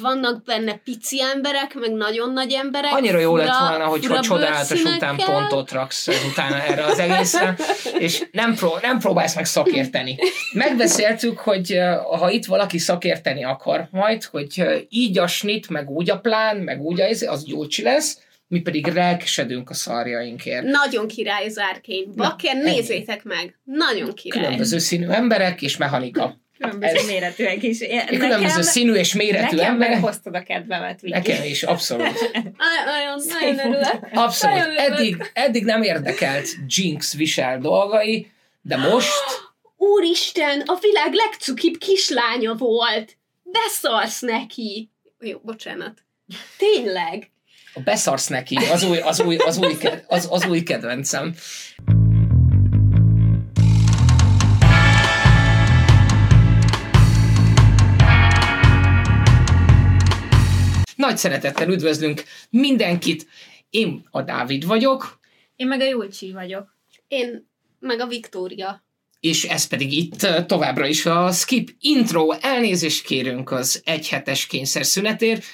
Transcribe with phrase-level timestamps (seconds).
[0.00, 2.92] vannak benne pici emberek, meg nagyon nagy emberek.
[2.92, 7.56] Annyira jó fura, lett volna, hogyha csodálatos után pontot raksz utána erre az egészre,
[7.98, 10.16] és nem, pró- nem próbálsz meg szakérteni.
[10.52, 15.90] Megbeszéltük, hogy eh, ha itt valaki szakérteni akar majd, hogy eh, így a snit, meg
[15.90, 18.18] úgy a plán, meg úgy a, izé, az Gyurcsi lesz,
[18.48, 20.64] mi pedig relkesedünk a szarjainkért.
[20.64, 22.14] Nagyon király az Arcane.
[22.16, 23.58] Bakker, nézzétek meg.
[23.64, 24.42] Nagyon király.
[24.42, 26.42] Különböző színű emberek és mechanika.
[26.64, 27.80] Különböző Ez- méretűek is.
[27.80, 29.94] Én- Különböző színű és méretű nekem emberek.
[29.94, 31.12] meghoztad a kedvemet, Viki.
[31.16, 32.30] Nekem is, abszolút.
[32.32, 34.08] Nagyon, nagyon örülök.
[34.12, 34.56] Abszolút.
[34.56, 34.98] Nagyon örülök.
[34.98, 38.30] Eddig, eddig nem érdekelt Jinx visel dolgai,
[38.62, 39.10] de most
[39.76, 43.16] Úristen, a világ legcukibb kislánya volt.
[43.42, 44.90] Beszarsz neki.
[45.20, 45.98] Jó, bocsánat.
[46.58, 47.30] Tényleg.
[47.84, 51.34] beszarsz neki, az új, az új, az új, az, az új kedvencem.
[61.04, 63.26] Nagy szeretettel üdvözlünk mindenkit.
[63.70, 65.20] Én a Dávid vagyok,
[65.56, 66.76] Én meg a Júlcsi vagyok.
[67.08, 68.84] Én meg a Viktória.
[69.20, 72.30] és ez pedig itt továbbra is a Skip Intro.
[72.40, 75.44] Elnézést kérünk az egyhetes kényszerszünetért.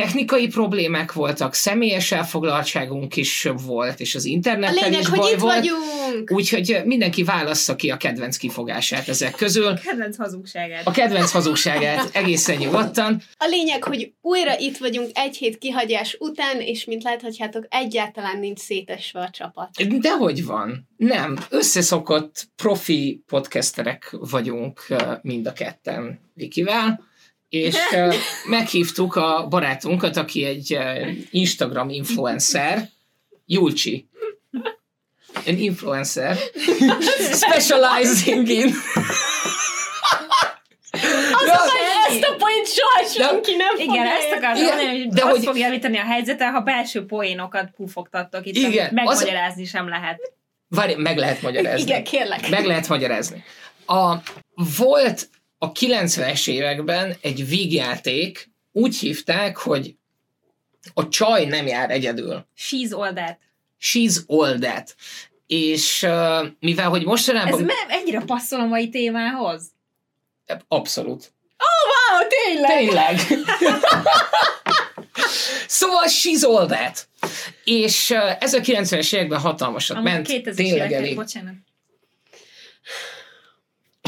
[0.00, 5.32] Technikai problémák voltak, személyes elfoglaltságunk is volt, és az A internettel lényeg, is hogy baj
[5.32, 5.54] itt volt.
[5.54, 6.30] vagyunk.
[6.32, 9.78] Úgyhogy mindenki válassza ki a kedvenc kifogását ezek közül.
[9.78, 10.86] Kedvenc hazugságát.
[10.86, 13.22] A kedvenc hazugságát egészen nyugodtan.
[13.36, 18.58] A lényeg, hogy újra itt vagyunk egy hét kihagyás után, és mint láthatjátok, egyáltalán nincs
[18.58, 19.70] szétesve a csapat.
[19.98, 20.88] Dehogy van?
[20.96, 21.38] Nem.
[21.48, 24.86] Összeszokott profi podcasterek vagyunk
[25.22, 27.08] mind a ketten Vikivel,
[27.50, 27.76] és
[28.56, 30.78] meghívtuk a barátunkat, aki egy
[31.30, 32.88] Instagram influencer,
[33.46, 34.08] Julcsi.
[35.46, 36.36] An influencer.
[37.44, 38.74] Specializing in...
[41.32, 41.48] Az
[42.08, 45.30] ezt a point soha senki nem Igen, fogja ezt akartam Igen, mondani, hogy de azt
[45.30, 50.32] hogy- fog javítani a helyzeten, ha belső poénokat pufogtattok itt, Igen, amit megmagyarázni sem lehet.
[50.68, 51.80] Várj, meg lehet magyarázni.
[51.80, 52.48] Igen, kérlek.
[52.48, 53.44] Meg lehet magyarázni.
[53.86, 54.14] A,
[54.76, 55.28] volt
[55.62, 59.94] a 90-es években egy vígjáték, úgy hívták, hogy
[60.94, 62.46] a csaj nem jár egyedül.
[62.58, 63.38] She's all that.
[63.82, 64.94] She's all that.
[65.46, 67.62] És uh, mivel, hogy Ez mostanában...
[67.62, 69.66] me- ennyire passzol a mai témához?
[70.68, 71.32] Abszolút.
[71.58, 72.78] Wow, tényleg!
[72.78, 73.18] Tényleg.
[75.66, 77.08] szóval she's all that.
[77.64, 80.26] És uh, ez a 90-es években hatalmasat Amúgy ment.
[80.30, 81.14] 2000-es Tényleg években, elég.
[81.16, 81.54] bocsánat.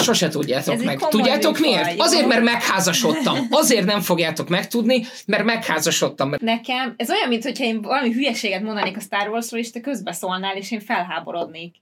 [0.03, 0.99] Sose tudjátok Ez meg.
[0.99, 2.01] Tudjátok műfaj, miért?
[2.01, 3.47] Azért, mert megházasodtam.
[3.51, 6.35] Azért nem fogjátok megtudni, mert megházasodtam.
[6.39, 10.71] Nekem, ez olyan, mintha én valami hülyeséget mondanék a Star Warsról, és te közbeszólnál, és
[10.71, 11.75] én felháborodnék.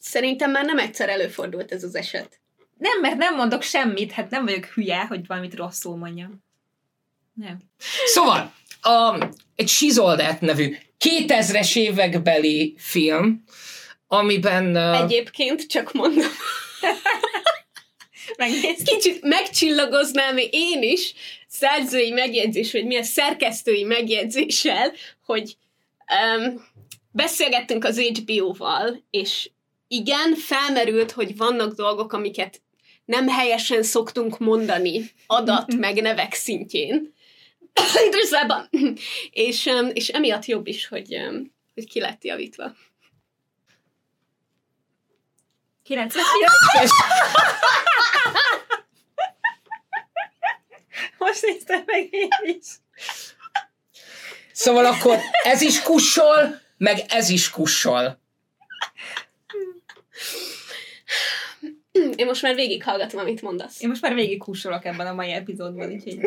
[0.00, 2.40] Szerintem már nem egyszer előfordult ez az eset.
[2.78, 6.42] Nem, mert nem mondok semmit, hát nem vagyok hülye, hogy valamit rosszul mondjam.
[7.34, 7.58] Nem.
[8.04, 13.44] Szóval, a, egy That nevű 2000-es évekbeli film,
[14.06, 14.76] amiben...
[14.76, 16.30] Uh, Egyébként csak mondom,
[18.36, 18.88] Megnézd.
[18.88, 21.14] kicsit megcsillagoznám én is
[21.48, 24.92] szerzői megjegyzés, vagy mi a szerkesztői megjegyzéssel,
[25.24, 25.56] hogy
[26.36, 26.64] um,
[27.12, 29.50] beszélgettünk az HBO-val, és
[29.88, 32.60] igen, felmerült, hogy vannak dolgok, amiket
[33.04, 37.14] nem helyesen szoktunk mondani adat meg nevek szintjén.
[39.30, 41.16] És, és emiatt jobb is, hogy,
[41.74, 42.74] hogy ki lett javítva.
[45.90, 46.14] 99
[46.82, 46.90] és
[51.18, 52.66] Most néztem meg én is.
[54.52, 58.20] szóval akkor ez is kussol, meg ez is kussol.
[62.16, 63.80] Én most már végighallgatom, amit mondasz.
[63.80, 66.18] Én most már végig húsolok ebben a mai epizódban, úgyhogy...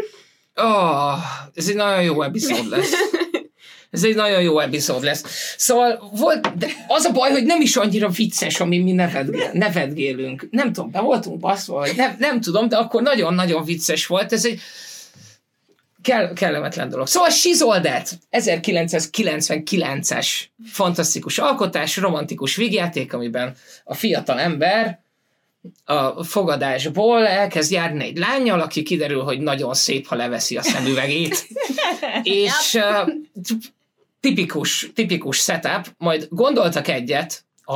[0.56, 1.20] Oh,
[1.54, 2.94] ez egy nagyon jó epizód lesz.
[3.94, 5.24] Ez egy nagyon jó epizód lesz.
[5.58, 10.48] Szóval volt, de az a baj, hogy nem is annyira vicces, ami mi nevetgél, nevetgélünk.
[10.52, 14.34] Nem tudom, be voltunk baszva, vagy nem, nem tudom, de akkor nagyon-nagyon vicces volt.
[14.34, 14.60] Ez egy
[16.02, 17.08] kell, kellemetlen dolog.
[17.08, 17.30] Szóval
[17.82, 20.28] That, 1999-es
[20.66, 25.02] fantasztikus alkotás, romantikus vígjáték, amiben a fiatal ember
[25.86, 31.48] a fogadásból elkezd járni egy lányjal, aki kiderül, hogy nagyon szép, ha leveszi a szemüvegét.
[32.24, 33.10] És uh,
[34.24, 37.74] tipikus, tipikus setup, majd gondoltak egyet a,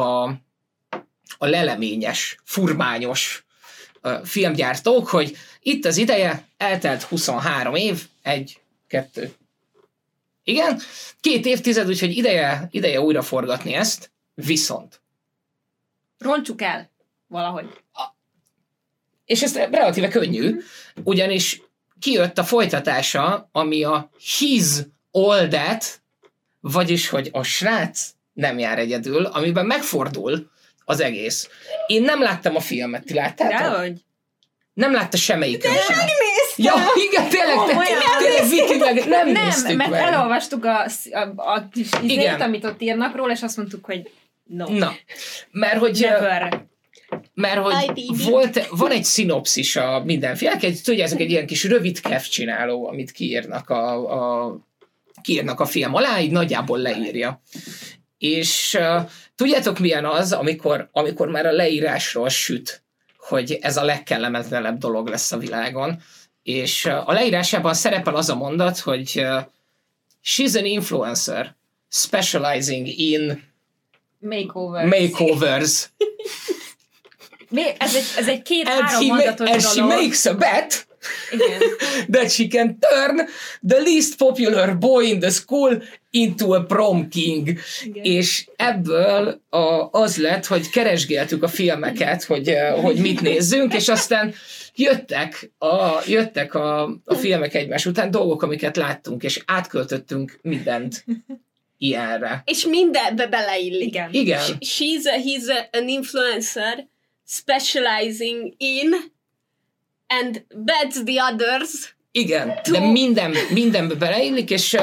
[1.38, 3.46] a leleményes, furmányos
[4.24, 9.34] filmgyártók, hogy itt az ideje, eltelt 23 év, egy, kettő.
[10.44, 10.80] Igen,
[11.20, 15.02] két évtized, úgyhogy ideje, ideje újra forgatni ezt, viszont
[16.18, 16.90] Roncsuk el
[17.28, 17.66] valahogy.
[19.26, 20.60] és ez relatíve könnyű,
[21.04, 21.62] ugyanis
[22.00, 24.66] kijött a folytatása, ami a His
[25.12, 26.02] All That,
[26.72, 30.52] vagyis, hogy a srác nem jár egyedül, amiben megfordul
[30.86, 31.50] az egész.
[31.88, 33.60] Én nem láttam a filmet, ti láttátok?
[33.60, 33.94] Dehogy.
[34.74, 35.98] Nem látta semmelyikön sem.
[36.56, 36.74] Ja,
[37.10, 38.02] igen, tényleg, Komolyan?
[38.20, 40.02] tényleg, Viki, meg nem, Nem, néztük mert meg.
[40.02, 42.42] elolvastuk a, a, a kis izét, Igen.
[42.42, 44.10] amit ott írnak róla, és azt mondtuk, hogy
[44.44, 44.78] no.
[44.78, 44.96] Na,
[45.52, 46.66] mert hogy, Never.
[47.34, 52.88] mert hogy volt, van egy szinopszis a mindenféle, tudjátok, egy ilyen kis rövid kev csináló,
[52.88, 54.12] amit kiírnak a,
[54.44, 54.58] a,
[55.22, 57.42] kiírnak a film alá, így nagyjából leírja.
[58.18, 62.84] És uh, tudjátok milyen az, amikor, amikor már a leírásról süt,
[63.18, 66.02] hogy ez a legkellemetlenebb dolog lesz a világon,
[66.44, 69.42] és uh, a leírásában szerepel az a mondat, hogy uh,
[70.24, 71.56] she's an influencer
[71.90, 73.44] specializing in
[74.20, 74.86] Makeover.
[74.86, 75.90] makeovers.
[77.50, 79.90] Mi- Ez egy, ez egy két-három mondatos and she dolog.
[80.02, 80.87] makes a bet
[81.32, 81.62] Igen.
[82.16, 83.28] that she can turn
[83.68, 85.82] the least popular boy in the school
[86.12, 87.60] into a prom king.
[87.84, 88.04] Igen.
[88.04, 94.34] És ebből a, az lett, hogy keresgéltük a filmeket, hogy, hogy mit nézzünk, és aztán
[94.76, 101.06] jöttek a, jöttek a, a filmek egymás után dolgok, amiket láttunk, és átköltöttünk mindent
[101.78, 102.42] ilyenre.
[102.46, 103.88] És mindenbe beleillik.
[103.88, 104.10] Igen.
[104.12, 104.42] Igen.
[104.60, 106.88] She's a, he's a, an influencer
[107.26, 108.96] specializing in
[110.08, 111.96] and bets the others.
[112.12, 114.78] Igen, de minden, mindenbe beleillik, és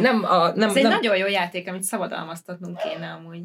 [0.00, 3.42] nem, a, nem, Ez egy nem, nagyon jó játék, amit szabadalmaztatnunk kéne amúgy.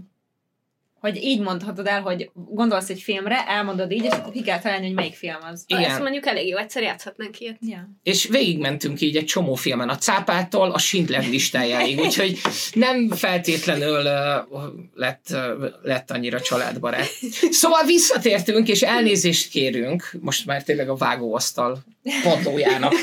[1.04, 4.86] Hogy így mondhatod el, hogy gondolsz egy filmre, elmondod így, és akkor ki kell találni,
[4.86, 5.64] hogy melyik film az.
[5.68, 5.84] Igen.
[5.84, 7.58] Ezt mondjuk elég jó, egyszer játszhatnánk ilyet.
[7.62, 7.90] Ja.
[8.04, 12.40] és végigmentünk így egy csomó filmen, a cápától a Schindler listájáig, úgyhogy
[12.74, 14.06] nem feltétlenül
[14.50, 14.62] uh,
[14.94, 17.10] lett, uh, lett annyira családbarát.
[17.50, 21.84] Szóval visszatértünk, és elnézést kérünk, most már tényleg a vágóasztal
[22.24, 22.94] padlójának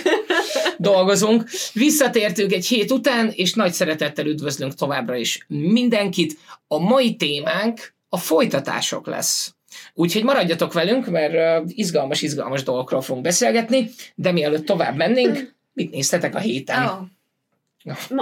[0.78, 1.48] dolgozunk.
[1.72, 6.38] Visszatértünk egy hét után, és nagy szeretettel üdvözlünk továbbra is mindenkit.
[6.68, 9.54] A mai témánk a folytatások lesz.
[9.94, 16.38] Úgyhogy maradjatok velünk, mert izgalmas-izgalmas dolgokról fogunk beszélgetni, de mielőtt tovább mennénk, mit néztetek a
[16.38, 16.86] héten?
[16.86, 17.00] Oh.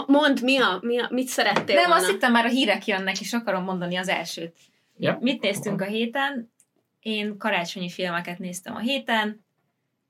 [0.07, 2.01] Mondd, mi a, mi a, mit szerettél Nem, volna?
[2.03, 4.57] azt hittem már a hírek jönnek, és akarom mondani az elsőt.
[4.99, 5.19] Ja.
[5.21, 6.53] Mit néztünk a héten?
[7.01, 9.47] Én karácsonyi filmeket néztem a héten.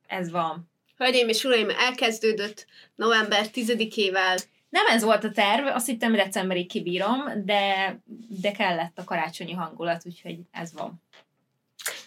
[0.08, 0.70] Ez van.
[0.96, 4.43] Hölgyeim és uraim, elkezdődött november 10-ével.
[4.69, 7.96] Nem ez volt a terv, azt hittem decemberig kibírom, de,
[8.28, 11.02] de kellett a karácsonyi hangulat, úgyhogy ez van.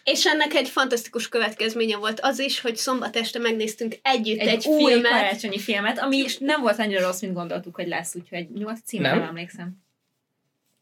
[0.03, 4.67] És ennek egy fantasztikus következménye volt az is, hogy szombat este megnéztünk együtt egy, Egy,
[4.67, 5.11] új filmet.
[5.11, 8.47] karácsonyi filmet, ami is nem volt annyira rossz, mint gondoltuk, hogy lesz, úgyhogy
[8.85, 9.19] címe, Nem?
[9.19, 9.83] nem, emlékszem.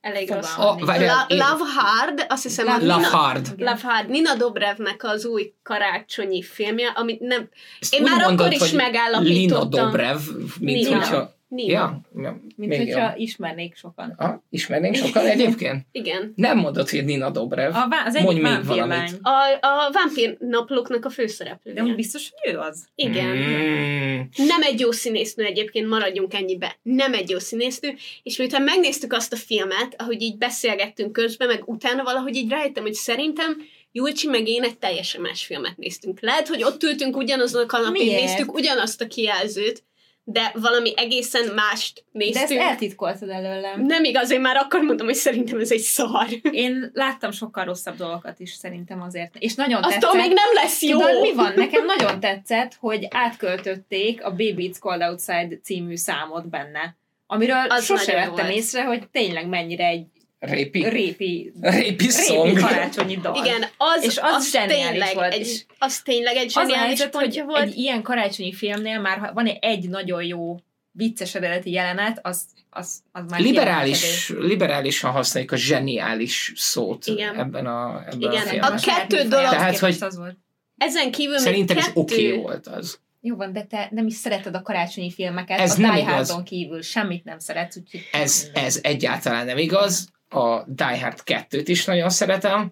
[0.02, 0.56] Elég rossz.
[0.80, 3.54] Várjál, La- én- Love Hard, azt hiszem, Love Love Nina, Hard.
[3.58, 7.50] Love Hard, Nina Dobrevnek az új karácsonyi filmje, amit nem...
[7.80, 9.34] Ezt Én már mondod, akkor is megállapítottam.
[9.34, 10.20] Lina Dobrev,
[10.60, 10.98] mint Nina.
[10.98, 11.38] hogyha...
[11.50, 11.72] Nina.
[11.72, 13.18] Ja, ja, Mint még hogyha jobb.
[13.18, 14.14] ismernék sokan.
[14.18, 15.86] Ha, ismernénk sokan egyébként?
[15.92, 16.34] Igen.
[16.36, 17.76] Nem mondod, hogy Nina Dobrev.
[17.76, 18.88] A, vá- az Mondj egyik még vámpírlány.
[18.88, 19.20] valamit.
[19.62, 21.84] A, a Vampír naplóknak a főszereplője.
[21.84, 22.86] De biztos, hogy ő az.
[22.96, 23.36] Igen.
[23.36, 24.20] Mm.
[24.48, 26.76] Nem egy jó színésznő egyébként, maradjunk ennyibe.
[26.82, 27.94] Nem egy jó színésznő,
[28.24, 32.84] és miután megnéztük azt a filmet, ahogy így beszélgettünk közben, meg utána valahogy így rájöttem,
[32.84, 33.58] hogy szerintem
[33.92, 36.20] Julcsi meg én egy teljesen más filmet néztünk.
[36.22, 38.22] Lehet, hogy ott ültünk ugyanazon a kanapén, Miért?
[38.22, 39.84] néztük ugyanazt a kijelzőt,
[40.32, 42.60] de valami egészen mást De ezt néztünk.
[42.62, 43.86] eltitkoltad előlem.
[43.86, 46.28] Nem igaz, én már akkor mondom, hogy szerintem ez egy szar.
[46.52, 49.36] Én láttam sokkal rosszabb dolgokat is szerintem azért.
[49.40, 50.14] És nagyon Attól tetszett.
[50.14, 51.00] még nem lesz jó.
[51.00, 51.54] Tudod, mi van?
[51.56, 56.98] Nekem nagyon tetszett, hogy átköltötték a Baby It's Cold Outside című számot benne.
[57.28, 58.50] Amiről Az sose vettem volt.
[58.50, 60.06] észre, hogy tényleg mennyire egy
[60.40, 60.88] Répi.
[60.88, 62.46] répi, Répi song.
[62.48, 63.36] répi karácsonyi dal.
[63.46, 67.14] Igen, az, És az zseniális tényleg volt, Egy, az tényleg egy Az a zseniális helyzet,
[67.16, 67.62] hogy pontja volt.
[67.64, 70.58] egy ilyen karácsonyi filmnél már ha van egy nagyon jó
[70.92, 77.36] vicces eredeti jelenet, az, az, az már Liberális, liberálisan használjuk a zseniális szót Igen.
[77.40, 78.80] ebben a, ebben Igen, a a filmben.
[78.80, 80.38] kettő dolog- Tehát, hogy- Az volt.
[80.78, 82.02] Ezen kívül Szerintem még is kettő...
[82.02, 83.00] oké okay volt az.
[83.22, 86.42] Jó van, de te nem is szereted a karácsonyi filmeket, Ez a nem Die igaz.
[86.44, 88.02] Kívül semmit nem szeretsz, úgyhogy...
[88.12, 90.08] Ez, ez egyáltalán nem igaz.
[90.30, 92.72] A Die Hard 2-t is nagyon szeretem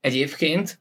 [0.00, 0.80] egyébként.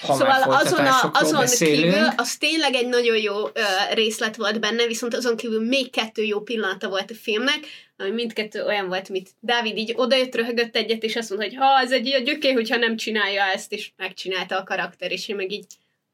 [0.00, 1.92] Ha szóval azon, a, azon beszélünk.
[1.92, 3.50] kívül, az tényleg egy nagyon jó ö,
[3.92, 7.58] részlet volt benne, viszont azon kívül még kettő jó pillanata volt a filmnek,
[7.96, 11.80] ami mindkettő olyan volt, mint Dávid így odajött, röhögött egyet, és azt mondta, hogy ha,
[11.80, 15.52] ez egy ilyen gyöké, hogyha nem csinálja ezt, és megcsinálta a karakter, és én meg
[15.52, 15.66] így,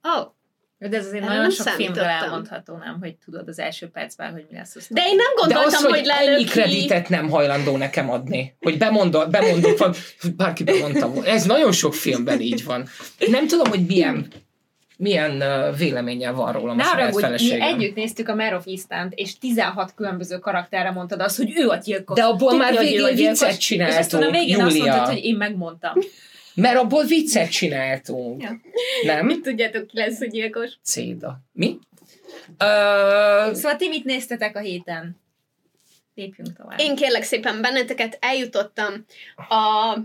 [0.02, 0.32] oh.
[0.88, 4.46] De ez azért Erre nagyon sok filmről elmondható, nem, hogy tudod az első percben, hogy
[4.50, 4.86] mi lesz az.
[4.90, 8.78] De én nem De gondoltam, az, hogy, hogy ennyi kreditet nem hajlandó nekem adni, hogy
[8.78, 9.94] bemondod, bemondok, van,
[10.36, 11.12] bárki bemondta.
[11.24, 12.88] Ez nagyon sok filmben így van.
[13.30, 14.28] Nem tudom, hogy milyen
[14.96, 15.42] milyen
[15.78, 17.68] véleménye van rólam Ne a saját hogy mi feleségem.
[17.68, 21.76] együtt néztük a Mare of Eastant, és 16 különböző karakterre mondtad azt, hogy ő a
[21.76, 22.18] gyilkos.
[22.18, 24.92] De abból Tudja, már végén viccet És aztán a csináltunk, végén azt Júlia.
[24.94, 25.92] mondtad, hogy én megmondtam.
[26.54, 28.42] Mert abból viccet csináltunk.
[28.42, 28.60] Ja.
[29.02, 29.26] Nem?
[29.26, 30.70] Mit tudjátok, ki lesz a gyilkos?
[30.82, 31.40] Céda.
[31.52, 31.78] Mi?
[32.48, 35.20] Uh, Szóval ti mit néztetek a héten?
[36.14, 36.80] Lépjünk tovább.
[36.80, 39.04] Én kérlek szépen benneteket, eljutottam
[39.48, 39.96] a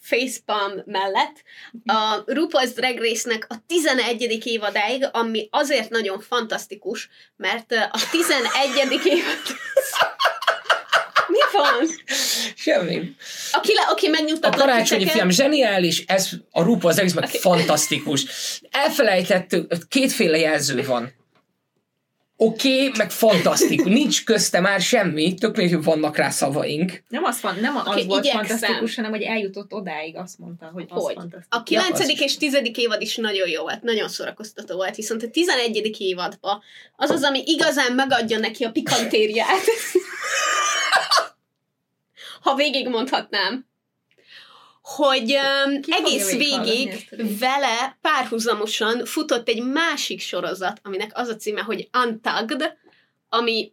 [0.00, 1.42] facepalm mellett
[1.84, 4.46] a RuPaul's Drag Race-nek a 11.
[4.46, 9.00] évadáig, ami azért nagyon fantasztikus, mert a 11.
[9.04, 9.38] évad...
[11.28, 11.88] Mi van?
[12.56, 13.14] semmi.
[13.52, 17.24] Aki, le, aki A megnyugtatott karácsonyi titeket- film zseniális, ez a Rupa az egész meg
[17.24, 17.38] Oké.
[17.38, 18.24] fantasztikus.
[18.70, 21.16] Elfelejtettük, kétféle jelző van.
[22.40, 23.92] Oké, okay, meg fantasztikus.
[23.92, 27.02] Nincs közte már semmi, tök mindegy, vannak rá szavaink.
[27.08, 28.46] Nem az, fan, nem az Oké, volt igyekszem.
[28.46, 31.14] fantasztikus, hanem hogy eljutott odáig, azt mondta, hogy az Hogy?
[31.14, 31.46] fantasztikus.
[31.58, 31.98] A 9.
[31.98, 32.58] Ja, az és 10.
[32.74, 35.96] évad is nagyon jó volt, nagyon szórakoztató volt, viszont a 11.
[35.98, 36.62] évadban
[36.96, 39.62] az az, ami igazán megadja neki a pikantériát.
[42.40, 43.66] ha végig mondhatnám.
[44.82, 51.60] Hogy um, Ki egész végig vele párhuzamosan futott egy másik sorozat, aminek az a címe,
[51.60, 52.76] hogy Untugged,
[53.28, 53.72] ami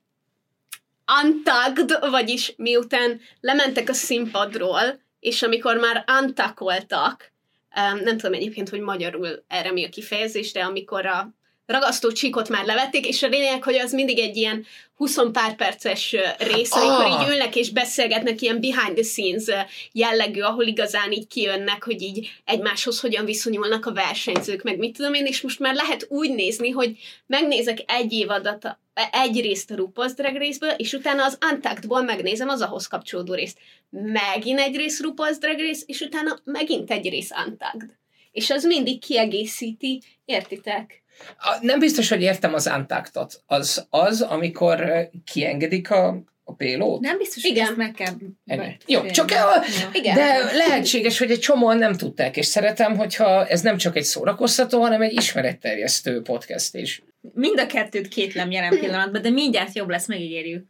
[1.21, 7.31] Untugged, vagyis miután lementek a színpadról, és amikor már untakoltak,
[7.75, 11.33] um, nem tudom egyébként, hogy magyarul erre mi a kifejezés, de amikor a
[11.65, 16.15] ragasztó csíkot már levették, és a lényeg, hogy az mindig egy ilyen 20 pár perces
[16.37, 17.21] rész, amikor Ah!
[17.21, 22.31] így ülnek és beszélgetnek ilyen behind the scenes jellegű, ahol igazán így kijönnek, hogy így
[22.45, 26.69] egymáshoz hogyan viszonyulnak a versenyzők, meg mit tudom én, és most már lehet úgy nézni,
[26.69, 28.77] hogy megnézek egy évadat,
[29.11, 33.57] egy részt a RuPaul's Drag Race-ből, és utána az Untuckedból megnézem az ahhoz kapcsolódó részt.
[33.89, 37.89] Megint egy rész RuPaul's Drag Race, és utána megint egy rész Untucked.
[38.31, 41.03] És az mindig kiegészíti, értitek?
[41.37, 43.43] A- Nem biztos, hogy értem az antaktot.
[43.45, 46.99] Az az, amikor kiengedik a, a pélót.
[47.01, 47.65] Nem biztos, Igen.
[47.65, 48.13] hogy ezt meg kell...
[48.45, 48.77] Ennyi.
[48.85, 49.63] Jó, csak a-.
[49.93, 50.15] Igen.
[50.15, 54.81] De lehetséges, hogy egy csomóan nem tudták, és szeretem, hogyha ez nem csak egy szórakoztató,
[54.81, 57.03] hanem egy ismeretterjesztő podcast is.
[57.33, 60.65] Mind a kettőt kétlem jelen pillanatban, de mindjárt jobb lesz, megígérjük.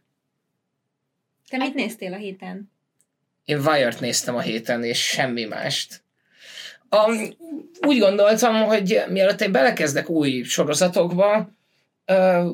[1.48, 2.72] Te mit néztél a héten?
[3.44, 6.04] Én Wire-t néztem a héten, és semmi mást.
[7.04, 7.36] Um,
[7.86, 11.48] úgy gondoltam, hogy mielőtt én belekezdek új sorozatokba,
[12.04, 12.48] ö,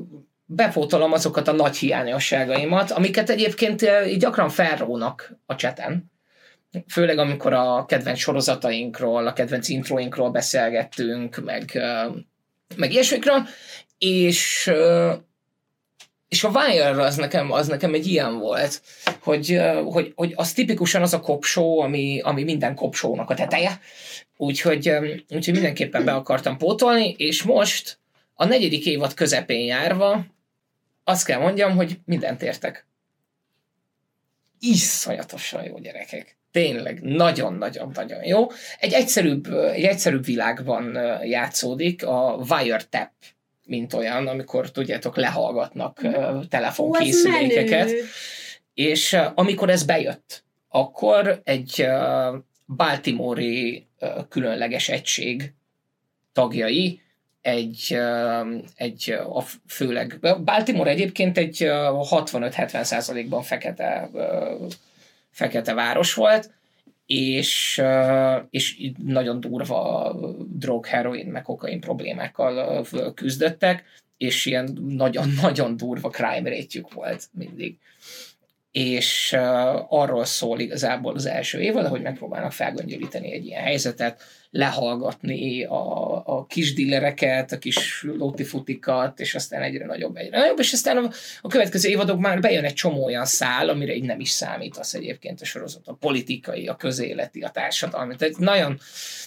[0.44, 6.11] bepótolom azokat a nagy hiányosságaimat, amiket egyébként így gyakran felrónak a cseten.
[6.88, 11.82] Főleg amikor a kedvenc sorozatainkról, a kedvenc introinkról beszélgettünk, meg,
[12.76, 13.46] meg ilyesmikről,
[13.99, 14.70] és
[16.32, 18.82] és a Wire az nekem, az nekem egy ilyen volt,
[19.20, 23.80] hogy, hogy, hogy az tipikusan az a kopsó, ami, ami minden kopsónak a teteje.
[24.36, 24.88] Úgyhogy,
[25.28, 27.98] úgyhogy mindenképpen be akartam pótolni, és most
[28.34, 30.26] a negyedik évad közepén járva
[31.04, 32.86] azt kell mondjam, hogy mindent értek.
[34.60, 36.36] Iszonyatosan jó gyerekek.
[36.50, 38.46] Tényleg, nagyon-nagyon-nagyon jó.
[38.78, 43.10] Egy egyszerűbb, egy egyszerűbb világban játszódik, a Wiretap
[43.66, 46.00] mint olyan, amikor tudjátok, lehallgatnak
[46.49, 47.90] telefonkészülékeket.
[48.75, 51.87] És uh, amikor ez bejött, akkor egy
[52.66, 55.52] Baltimore-i uh, különleges egység
[56.33, 57.00] tagjai,
[57.40, 57.99] egy,
[58.75, 64.11] egy a főleg, Baltimore egyébként egy uh, 65-70 százalékban fekete,
[65.31, 66.50] fekete város volt,
[67.14, 67.83] és,
[68.50, 70.16] és nagyon durva
[70.49, 73.85] drog, heroin, meg kokain problémákkal küzdöttek,
[74.16, 77.78] és ilyen nagyon-nagyon durva crime rate volt mindig.
[78.71, 79.37] És
[79.88, 86.47] arról szól igazából az első évad, hogy megpróbálnak felgöngyölíteni egy ilyen helyzetet, lehallgatni a, a
[86.47, 91.49] kis dillereket, a kis lótifutikat, és aztán egyre nagyobb, egyre nagyobb, és aztán a, a
[91.49, 95.44] következő évadok már bejön egy csomó olyan szál, amire így nem is számítasz egyébként a
[95.44, 98.16] sorozat, a politikai, a közéleti, a társadalmi.
[98.16, 98.78] Tehát nagyon,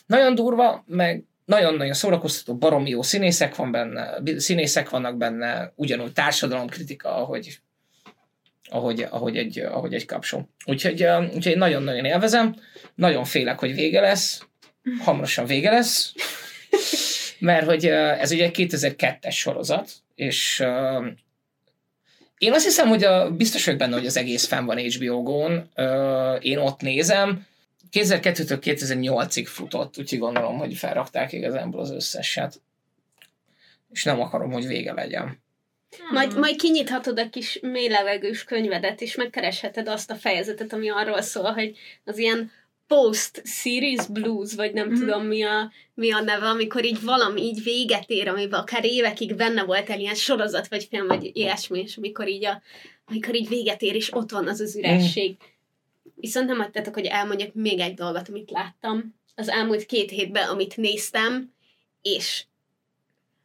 [0.05, 7.15] nagyon durva, meg nagyon-nagyon szórakoztató, baromi jó színészek, van benne, színészek vannak benne, ugyanúgy társadalomkritika,
[7.15, 7.59] ahogy
[8.69, 10.49] ahogy, ahogy, egy, ahogy egy kapsó.
[10.65, 12.55] Úgyhogy, úgyhogy nagyon-nagyon élvezem,
[12.95, 14.47] nagyon félek, hogy vége lesz,
[14.99, 16.13] hamarosan vége lesz,
[17.39, 20.63] mert hogy ez ugye egy 2002-es sorozat, és
[22.37, 25.69] én azt hiszem, hogy a, biztos vagyok benne, hogy az egész fenn van HBO Go-n,
[25.75, 27.45] uh, én ott nézem,
[27.91, 32.61] 2002-től 2008-ig futott, úgyhogy gondolom, hogy felrakták igazából az összeset.
[33.91, 35.43] És nem akarom, hogy vége legyen.
[36.11, 41.51] Majd, majd kinyithatod a kis mélylevegős könyvedet, és megkeresheted azt a fejezetet, ami arról szól,
[41.51, 42.51] hogy az ilyen
[42.87, 44.99] Post Series Blues, vagy nem Mhm.
[44.99, 49.35] tudom mi a, mi a neve, amikor így valami így véget ér, amiben akár évekig
[49.35, 52.61] benne volt el ilyen sorozat, vagy film, vagy ilyesmi, és amikor így, a,
[53.07, 55.35] amikor így véget ér, és ott van az az üresség.
[56.15, 60.77] Viszont nem hagytatok, hogy elmondjak még egy dolgot, amit láttam az elmúlt két hétben, amit
[60.77, 61.53] néztem,
[62.01, 62.43] és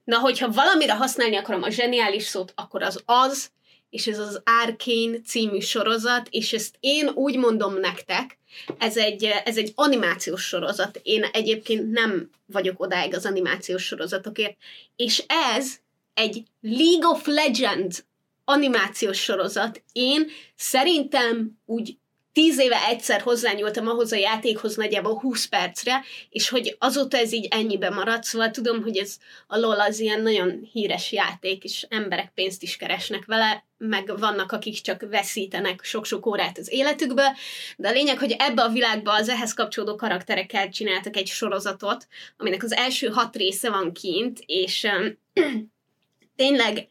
[0.04, 3.50] na, hogyha valamire használni akarom a zseniális szót, akkor az az,
[3.90, 8.38] és ez az Arcane című sorozat, és ezt én úgy mondom nektek,
[8.78, 11.00] ez egy, ez egy animációs sorozat.
[11.02, 14.56] Én egyébként nem vagyok odáig az animációs sorozatokért,
[14.96, 15.74] és ez
[16.14, 18.04] egy League of Legends
[18.44, 19.82] animációs sorozat.
[19.92, 21.98] Én szerintem úgy
[22.32, 27.48] tíz éve egyszer hozzányúltam ahhoz a játékhoz nagyjából 20 percre, és hogy azóta ez így
[27.50, 32.32] ennyibe maradt, szóval tudom, hogy ez a LOL az ilyen nagyon híres játék, és emberek
[32.34, 37.36] pénzt is keresnek vele, meg vannak, akik csak veszítenek sok-sok órát az életükbe,
[37.76, 42.06] de a lényeg, hogy ebbe a világba az ehhez kapcsolódó karakterekkel csináltak egy sorozatot,
[42.36, 44.86] aminek az első hat része van kint, és
[46.36, 46.88] tényleg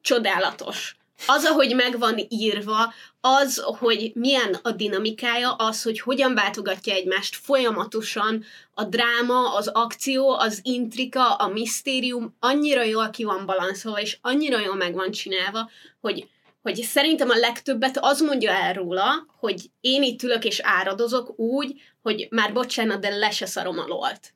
[0.00, 0.96] csodálatos.
[1.26, 7.36] Az, ahogy meg van írva, az, hogy milyen a dinamikája, az, hogy hogyan váltogatja egymást
[7.36, 14.18] folyamatosan a dráma, az akció, az intrika, a misztérium annyira jól ki van balanszolva, és
[14.20, 16.28] annyira jól meg van csinálva, hogy,
[16.62, 21.80] hogy szerintem a legtöbbet az mondja el róla, hogy én itt ülök és áradozok úgy,
[22.02, 24.34] hogy már bocsánat, de le se szarom a lolt.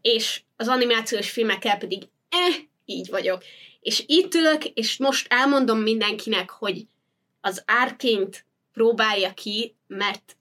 [0.00, 3.42] És az animációs filmekkel pedig eh, így vagyok.
[3.80, 6.86] És itt ülök, és most elmondom mindenkinek, hogy
[7.40, 10.36] az árként próbálja ki, mert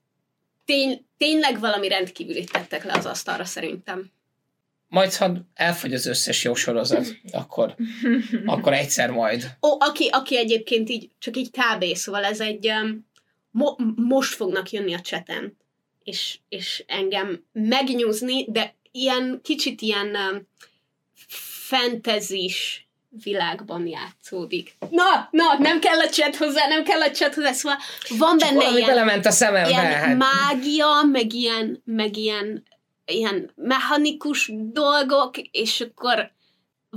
[0.65, 4.11] tény, tényleg valami rendkívülit tettek le az asztalra szerintem.
[4.87, 7.75] Majd, ha elfogy az összes jó sorozat, akkor,
[8.45, 9.57] akkor egyszer majd.
[9.61, 11.83] Ó, aki, aki egyébként így, csak így kb.
[11.95, 13.07] Szóval ez egy, um,
[13.51, 15.57] mo- most fognak jönni a cseten,
[16.03, 20.47] és, és engem megnyúzni, de ilyen, kicsit ilyen um,
[21.73, 22.87] fantazis
[23.23, 24.75] világban játszódik.
[24.89, 27.77] Na, na, nem kell a chat hozzá, nem kell a chat hozzá, szóval
[28.09, 29.69] van Csak benne ilyen, belement a szemembe.
[29.69, 32.63] ilyen Hát, mágia, meg ilyen, meg ilyen,
[33.05, 36.32] ilyen mechanikus dolgok, és akkor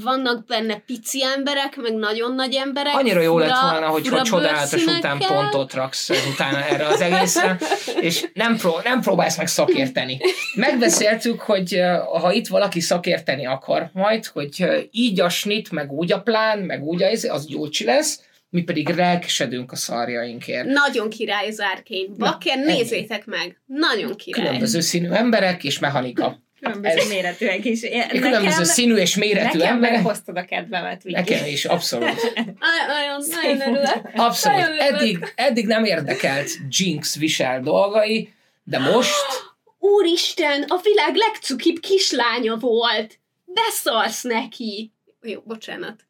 [0.03, 2.95] vannak benne pici emberek, meg nagyon nagy emberek.
[2.95, 7.59] annyira jó lett volna, hogyha csodálatos után pontot raksz utána erre az egészre,
[8.01, 10.19] és nem, pró- nem próbálsz meg szakérteni.
[10.55, 15.93] Megbeszéltük, hogy eh, ha itt valaki szakérteni akar majd, hogy eh, így a snit, meg
[15.93, 20.67] úgy a plán, meg úgy a, izé, az Gyurcsi lesz, mi pedig relkesedünk a szarjainkért.
[20.67, 22.17] Nagyon király az Arkane.
[22.19, 23.61] Bakker, nézzétek meg.
[23.67, 24.45] Nagyon király.
[24.45, 26.45] Különböző színű emberek és mechanika.
[26.61, 27.83] Különböző Ez- méretűek is.
[27.83, 29.97] Én- Különböző színű és méretű nekem emberek.
[29.97, 31.15] meghoztad a kedvemet, Viki.
[31.19, 32.09] Nekem is, abszolút.
[32.35, 34.01] Nagyon, nagyon örülök.
[34.15, 34.59] Abszolút.
[34.59, 35.01] Nagyon örülök.
[35.01, 38.33] Eddig, eddig nem érdekelt Jinx visel dolgai,
[38.65, 39.15] de most
[39.79, 43.19] Úristen, a világ legcukibb kislánya volt.
[43.45, 44.93] Beszarsz neki.
[45.23, 46.01] Jó, bocsánat.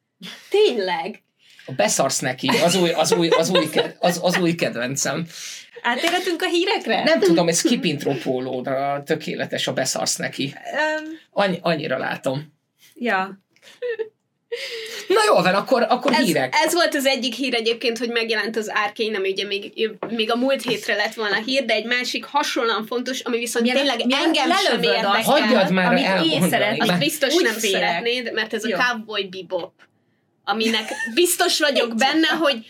[0.51, 1.23] Tényleg.
[1.77, 5.27] beszarsz neki, az új, az új, az új, az, az új kedvencem.
[5.89, 7.03] Átérhetünk a hírekre?
[7.03, 10.55] Nem tudom, ez skip intro pólóra tökéletes a beszarsz neki.
[10.55, 12.53] Um, Annyi, annyira látom.
[12.95, 13.39] ja.
[15.09, 16.55] Na jó van, akkor, akkor Ez, hírek.
[16.65, 20.37] ez volt az egyik hír egyébként, hogy megjelent az Arkane, ami ugye még, még a
[20.37, 24.25] múlt hétre lett volna hír, de egy másik hasonlóan fontos, ami viszont Mielőtt- tényleg mielőtt
[24.27, 25.23] engem sem érdekel.
[25.23, 26.51] Hagyjad már amit én elmondani.
[26.51, 26.81] szeretnék.
[26.81, 27.81] Azt mert- biztos Úgy nem félek.
[27.81, 28.77] szeretnéd, mert ez a Jó.
[28.77, 29.73] Cowboy Bebop,
[30.45, 32.67] aminek biztos vagyok benne, hogy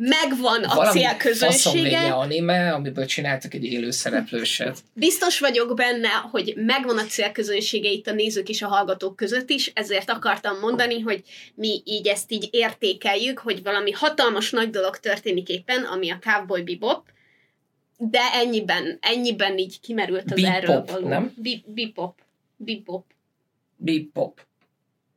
[0.00, 1.52] megvan a Valami célközönsége.
[1.52, 4.78] faszomlénye anime, amiből csináltak egy élő szereplőset.
[4.92, 9.70] Biztos vagyok benne, hogy megvan a célközönsége itt a nézők és a hallgatók között is,
[9.74, 11.22] ezért akartam mondani, hogy
[11.54, 16.62] mi így ezt így értékeljük, hogy valami hatalmas nagy dolog történik éppen, ami a Cowboy
[16.62, 17.06] Bebop,
[17.96, 21.08] de ennyiben, ennyiben így kimerült az Bebop, erről való.
[21.08, 21.32] nem?
[21.36, 22.18] Bi- Bebop.
[22.56, 23.04] Bebop.
[23.76, 24.46] Bebop.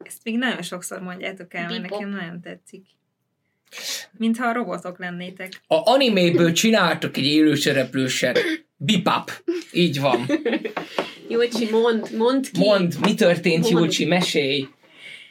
[0.04, 2.86] Ezt még nagyon sokszor mondjátok el, mert nekem nagyon tetszik.
[4.18, 5.62] Mintha a robotok lennétek.
[5.68, 8.40] A animéből csináltak egy élő szereplőset.
[8.78, 9.44] Bebop.
[9.72, 10.26] Így van.
[11.30, 12.60] Julcsi, mond, mond ki.
[12.60, 13.74] Mond, mi történt, Mond.
[13.74, 14.68] Julcsi, mesélj.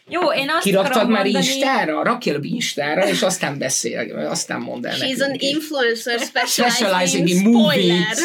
[0.09, 1.47] Jó, én azt Kiraktad már mondani...
[1.47, 2.03] Instára?
[2.03, 7.51] Rakjál be Instára, és aztán beszél, aztán mondd el She's an influencer Specializing specializing in
[7.51, 7.85] movies.
[7.85, 8.21] spoilers.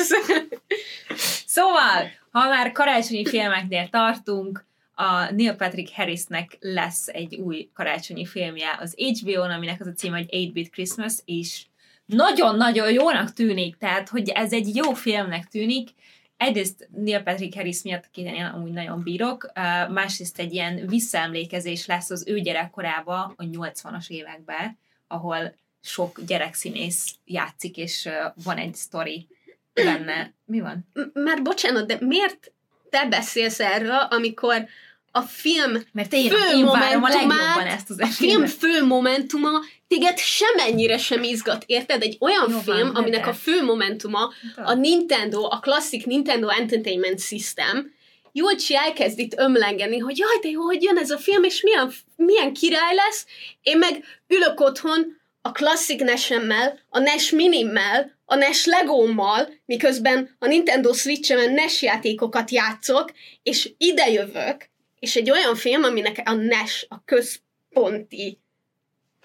[1.45, 8.77] Szóval, ha már karácsonyi filmeknél tartunk, a Neil Patrick Harrisnek lesz egy új karácsonyi filmje
[8.79, 11.65] az HBO-n, aminek az a címe, hogy 8-Bit Christmas, és
[12.05, 15.89] nagyon-nagyon jónak tűnik, tehát, hogy ez egy jó filmnek tűnik,
[16.37, 19.51] Egyrészt Neil Patrick Harris miatt, akit én amúgy nagyon bírok,
[19.89, 24.77] másrészt egy ilyen visszaemlékezés lesz az ő gyerekkorába a 80-as években,
[25.07, 28.09] ahol sok gyerekszínész játszik, és
[28.43, 29.27] van egy sztori
[29.73, 30.33] benne.
[30.45, 30.87] Mi van?
[31.13, 32.53] Már bocsánat, de miért
[32.89, 34.65] te beszélsz erről, amikor
[35.11, 38.85] a film Mert én, fő én várom a momentumát, legjobban ezt az a film fő
[38.85, 39.49] momentuma
[39.87, 42.01] téged semennyire sem izgat, érted?
[42.01, 43.29] Egy olyan Jó van, film, de aminek de.
[43.29, 47.93] a fő momentuma a Nintendo, a klasszik Nintendo Entertainment System,
[48.31, 51.91] Júlcsi elkezd itt ömlengeni, hogy jaj, de jó, hogy jön ez a film, és milyen,
[52.15, 53.25] milyen király lesz.
[53.61, 60.45] Én meg ülök otthon a klasszik nesemmel, a NES minimmel, a NES legómmal, miközben a
[60.45, 63.11] Nintendo Switch-emen NES játékokat játszok,
[63.43, 68.39] és ide jövök, és egy olyan film, aminek a NES a központi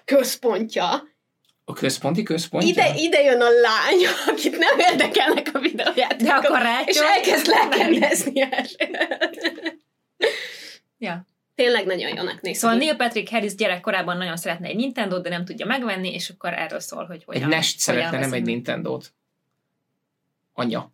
[0.05, 1.09] központja,
[1.65, 2.69] A központi központja?
[2.69, 6.27] ide, ide jön a lány, akit nem érdekelnek a videójátékok.
[6.27, 6.85] De a karácsony...
[6.87, 8.67] És elkezd lekendezni erre.
[10.97, 11.25] Ja.
[11.61, 12.77] Tényleg nagyon jónak néz Szóval.
[12.77, 16.79] Neil Patrick Harris gyerekkorában nagyon szeretne egy nintendo de nem tudja megvenni, és akkor erről
[16.79, 17.49] szól, hogy Egy hogyan...
[17.49, 18.41] Nest szeretne, nem egy.
[18.41, 19.13] Nintendo-t.
[20.53, 20.91] Anya.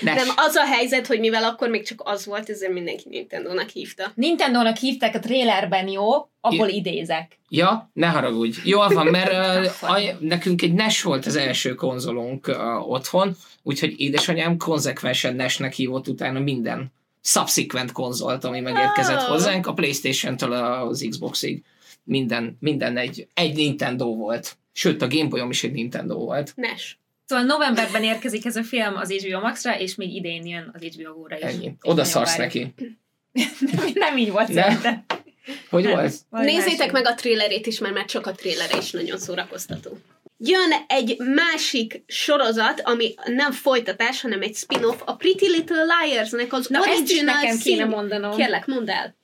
[0.00, 0.14] Nes.
[0.24, 4.12] Nem, az a helyzet, hogy mivel akkor még csak az volt, ezért mindenki Nintendo-nak hívta.
[4.14, 6.08] Nintendo-nak hívták a trailerben, jó?
[6.40, 7.38] Abból I- idézek.
[7.48, 8.58] Ja, ne haragudj.
[8.64, 9.32] Jól van, mert
[9.82, 15.72] uh, a, nekünk egy NES volt az első konzolunk uh, otthon, úgyhogy édesanyám konzekvensen NES-nek
[15.72, 19.26] hívott utána minden subsequent konzolt, ami megérkezett Oh.
[19.26, 21.62] hozzánk, a Playstation-től az Xboxig.
[22.04, 24.56] Minden, minden egy, egy Nintendo volt.
[24.72, 26.52] Sőt, a Game Boy-om is egy Nintendo volt.
[26.56, 26.98] Nes.
[27.26, 31.12] Szóval novemberben érkezik ez a film az HBO Max-ra, és még idén jön az HBO
[31.14, 31.42] Go-ra is.
[31.42, 31.72] Ennyi.
[31.82, 32.74] Oda szarsz neki.
[33.32, 34.62] nem, nem így volt Ne.
[34.62, 35.04] szerintem.
[35.70, 35.92] Hogy Nem.
[35.92, 36.12] volt?
[36.30, 39.98] Nézzétek meg a trailerét is, mert már csak a trailer is nagyon szórakoztató.
[40.42, 46.66] Jön egy másik sorozat, ami nem folytatás, hanem egy spin-off, a Pretty Little Liars-nek az
[46.66, 48.36] Na, ezt is original nekem kéne szín- mondanom.
[48.36, 49.16] Kérlek, mondd el.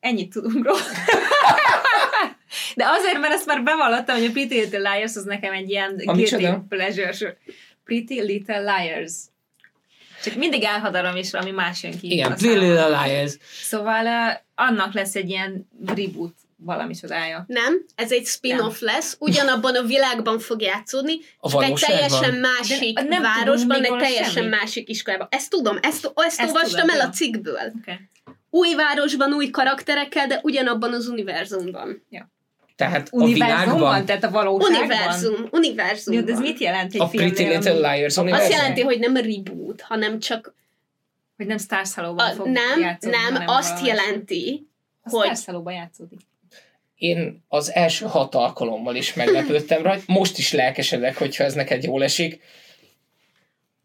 [0.00, 0.78] Ennyit tudunk róla.
[2.76, 6.02] De azért, mert ezt már bevallottam, hogy a Pretty Little Liars az nekem egy ilyen
[6.04, 6.42] A micsoda?
[6.42, 7.36] guilty pleasure.
[7.84, 9.12] Pretty Little Liars.
[10.24, 12.10] Csak mindig elhadarom, és valami más jön ki.
[12.12, 12.58] Igen, a Pretty.
[12.58, 13.32] Little Liars.
[13.62, 17.44] Szóval uh, annak lesz egy ilyen reboot valami csodája.
[17.46, 23.02] Nem, ez egy spin-off lesz, ugyanabban a világban fog játszódni, A egy teljesen másik De
[23.02, 24.50] nem városban, egy teljesen semmit.
[24.50, 25.26] másik iskolában.
[25.30, 27.72] Ezt tudom, ezt, ezt, Ezt olvastam tudod, el a cikkből.
[27.80, 27.94] Okay.
[28.50, 32.06] Új városban, új karakterekkel, de ugyanabban az univerzumban.
[32.76, 34.80] Tehát a Univerzumban, világban tehát a valóságban.
[34.80, 36.22] Univerzum, univerzumban.
[36.22, 38.50] Jó, de ez mit jelent egy a Pretty filmnél, Little ami- Liars Azt univerzum?
[38.50, 40.54] jelenti, hogy nem reboot, hanem csak
[41.36, 44.68] Hogy nem Stars Hollow-ban a, fog nem, játszódni, nem, azt valami- jelenti,
[45.02, 46.20] A hogy Stars Hollow-ban játszódik.
[47.04, 50.02] Én az első hat alkalommal is meglepődtem rajta.
[50.06, 52.40] Most is lelkesedek, hogyha ez neked jól esik.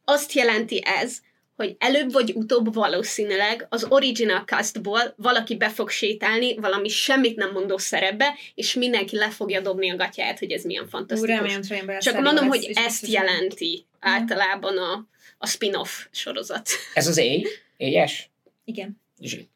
[0.06, 1.18] azt jelenti ez,
[1.56, 7.52] hogy előbb vagy utóbb valószínűleg az original castból valaki be fog sétálni valami semmit nem
[7.52, 11.36] mondó szerepbe, és mindenki le fogja dobni a gatyáját, hogy ez milyen fantasztikus.
[11.36, 16.70] remélem, Trainben Csak mondom, hogy ezt biztosan- jelenti általában a, a spin-off sorozat.
[16.94, 17.46] Ez az éj?
[17.78, 18.30] Éjes?
[18.66, 19.02] Igen.
[19.22, 19.48] Zsí.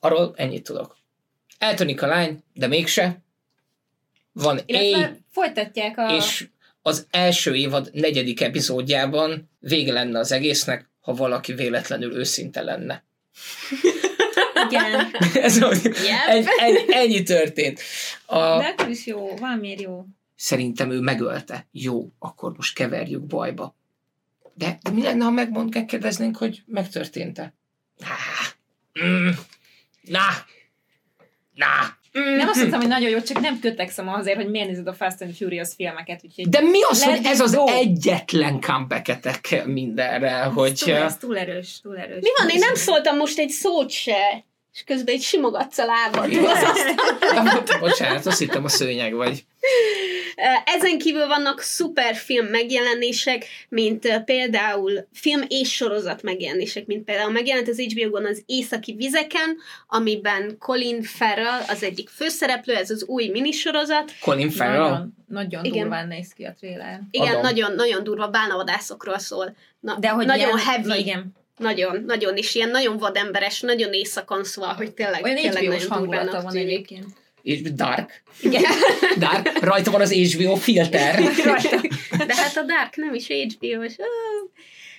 [0.00, 0.96] Arról ennyit tudok.
[1.58, 3.22] Eltűnik a lány, de mégse.
[4.32, 6.14] Van éj, Illetve folytatják a...
[6.16, 6.48] és
[6.82, 13.04] az első évad negyedik epizódjában vége lenne az egésznek, ha valaki véletlenül őszinte lenne.
[14.68, 15.10] Igen.
[15.44, 16.28] Ez, Yep.
[16.28, 17.80] egy, ennyi, ennyi történt.
[18.26, 20.04] A, De akkor is jó, valamiért jó.
[20.36, 21.66] szerintem ő megölte.
[21.72, 23.76] Jó, akkor most keverjük bajba.
[24.54, 27.54] De, de mi lenne, ha megmond, megkérdeznénk, hogy megtörtént-e?
[27.96, 29.06] Nah.
[29.08, 29.28] Mm.
[30.10, 30.34] Nah.
[31.54, 31.86] Nah.
[32.18, 32.36] Mm.
[32.36, 35.22] Nem azt mondtam, hogy nagyon jó, csak nem kötekszem azért, hogy miért nézed a Fast
[35.22, 37.66] and Furious filmeket, úgyhogy De mi az, hogy ez az go.
[37.66, 40.78] egyetlen comebacketek mindenre, ez hogy...
[40.84, 42.22] túl, ez túl erős, túl erős.
[42.22, 46.30] Mi van, én nem szóltam most egy szót se, és közben egy simogatsz a lábad.
[47.80, 49.44] Bocsánat, azt hittem a szőnyeg vagy.
[50.64, 57.68] Ezen kívül vannak szuper film megjelenések, mint például film és sorozat megjelenések, mint például megjelent
[57.68, 59.56] az HBO-gon az Északi vizeken,
[59.88, 64.12] amiben Colin Farrell az egyik főszereplő, ez az új minisorozat.
[64.20, 64.78] Colin Farrell?
[64.78, 65.80] Nagyon, nagyon Igen.
[65.80, 67.00] durván néz ki a trailer.
[67.10, 67.40] Igen, Adom.
[67.40, 69.56] nagyon, nagyon durva bálnavadászokról szól.
[69.80, 71.32] Na, De hogy nagyon ilyen, heavy, igen.
[71.56, 76.42] nagyon, nagyon, és ilyen nagyon vademberes, nagyon éjszakon szól, hogy tényleg, Olyan tényleg nagyon hangulata
[76.42, 77.06] van egyébként.
[77.42, 78.22] És Dark.
[78.40, 78.62] Igen.
[79.18, 79.58] Dark.
[79.58, 81.22] Rajta van az HBO filter.
[81.44, 81.80] Rajta.
[82.26, 83.96] De hát a Dark nem is HBO-s.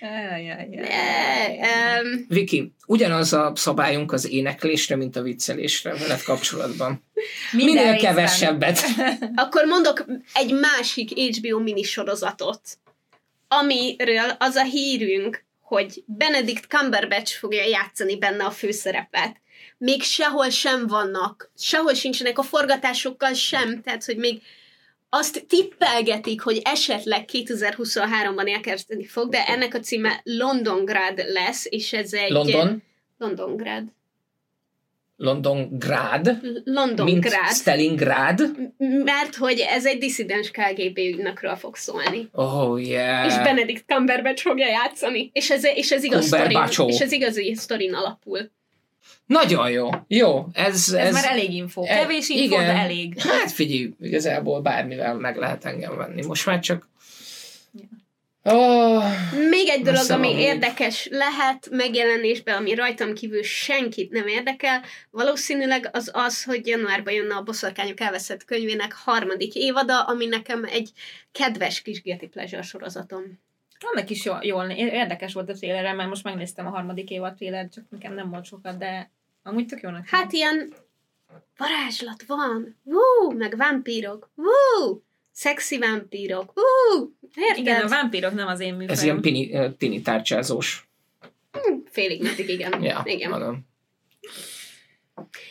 [0.02, 7.04] Um, Viki, ugyanaz a szabályunk az éneklésre, mint a viccelésre veled kapcsolatban.
[7.52, 8.14] Minden Minél részben.
[8.14, 8.80] kevesebbet.
[9.34, 12.60] Akkor mondok egy másik HBO minisorozatot,
[13.48, 19.36] amiről az a hírünk, hogy Benedict Cumberbatch fogja játszani benne a főszerepet.
[19.84, 24.42] Még sehol sem vannak, sehol sincsenek a forgatásokkal sem, tehát hogy még
[25.08, 32.12] azt tippelgetik, hogy esetleg 2023-ban elkezdeni fog, de ennek a címe Londongrad lesz, és ez
[32.12, 32.30] egy...
[32.30, 32.82] London,
[33.18, 33.84] Londongrad.
[35.16, 37.52] Londongrád, mint Londongrad.
[37.52, 38.50] Stalingrad.
[39.04, 42.28] Mert hogy ez egy disszidens KGB ügynökről fog szólni.
[42.32, 43.26] Oh yeah.
[43.26, 45.30] És Benedict Cumberbatch fogja játszani.
[45.32, 48.50] És ez, és ez igaz sztorin, és ez igazi sztorin alapul.
[49.26, 49.88] Nagyon jó.
[50.08, 50.74] Jó, ez...
[50.74, 51.82] Ez, ez már elég info.
[51.84, 52.64] e- Kevés info, igen.
[52.64, 53.20] de elég.
[53.20, 56.26] Hát figyelj, igazából bármivel meg lehet engem venni.
[56.26, 56.90] Most már csak...
[58.44, 59.04] Oh,
[59.48, 60.38] Még egy dolog, ami még.
[60.38, 67.34] érdekes lehet megjelenésben, ami rajtam kívül senkit nem érdekel, valószínűleg az az, hogy januárban jönne
[67.34, 70.90] a Boszorkányok elveszett könyvének harmadik évada, ami nekem egy
[71.32, 73.22] kedves kis guilty pleasure sorozatom.
[73.82, 77.68] Annak is jól, jól érdekes volt a trailerem, mert most megnéztem a harmadik évad trailer,
[77.68, 79.10] csak nekem nem volt sokat, de
[79.42, 80.08] amúgy tök jónak.
[80.08, 80.74] Hát ilyen
[81.56, 87.56] varázslat van, wú, meg vámpírok, wú, szexi vámpírok, wú, érted?
[87.58, 88.90] igen, a vámpírok nem az én műfajom.
[88.90, 90.88] ez ilyen pini, tini tárcsázós.
[91.90, 92.82] Félig meddig, igen.
[92.82, 93.30] Ja, igen.
[93.30, 93.70] mondom.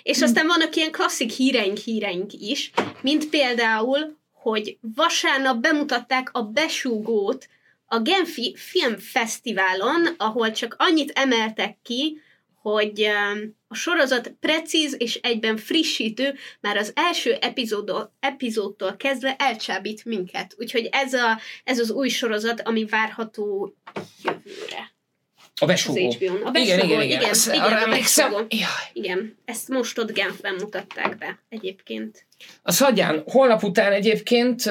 [0.03, 7.47] És aztán vannak ilyen klasszik híreink híreink is, mint például, hogy vasárnap bemutatták a besúgót
[7.93, 12.21] a Genfi Filmfesztiválon, ahol csak annyit emeltek ki,
[12.61, 20.05] hogy um, a sorozat precíz és egyben frissítő, már az első epizódtól, epizódtól kezdve elcsábít
[20.05, 20.55] minket.
[20.57, 23.75] Úgyhogy ez, a, ez az új sorozat, ami várható
[24.23, 24.93] jövőre.
[25.55, 26.11] A Az besúgó.
[26.11, 26.41] HBO-n.
[26.43, 27.21] A Igen, besúgó, igen, igen.
[27.21, 28.29] igen, igen, a emlékszem.
[28.31, 28.47] besúgó.
[28.49, 28.89] Jaj.
[28.93, 32.25] Igen, ezt most ott Genfben mutatták be egyébként.
[32.63, 34.63] Az hagyján, holnap után egyébként,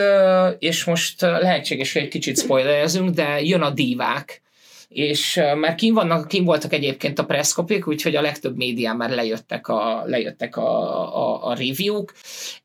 [0.59, 4.42] és most lehetséges, hogy egy kicsit spoilerezünk, de jön a divák,
[4.88, 9.68] és már kim, vannak, kim voltak egyébként a presszkopik, úgyhogy a legtöbb médián már lejöttek
[9.68, 12.12] a, lejöttek a, a, a review-k.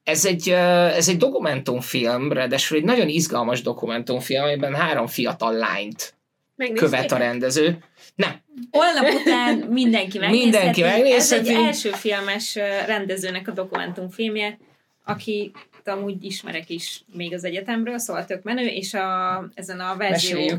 [0.03, 6.13] Ez egy, ez egy dokumentumfilm, ráadásul egy nagyon izgalmas dokumentumfilm, amiben három fiatal lányt
[6.55, 6.89] Megnézték?
[6.89, 7.77] követ a rendező.
[8.15, 10.49] Nem, Holnap után mindenki megnézheti.
[10.49, 11.49] Mindenki megnézheti.
[11.49, 14.57] Ez egy első filmes rendezőnek a dokumentumfilmje,
[15.05, 15.51] aki
[15.83, 20.57] amúgy ismerek is még az egyetemről, szóval tök menő, és a, ezen a verzió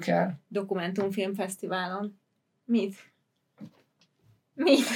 [0.49, 2.19] dokumentumfilmfesztiválon.
[2.65, 2.95] Mit?
[4.55, 4.87] Mit?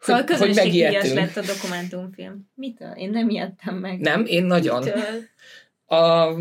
[0.00, 2.50] Szóval közönségdíjas lett a dokumentumfilm.
[2.54, 2.90] Mitől?
[2.90, 3.98] Én nem ijedtem meg.
[4.00, 4.82] Nem, én nagyon.
[4.82, 5.22] Mitől?
[5.90, 6.34] A,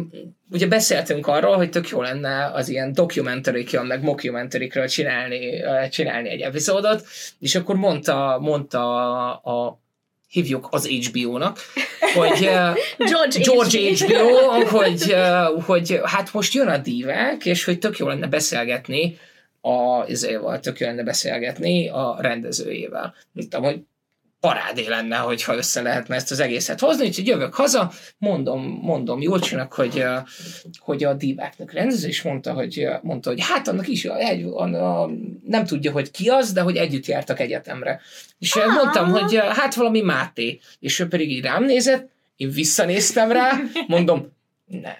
[0.51, 6.29] ugye beszéltünk arról, hogy tök jó lenne az ilyen documentary meg mockumentary csinálni, ö, csinálni
[6.29, 7.05] egy epizódot,
[7.39, 8.95] és akkor mondta, mondta
[9.31, 9.79] a, a
[10.27, 11.59] hívjuk az HBO-nak,
[12.13, 12.71] hogy ö,
[13.09, 13.79] George, George.
[13.79, 19.17] HBO, hogy, ö, hogy hát most jön a divák, és hogy tök jó lenne beszélgetni
[19.61, 23.15] a, izéval, tök jó lenne beszélgetni a rendezőjével.
[23.31, 23.79] Mondtam, hogy
[24.39, 29.73] parádé lenne, hogyha össze lehetne ezt az egészet hozni, úgyhogy jövök haza, mondom, mondom Júlcsinak,
[29.73, 30.03] hogy,
[30.79, 35.09] hogy a diváknak rendező, és mondta, hogy, mondta, hogy hát annak is egy, a, a,
[35.45, 38.01] nem tudja, hogy ki az, de hogy együtt jártak egyetemre.
[38.39, 38.73] És ah.
[38.73, 43.51] mondtam, hogy hát valami Máté, és ő pedig így rám nézett, én visszanéztem rá,
[43.87, 44.95] mondom, ne.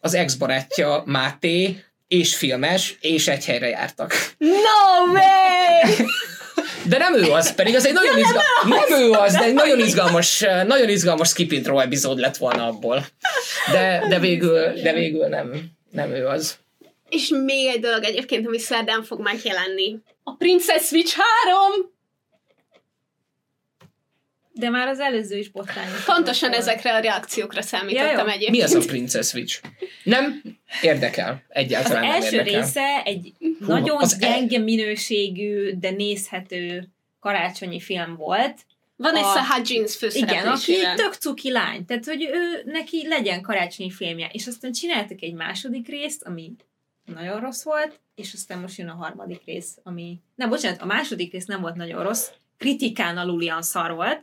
[0.00, 4.14] Az ex-barátja Máté, és filmes, és egy helyre jártak.
[4.38, 6.06] No way!
[6.88, 9.78] De nem ő az, pedig az egy nagyon izgalmas, nem ő az, de egy nagyon
[9.78, 13.06] izgalmas, nagyon izgalmas skip intro epizód lett volna abból.
[13.72, 15.52] De, de végül, de végül nem,
[15.90, 16.56] nem ő az.
[17.08, 19.96] És még egy dolog egyébként, ami szerdán fog megjelenni.
[20.22, 21.96] A Princess Switch 3!
[24.58, 26.04] De már az előző is botrányos.
[26.04, 26.60] Pontosan volt.
[26.60, 28.50] ezekre a reakciókra számítottam Ja, egyébként.
[28.50, 29.60] Mi az a Princess Switch?
[30.02, 30.42] Nem
[30.82, 31.30] érdekel.
[31.32, 32.60] Az Egyáltalán nem első érdekel.
[32.60, 36.88] része egy nagyon az el- gyenge minőségű, de nézhető
[37.20, 38.56] karácsonyi film volt.
[38.96, 41.84] Van egy A- Hudgens Igen, aki tök cuki lány.
[41.84, 44.28] Tehát, hogy ő neki legyen karácsonyi filmje.
[44.32, 46.52] És aztán csináltak egy második részt, ami
[47.04, 50.18] nagyon rossz volt, és aztán most jön a harmadik rész, ami...
[50.34, 54.22] Nem, bocsánat, a második rész nem volt nagyon rossz, kritikán alulian szar volt,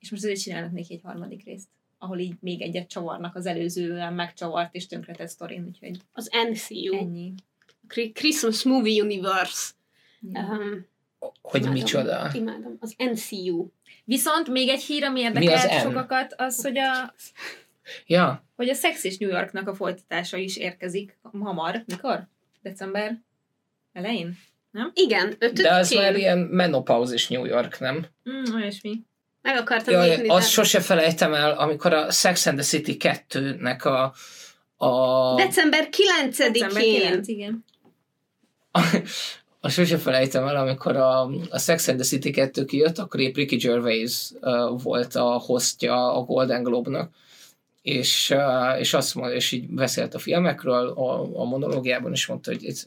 [0.00, 1.68] és most azért csinálnak neki egy harmadik részt
[2.00, 6.96] ahol így még egyet csavarnak az előzően megcsavart és tönkretett sztorin, úgyhogy Az NCU.
[6.96, 7.34] ennyi.
[7.86, 9.70] Kri- Christmas Movie Universe.
[10.32, 10.40] Ja.
[10.40, 10.86] Um,
[11.42, 12.30] Hogy imádom, micsoda?
[12.34, 12.76] Imádom.
[12.80, 13.68] Az NCU.
[14.04, 15.86] Viszont még egy hír, ami Mi az érdekelt N?
[15.88, 17.14] sokakat, az, hogy a,
[18.06, 21.82] Ja, hogy a Sex és New Yorknak a folytatása is érkezik hamar.
[21.86, 22.28] Mikor?
[22.62, 23.20] December
[23.92, 24.38] elején?
[24.92, 25.62] Igen, ötödikén.
[25.62, 28.06] de az már ilyen menopauzis New York, nem?
[28.30, 29.02] Mm, olyasmi.
[29.42, 30.28] Meg akartam Jaj, nézni.
[30.28, 34.12] azt de- sose felejtem el, amikor a Sex and the City 2-nek a,
[34.86, 36.52] a, December 9-én.
[36.52, 37.64] December 9, igen.
[39.60, 43.34] a sose felejtem el, amikor a, a Sex and the City 2 kijött, akkor épp
[43.36, 47.10] Ricky Gervais uh, volt a hostja a Golden Globe-nak,
[47.82, 48.34] és,
[48.78, 52.84] és azt mondja, és így beszélt a filmekről a, a monológiában, és mondta, hogy ez,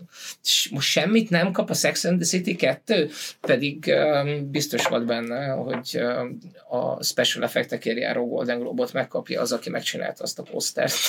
[0.72, 3.10] most semmit nem kap a Sex and the City 2,
[3.42, 9.52] pedig uh, biztos volt benne, hogy uh, a special effektekért járó Golden Globe-ot megkapja az,
[9.52, 10.94] aki megcsinálta azt a posztert.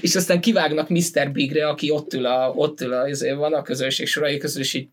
[0.00, 1.32] és aztán kivágnak Mr.
[1.32, 4.88] Bigre, aki ott ül, a, ott ül a, van a közönség sorai közül, és így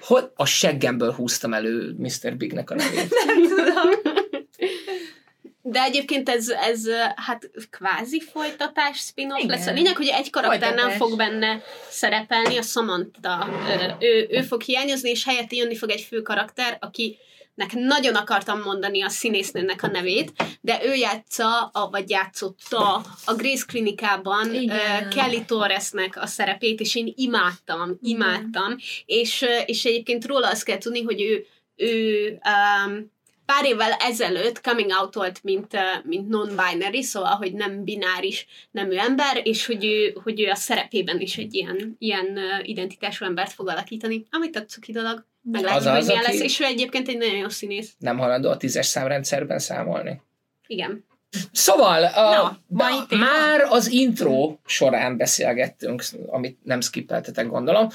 [0.00, 2.36] hogy a seggemből húztam elő Mr.
[2.36, 3.14] Bignek a nevét.
[3.26, 4.16] Nem tudom.
[5.62, 6.82] De egyébként ez, ez
[7.16, 9.56] hát kvázi folytatás spin-off Igen.
[9.56, 9.66] lesz.
[9.66, 10.96] A lényeg, hogy egy karakter nem Folytatás.
[10.96, 13.48] fog benne szerepelni, a Samantha.
[14.00, 17.18] Ő, ő, ő fog hiányozni, és helyette jönni fog egy fő karakter, aki
[17.58, 22.94] nek nagyon akartam mondani a színésznőnek a nevét, de ő játsza, a, vagy játszotta
[23.24, 24.76] a Grace klinikában Igen.
[24.76, 30.64] uh, Kelly Torresnek a szerepét, és én imádtam, imádtam, és, uh, és egyébként róla azt
[30.64, 33.10] kell tudni, hogy ő, ő um,
[33.44, 39.40] pár évvel ezelőtt coming out volt, mint, mint non-binary, szóval, hogy nem bináris nemű ember,
[39.42, 44.26] és hogy ő, hogy ő a szerepében is egy ilyen, ilyen identitású embert fog alakítani,
[44.30, 45.26] amit a cuki dolog.
[45.50, 47.94] Meglátjuk, Az hogy az, milyen aki- lesz, és ő egyébként egy nagyon jó színész.
[47.98, 50.22] Nem halandó a tízes számrendszerben számolni.
[50.66, 51.06] Igen.
[51.52, 53.24] Szóval, a, Na, mai téma.
[53.24, 57.88] már az intro során beszélgettünk, amit nem skippeltetek, gondolom,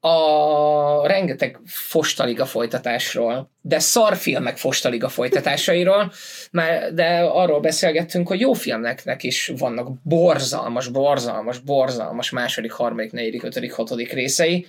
[0.00, 6.12] a rengeteg Fostaliga folytatásról, de szarfilmek Fostaliga folytatásairól,
[6.50, 13.42] már, de arról beszélgettünk, hogy jó filmeknek is vannak borzalmas, borzalmas, borzalmas második, harmadik, negyedik,
[13.42, 14.66] ötödik, hatodik részei,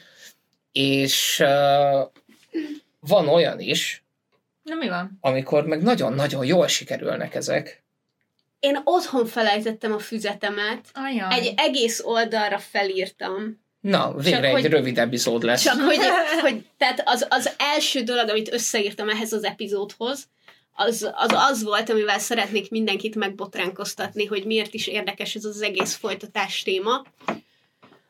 [0.72, 2.08] és uh,
[3.00, 4.04] van olyan is,
[4.63, 5.18] Na mi van?
[5.22, 7.82] amikor meg nagyon-nagyon jól sikerülnek ezek,
[8.60, 11.34] Én otthon felejtettem a füzetemet, Ajaj.
[11.39, 13.62] egy egész oldalra felírtam.
[13.80, 15.62] Na, végre Csak egy hogy- rövid epizód lesz.
[15.63, 15.98] Csak hogy,
[16.42, 20.28] hogy tehát az, az első dolog, amit összeírtam ehhez az epizódhoz,
[20.76, 25.96] az, az az volt, amivel szeretnék mindenkit megbotránkoztatni, hogy miért is érdekes ez az egész
[25.96, 27.04] folytatás téma.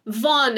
[0.04, 0.58] Van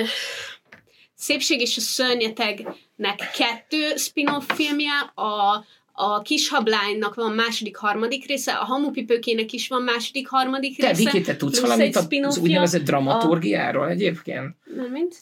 [1.16, 8.54] Szépség és a szörnyetegnek kettő spin-off filmje, a, a kis hablánynak van második, harmadik része,
[8.54, 11.04] a hamupipőkének is van második, harmadik Te, része.
[11.04, 14.56] Viki, te tudsz valamit az úgynevezett dramaturgiáról egyébként?
[14.76, 15.16] Nem, mint?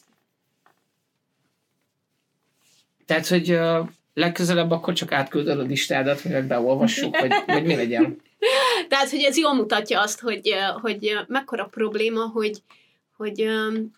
[3.06, 8.20] Tehát, hogy uh, legközelebb akkor csak átküldöd a listádat, mielőtt beolvassuk, vagy, vagy mi legyen?
[8.88, 12.62] Tehát, hogy ez jól mutatja azt, hogy, hogy mekkora probléma, hogy,
[13.16, 13.90] hogy öm,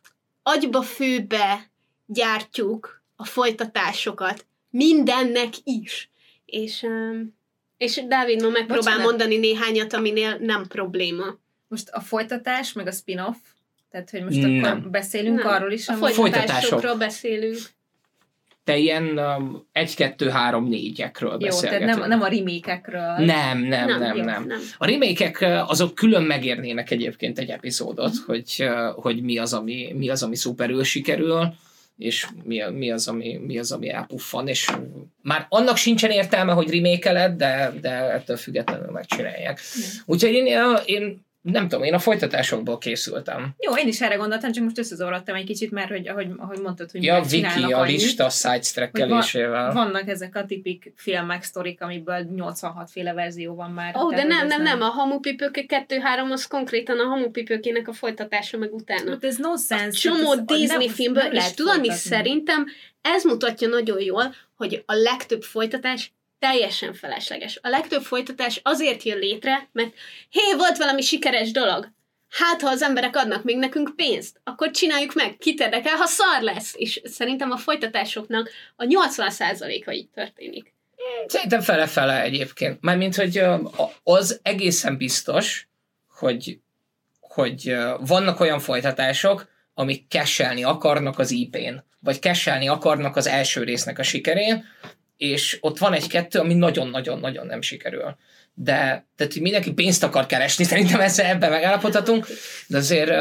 [0.43, 1.71] agyba főbe
[2.07, 6.11] gyártjuk a folytatásokat mindennek is.
[6.45, 7.35] És, öm,
[7.77, 9.05] és Dávid ma megpróbál Bocsánat.
[9.05, 11.25] mondani néhányat, aminél nem probléma.
[11.69, 13.37] Most a folytatás, meg a spin-off,
[13.91, 14.77] tehát, hogy most Nem.
[14.79, 15.53] akkor beszélünk Nem.
[15.53, 17.59] arról is, A folytatásokról beszélünk.
[18.65, 21.61] Te ilyen um, 1, 2, 3, 4-ekről Jó, beszélgetünk.
[21.61, 23.15] tehát nem, nem a remake-ekről.
[23.17, 24.17] nem, nem, nem, nem.
[24.17, 24.45] jó, nem.
[24.47, 24.61] nem.
[24.79, 30.09] A remake azok külön megérnének egyébként egy epizódot, hogy, uh, hogy mi az, ami, mi
[30.09, 31.55] az, ami szuperül sikerül,
[31.99, 34.71] és mi, mi, az, ami, mi az, ami elpuffan, és
[35.23, 39.61] már annak sincsen értelme, hogy remake de, de ettől függetlenül megcsinálják.
[40.05, 40.47] Úgyhogy én,
[40.85, 43.55] én nem tudom, én a folytatásokból készültem.
[43.59, 46.91] Jó, én is erre gondoltam, csak most összezavarodtam egy kicsit, mert hogy, ahogy, ahogy mondtad,
[46.91, 49.73] hogy Ja, Viki a annyit, lista sidestrackelésével.
[49.73, 53.97] Vannak ezek a tipik filmek, sztorik, amiből 86 féle verzió van már.
[53.97, 58.59] Ó, oh, de nem, nem, nem, a hamupipőke 2-3 az konkrétan a hamupipőkének a folytatása
[58.59, 59.11] meg utána.
[59.11, 59.91] Hát ez nonsense.
[59.91, 62.67] csomó ez- Disney filmből, és tudod, mi szerintem
[63.01, 67.59] ez mutatja nagyon jól, hogy a legtöbb folytatás teljesen felesleges.
[67.63, 69.95] A legtöbb folytatás azért jön létre, mert
[70.31, 71.95] hé, volt valami sikeres dolog.
[72.29, 76.43] Hát, ha az emberek adnak még nekünk pénzt, akkor csináljuk meg, kit érdekel, ha szar
[76.43, 76.75] lesz.
[76.77, 80.75] És szerintem a folytatásoknak a 80%-a így történik.
[81.27, 82.81] Szerintem fele-fele egyébként.
[82.81, 83.43] Mármint, hogy
[84.03, 85.69] az egészen biztos,
[86.09, 86.59] hogy,
[87.21, 93.99] hogy vannak olyan folytatások, amik kesselni akarnak az IP-n, vagy kesselni akarnak az első résznek
[93.99, 94.65] a sikerén,
[95.17, 98.17] és ott van egy-kettő, ami nagyon-nagyon-nagyon nem sikerül.
[98.55, 102.27] De tehát hogy mindenki pénzt akar keresni, szerintem ezzel ebben megállapodhatunk,
[102.67, 103.13] de azért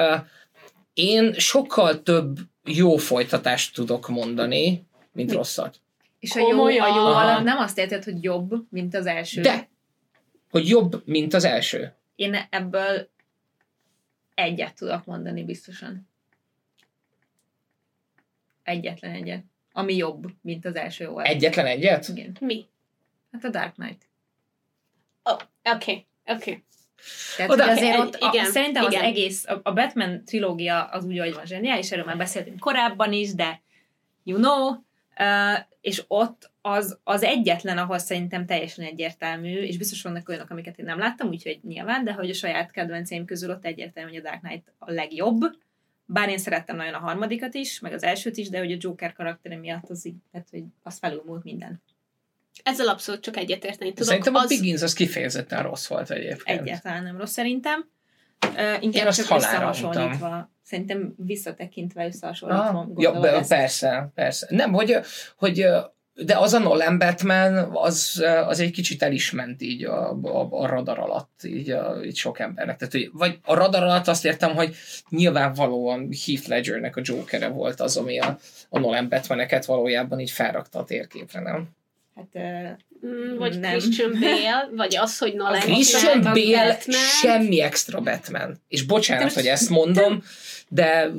[0.93, 5.79] én sokkal több jó folytatást tudok mondani, mint rosszat.
[6.19, 6.87] És a jó, a Komolyan?
[6.87, 7.19] jó Aha.
[7.19, 9.41] alatt nem azt érted, hogy jobb, mint az első.
[9.41, 9.69] De,
[10.49, 11.93] hogy jobb, mint az első.
[12.15, 13.09] Én ebből
[14.33, 16.09] egyet tudok mondani biztosan.
[18.63, 19.43] Egyetlen egyet.
[19.77, 21.25] Ami jobb, mint az első volt.
[21.25, 22.07] Egyetlen egyet?
[22.07, 22.37] Igen.
[22.39, 22.65] Mi?
[23.31, 24.07] Hát a Dark Knight.
[25.23, 26.63] Oh, oké, oké.
[27.37, 29.01] Tehát Oda- hogy azért a, szerintem igen.
[29.01, 33.13] az egész, a, a Batman trilógia az úgy, ahogy van zseniális, erről már beszéltünk korábban
[33.13, 33.61] is, de
[34.23, 34.67] you know,
[35.19, 40.79] uh, és ott az, az egyetlen, ahol szerintem teljesen egyértelmű, és biztos vannak olyanok, amiket
[40.79, 44.29] én nem láttam, úgyhogy nyilván, de hogy a saját kedvenceim közül ott egyértelmű, hogy a
[44.29, 45.41] Dark Knight a legjobb,
[46.05, 49.13] bár én szerettem nagyon a harmadikat is, meg az elsőt is, de hogy a Joker
[49.13, 51.81] karaktere miatt az így, tehát, hogy az felülmúlt minden.
[52.63, 54.07] Ezzel abszolút csak egyetérteni tudok.
[54.07, 54.49] Szerintem a az...
[54.49, 56.61] Begins az kifejezetten rossz volt egyébként.
[56.61, 57.89] Egyáltalán nem rossz szerintem.
[58.45, 60.51] Uh, inkább Én azt csak összehasonlítva.
[60.63, 62.79] Szerintem visszatekintve összehasonlítva.
[62.79, 63.49] Ah, ja, be- ezt.
[63.49, 64.47] persze, persze.
[64.49, 64.97] Nem, hogy,
[65.37, 65.67] hogy
[66.15, 70.47] de az a Nolan Batman, az, az egy kicsit el is ment így a, a,
[70.51, 72.77] a radar alatt, így, a, így sok embernek.
[72.77, 74.75] Tehát, hogy, vagy a radar alatt azt értem, hogy
[75.09, 78.37] nyilvánvalóan Heath Ledgernek a Jokere volt az, ami a,
[78.69, 81.67] a Nolan Batmaneket valójában így felrakta a térképre, nem?
[82.15, 82.27] Hát,
[83.01, 83.71] uh, vagy Nem.
[83.71, 86.99] Christian Bale, vagy az, hogy Nolan Christian Bale Batman.
[87.21, 88.61] semmi extra Batman.
[88.67, 90.23] És bocsánat, De most- hogy ezt mondom,
[90.69, 91.11] de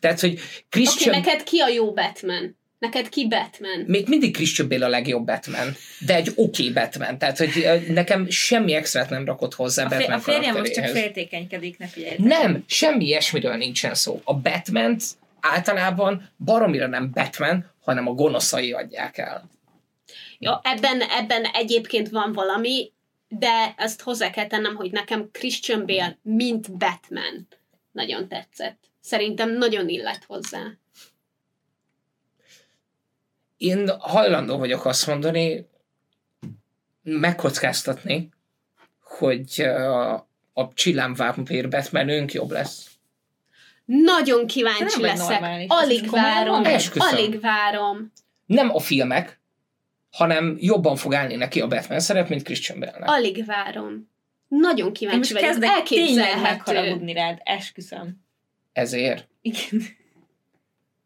[0.00, 2.56] tehát, hogy Oké, Christian okay, neked ki a jó Batman?
[2.86, 3.84] Neked ki Batman?
[3.86, 8.30] még mindig Christian Bale a legjobb Batman, de egy oké okay Batman, tehát hogy nekem
[8.30, 12.16] semmi extrát nem rakott hozzá a, Batman a férjem most csak féltékenykedik, ne figyelj.
[12.18, 14.20] Nem, semmi ilyesmiről nincsen szó.
[14.24, 14.96] A batman
[15.40, 19.50] általában baromira nem Batman, hanem a gonoszai adják el.
[20.38, 22.92] Jó, ebben, ebben egyébként van valami,
[23.28, 27.48] de ezt hozzá kell tennem, hogy nekem Christian Bale, mint Batman
[27.92, 28.78] nagyon tetszett.
[29.00, 30.60] Szerintem nagyon illett hozzá.
[33.56, 35.68] Én hajlandó vagyok azt mondani,
[37.02, 38.28] megkockáztatni,
[39.00, 39.90] hogy ö,
[40.52, 42.90] a csillámvámpír Batmanünk jobb lesz.
[43.84, 45.28] Nagyon kíváncsi leszek.
[45.40, 46.62] normális, Alig várom.
[46.94, 48.12] Alig várom.
[48.46, 49.40] Nem a filmek,
[50.10, 53.08] hanem jobban fog állni neki a Batman szerep, mint Christian Bale-nek.
[53.08, 54.10] Alig várom.
[54.48, 55.48] Nagyon kíváncsi vagyok.
[55.48, 56.40] kezdek tényleg Elképzelhető.
[56.42, 58.24] megharagudni rád, esküszöm.
[58.72, 59.28] Ezért.
[59.40, 59.82] Igen.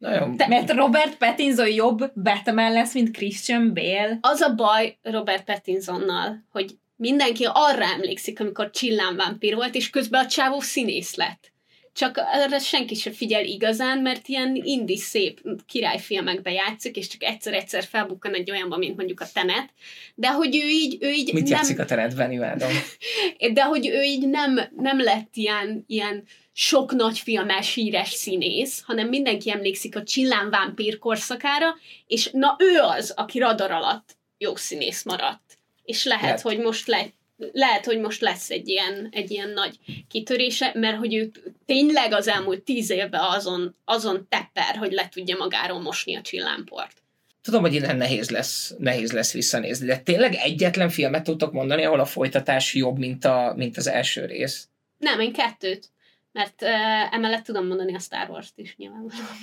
[0.01, 0.37] Nagyon...
[0.37, 4.19] Te, mert Robert Pattinson jobb Batman lesz, mint Christian Bale.
[4.21, 10.29] Az a baj Robert Pattinsonnal, hogy mindenki arra emlékszik, amikor csillámvámpír volt, és közben a
[10.29, 11.53] csávó színész lett.
[11.93, 17.85] Csak erre senki sem figyel igazán, mert ilyen indi szép királyfilmekbe játszik, és csak egyszer-egyszer
[17.85, 19.69] felbukkan egy olyanba, mint mondjuk a Tenet,
[20.15, 22.71] de hogy ő így, ő így Mit nem, játszik a teretben, imádom.
[23.53, 29.09] de hogy ő így nem, nem lett ilyen, ilyen sok nagy filmes híres színész, hanem
[29.09, 31.75] mindenki emlékszik a csillámvámpír korszakára,
[32.07, 35.59] és na ő az, aki radar alatt jó színész maradt.
[35.85, 36.41] És lehet, Lehet.
[36.41, 37.07] hogy most le,
[37.53, 39.79] lehet, hogy most lesz egy ilyen, egy ilyen nagy
[40.09, 41.31] kitörése, mert hogy ő
[41.67, 47.03] tényleg az elmúlt tíz évben azon, azon tepper, hogy le tudja magáról mosni a csillámport.
[47.43, 52.01] Tudom, hogy innen nehéz lesz, nehéz lesz visszanézni, de tényleg egyetlen filmet tudtok mondani, ahol
[52.01, 54.69] a folytatás jobb, mint, a, mint az első rész.
[54.99, 55.89] Nem, én kettőt.
[56.33, 59.37] Mert uh, emellett tudom mondani a Star Wars-t is nyilvánvalóan.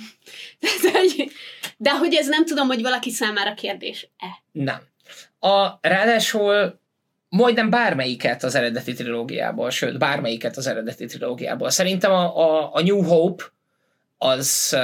[0.82, 1.30] de, hogy,
[1.76, 4.42] de hogy ez nem tudom, hogy valaki számára kérdés-e.
[4.52, 4.80] Nem.
[5.38, 6.80] A, ráadásul
[7.28, 11.70] majdnem bármelyiket az eredeti trilógiából, sőt, bármelyiket az eredeti trilógiából.
[11.70, 13.44] Szerintem a, a, a New Hope
[14.18, 14.76] az,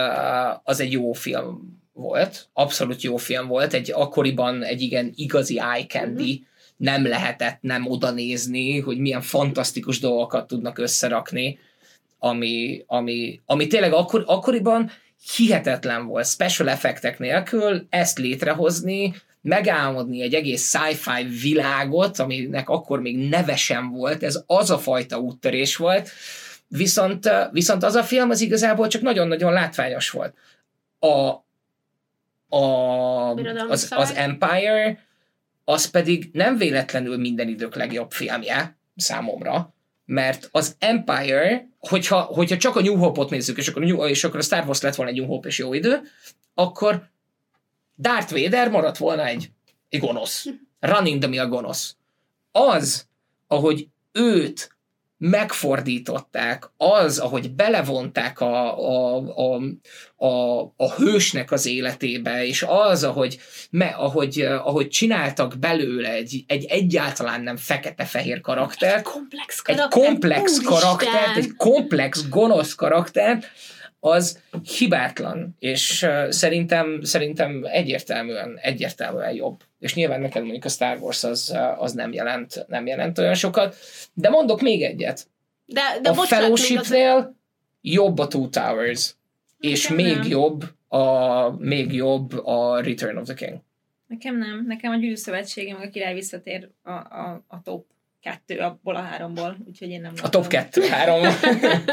[0.62, 5.86] az egy jó film volt, abszolút jó film volt, egy akkoriban egy igen igazi eye
[5.86, 6.46] candy,
[6.76, 11.59] nem lehetett nem oda nézni, hogy milyen fantasztikus dolgokat tudnak összerakni,
[12.25, 14.91] ami, ami, ami tényleg akkor, akkoriban
[15.37, 23.29] hihetetlen volt special effektek nélkül ezt létrehozni, megálmodni egy egész sci-fi világot, aminek akkor még
[23.29, 26.11] neve sem volt, ez az a fajta úttörés volt,
[26.68, 30.35] viszont, viszont az a film az igazából csak nagyon-nagyon látványos volt.
[30.99, 31.31] A,
[32.57, 33.35] a,
[33.68, 34.12] az, az?
[34.14, 35.07] Empire
[35.64, 39.74] az pedig nem véletlenül minden idők legjobb filmje számomra,
[40.05, 44.24] mert az Empire, hogyha, hogyha csak a New Hope-ot nézzük, és akkor, a New, és
[44.24, 46.00] akkor a Star Wars lett volna egy New Hope és jó idő,
[46.55, 47.11] akkor
[47.98, 49.50] Darth Vader maradt volna egy,
[49.88, 50.46] egy gonosz.
[50.80, 51.96] Running the mill gonosz.
[52.52, 53.07] Az,
[53.46, 54.74] ahogy őt
[55.31, 59.61] megfordították, az, ahogy belevonták a, a, a,
[60.27, 63.39] a, a hősnek az életébe, és az, ahogy,
[63.70, 70.03] me, ahogy, ahogy csináltak belőle egy, egy egyáltalán nem fekete-fehér karaktert, Komplex egy karakter.
[70.03, 70.64] komplex Úristen!
[70.64, 73.51] karaktert, egy komplex, gonosz karaktert,
[74.01, 74.43] az
[74.79, 79.61] hibátlan, és szerintem, szerintem egyértelműen, egyértelműen jobb.
[79.85, 83.76] És nyilván neked mondjuk a Star Wars az, az nem, jelent, nem jelent olyan sokat,
[84.12, 85.26] de mondok még egyet.
[85.66, 86.28] De, de a még az...
[86.28, 87.37] Fellowshipnél
[87.80, 89.14] jobb a Two Towers,
[89.59, 90.28] és Nekem még nem.
[90.28, 93.61] jobb, a, még jobb a Return of the King.
[94.07, 94.64] Nekem nem.
[94.66, 97.87] Nekem a Gyűrű Szövetsége, meg a király visszatér a, a, a top
[98.25, 101.22] kettő abból a háromból, úgyhogy én nem A top kettő, három.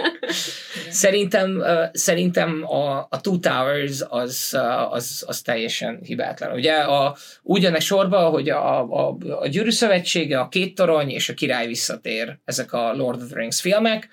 [1.03, 4.57] szerintem, uh, szerintem a, a Two Towers az,
[4.89, 6.53] az, az teljesen hibátlan.
[6.53, 11.33] Ugye a, ugyanek sorba, hogy a, a, a Gyűrű Szövetsége, a Két Torony és a
[11.33, 14.09] Király visszatér, ezek a Lord of the Rings filmek,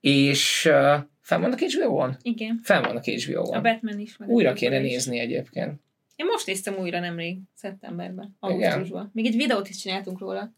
[0.00, 2.16] és uh, fenn vannak HBO-on?
[2.22, 2.60] Igen.
[2.62, 3.56] Fenn vannak HBO-on.
[3.56, 4.16] A Batman is.
[4.16, 4.90] Meg Újra kéne is.
[4.90, 5.80] nézni egyébként.
[6.16, 8.72] Én most néztem újra nemrég, szeptemberben, Igen.
[8.72, 9.10] augusztusban.
[9.12, 10.54] Még egy videót is csináltunk róla.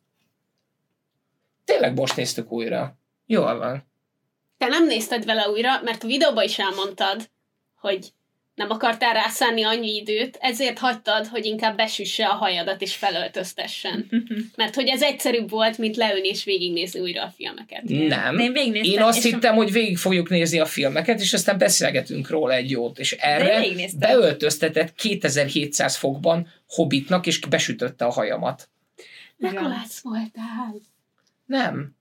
[1.69, 2.99] Tényleg most néztük újra.
[3.27, 3.87] Jól van.
[4.59, 7.31] Te nem nézted vele újra, mert a videóban is elmondtad,
[7.81, 8.13] hogy
[8.55, 14.09] nem akartál rászánni annyi időt, ezért hagytad, hogy inkább besüsse a hajadat és felöltöztessen.
[14.57, 17.83] Mert hogy ez egyszerűbb volt, mint leülni és végignézni újra a filmeket.
[17.83, 18.39] Nem.
[18.39, 18.93] Én végignéztem.
[18.93, 22.99] Én azt hittem, hogy végig fogjuk nézni a filmeket, és aztán beszélgetünk róla egy jót,
[22.99, 23.67] és erre
[23.99, 28.69] beöltöztetett 2700 fokban hobbitnak, és besütötte a hajamat.
[29.37, 30.75] Legolász voltál.
[31.49, 31.97] Nem.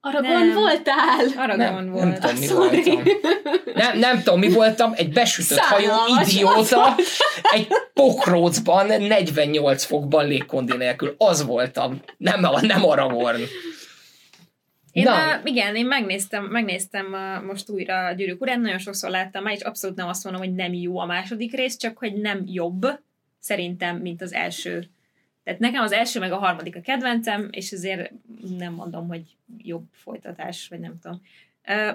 [0.00, 0.54] Aragon Nem.
[0.54, 1.26] voltál.
[1.36, 2.04] Aragorn Nem, volt.
[2.04, 2.82] nem tudom, mi Sorry.
[2.82, 3.02] voltam.
[3.74, 6.94] Nem, nem tudom, mi voltam, egy besütött Szánalmas, idióta,
[7.52, 11.14] egy pokrócban, 48 fokban légkondi nélkül.
[11.18, 12.00] Az voltam.
[12.16, 13.40] Nem, nem Aragorn.
[14.92, 15.30] Én Na.
[15.30, 19.54] a, igen, én megnéztem, megnéztem a, most újra a Gyűrűk Urán, nagyon sokszor láttam már,
[19.54, 22.86] és abszolút nem azt mondom, hogy nem jó a második rész, csak hogy nem jobb,
[23.40, 24.90] szerintem, mint az első.
[25.44, 28.12] Tehát nekem az első meg a harmadik a kedvencem, és ezért
[28.58, 29.22] nem mondom, hogy
[29.58, 31.22] jobb folytatás, vagy nem tudom.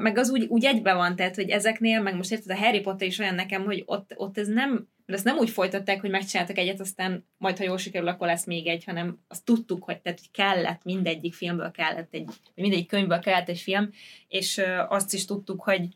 [0.02, 3.08] Meg az úgy, úgy egybe van, tehát, hogy ezeknél, meg most érted, a Harry Potter
[3.08, 6.58] is olyan nekem, hogy ott, ott ez nem, mert ezt nem úgy folytatták, hogy megcsináltak
[6.58, 10.20] egyet, aztán majd, ha jól sikerül, akkor lesz még egy, hanem azt tudtuk, hogy, tehát,
[10.20, 13.90] hogy kellett, mindegyik filmből kellett egy, mindegyik könyvből kellett egy film,
[14.28, 15.88] és azt is tudtuk, hogy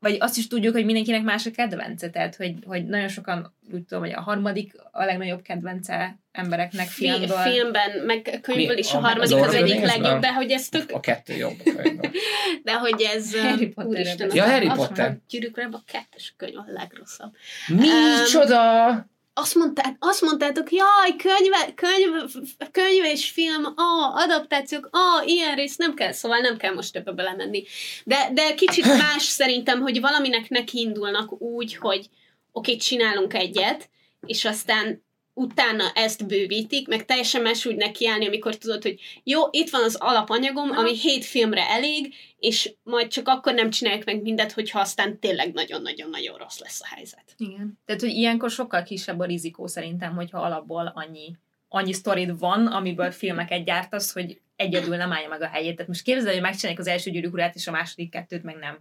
[0.00, 3.84] vagy azt is tudjuk, hogy mindenkinek más a kedvence, tehát hogy, hogy nagyon sokan úgy
[3.84, 7.36] tudom, hogy a harmadik a legnagyobb kedvence embereknek Fi- filmből.
[7.36, 10.90] filmben, meg könyvből is a A- harmadik az az egyik legjobb, de hogy ez tök,
[10.90, 11.60] A kettő jobb.
[11.64, 12.10] a könyvben.
[12.64, 14.30] de hogy ez, Harry uh, Potterről úristen.
[14.34, 15.10] Ja, Harry Potter.
[15.10, 17.32] A gyűrűk a kettes könyv a legrosszabb.
[17.68, 18.88] Micsoda!
[19.32, 22.32] Azt, mondtá, azt mondtátok, jaj, könyve, könyv,
[22.70, 27.12] könyv és film, a adaptációk, a ilyen rész nem kell, szóval nem kell most ebbe
[27.12, 27.64] belemenni.
[28.04, 32.08] De, de kicsit más szerintem, hogy valaminek nekiindulnak úgy, hogy
[32.52, 33.90] oké, csinálunk egyet,
[34.26, 35.02] és aztán
[35.34, 39.94] utána ezt bővítik, meg teljesen más úgy nekiállni, amikor tudod, hogy jó, itt van az
[39.94, 45.18] alapanyagom, ami hét filmre elég, és majd csak akkor nem csinálják meg mindet, hogyha aztán
[45.18, 47.34] tényleg nagyon-nagyon-nagyon rossz lesz a helyzet.
[47.36, 47.78] Igen.
[47.84, 51.36] Tehát, hogy ilyenkor sokkal kisebb a rizikó szerintem, hogyha alapból annyi,
[51.68, 55.72] annyi sztorid van, amiből filmeket gyártasz, hogy egyedül nem állja meg a helyét.
[55.72, 58.78] Tehát most képzeld, hogy megcsinálják az első gyűrűk urát, és a második kettőt meg nem.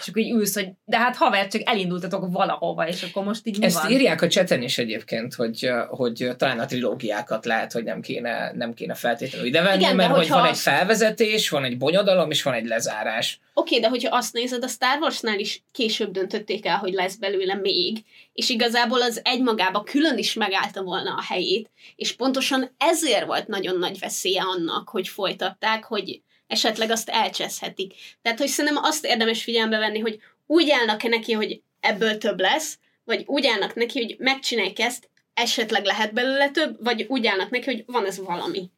[0.00, 3.58] És akkor így ülsz, hogy de hát haver, csak elindultatok valahova, és akkor most így
[3.58, 3.90] mi Ezt van?
[3.90, 8.74] írják a cseten is egyébként, hogy, hogy talán a trilógiákat lehet, hogy nem kéne, nem
[8.74, 12.66] kéne feltétlenül idevenni, Igen, mert hogy van egy felvezetés, van egy bonyodalom, és van egy
[12.66, 13.40] lezárás.
[13.54, 17.54] Oké, de hogyha azt nézed, a Star Warsnál is később döntötték el, hogy lesz belőle
[17.54, 23.46] még, és igazából az egymagába külön is megállta volna a helyét, és pontosan ezért volt
[23.46, 27.94] nagyon nagy veszélye annak, hogy folytatták, hogy esetleg azt elcseszhetik.
[28.22, 32.78] Tehát, hogy szerintem azt érdemes figyelembe venni, hogy úgy állnak-e neki, hogy ebből több lesz,
[33.04, 37.64] vagy úgy állnak neki, hogy megcsinálják ezt, esetleg lehet belőle több, vagy úgy állnak neki,
[37.64, 38.70] hogy van ez valami.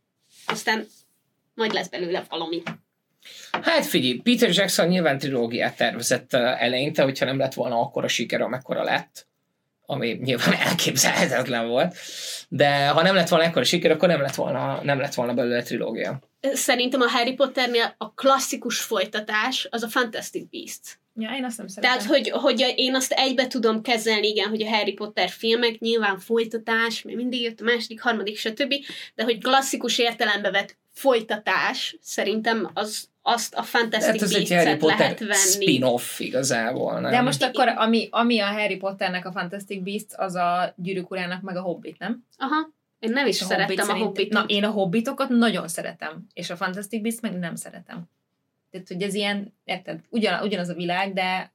[0.47, 0.87] Aztán
[1.55, 2.63] majd lesz belőle valami.
[3.63, 8.83] Hát figyelj, Peter Jackson nyilván trilógiát tervezett eleinte, hogyha nem lett volna akkora siker, amekkora
[8.83, 9.27] lett,
[9.87, 11.97] ami nyilván elképzelhetetlen volt,
[12.49, 15.63] de ha nem lett volna ekkora siker, akkor nem lett volna, nem lett volna belőle
[15.63, 16.19] trilógia.
[16.53, 20.99] Szerintem a Harry Potternél a klasszikus folytatás az a Fantastic Beasts.
[21.17, 21.99] Ja, én azt nem szeretem.
[21.99, 26.19] Tehát, hogy, hogy én azt egybe tudom kezelni, igen, hogy a Harry Potter filmek nyilván
[26.19, 28.75] folytatás, mert mindig jött a második, harmadik, stb.,
[29.15, 34.99] de hogy klasszikus értelembe vett folytatás, szerintem az, azt a Fantastic ez egy Harry Potter
[34.99, 35.35] lehet venni.
[35.35, 37.11] spin-off igazából, nem?
[37.11, 41.43] De most akkor, ami, ami a Harry Potternek a Fantastic Beasts, az a Gyűrűk Urának
[41.43, 42.25] meg a Hobbit, nem?
[42.37, 44.33] Aha, én nem is És a szerettem Hobbit a Hobbitot.
[44.33, 48.03] Na, én a Hobbitokat nagyon szeretem, és a Fantastic Beasts meg nem szeretem.
[48.71, 51.53] Tehát, hogy ez ilyen, érted, ugyan, ugyanaz a világ, de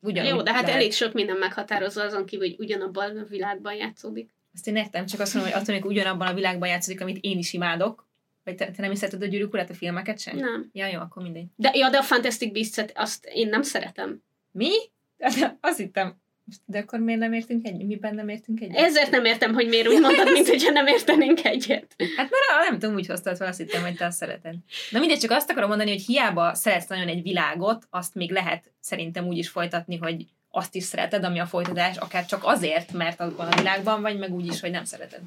[0.00, 0.76] ugyanúgy Jó, de hát lehet.
[0.76, 4.34] elég sok minden meghatározza azon kívül, hogy ugyanabban a világban játszódik.
[4.54, 7.38] Azt én értem, csak azt mondom, hogy attól, amikor ugyanabban a világban játszódik, amit én
[7.38, 8.05] is imádok,
[8.46, 10.36] vagy te, te nem is szereted a Gyűrűk Urát, a filmeket sem?
[10.36, 10.70] Nem.
[10.72, 11.46] Ja, jó, akkor mindegy.
[11.56, 14.22] De, ja, de a Fantastic Beasts-et azt én nem szeretem.
[14.50, 14.70] Mi?
[15.16, 16.20] De azt hittem,
[16.64, 17.86] de akkor miért nem értünk egyet?
[17.86, 18.76] Miben nem értünk egyet?
[18.76, 21.94] Ezért nem értem, hogy miért úgy mondtad, mint hogyha nem értenénk egyet.
[22.16, 24.54] Hát mert nem tudom, úgy hoztad fel, azt hittem, hogy te azt szereted.
[24.90, 28.72] Na mindegy, csak azt akarom mondani, hogy hiába szeretsz nagyon egy világot, azt még lehet
[28.80, 33.20] szerintem úgy is folytatni, hogy azt is szereted, ami a folytatás, akár csak azért, mert
[33.20, 35.20] abban a világban vagy, meg úgy is, hogy nem szereted.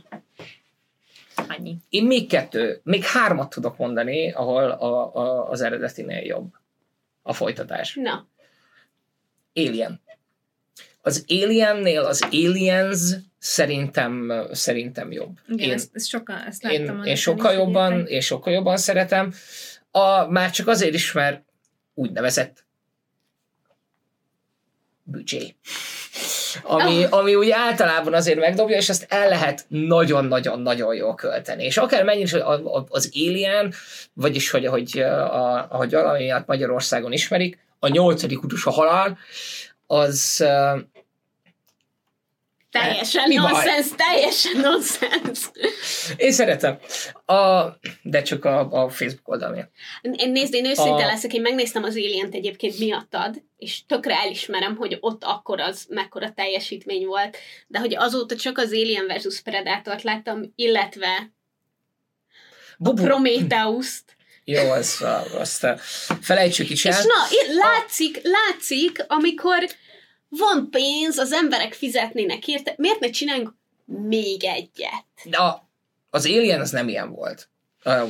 [1.47, 1.77] Annyi.
[1.89, 6.53] Én még kettő, még hármat tudok mondani, ahol a, a, az eredetinél jobb
[7.21, 7.95] a folytatás.
[7.95, 8.27] Na,
[9.53, 10.01] Alien.
[11.01, 15.39] Az Aliennél az Aliens szerintem, szerintem jobb.
[15.47, 16.97] Igen, én, ezt, ezt, sokan, ezt láttam.
[16.97, 18.09] én, én sokkal jobban, egyébként.
[18.09, 19.33] én sokkal jobban szeretem.
[19.91, 21.43] A, már csak azért is, mert
[21.93, 22.65] úgynevezett
[25.03, 25.55] büdzsé.
[26.63, 31.63] Ami, ami úgy általában azért megdobja, és ezt el lehet nagyon-nagyon-nagyon jól költeni.
[31.63, 32.43] És akár mennyire
[32.89, 33.73] az Alien,
[34.13, 39.17] vagyis hogy ahogy, a, ahogy valamiatt Magyarországon ismerik, a nyolcadik utas a halál,
[39.87, 40.45] az
[42.71, 45.49] teljesen nonsens, teljesen nonsens.
[46.17, 46.79] én szeretem.
[47.25, 47.65] A,
[48.01, 49.71] de csak a, a Facebook oldal miatt.
[50.01, 54.75] Én nézd, én őszinte A- leszek, én megnéztem az alien egyébként miattad, és tökre elismerem,
[54.75, 60.03] hogy ott akkor az mekkora teljesítmény volt, de hogy azóta csak az Alien versus Predator-t
[60.03, 61.31] láttam, illetve
[62.77, 65.67] Bubu, Prometheus-t, jó, az, azt
[66.21, 67.01] felejtsük is és el.
[67.01, 69.69] na, itt látszik, látszik, amikor
[70.29, 73.55] van pénz, az emberek fizetnének érte, miért ne csináljunk
[73.85, 75.05] még egyet?
[75.23, 75.69] De a,
[76.09, 77.49] az Alien az nem ilyen volt.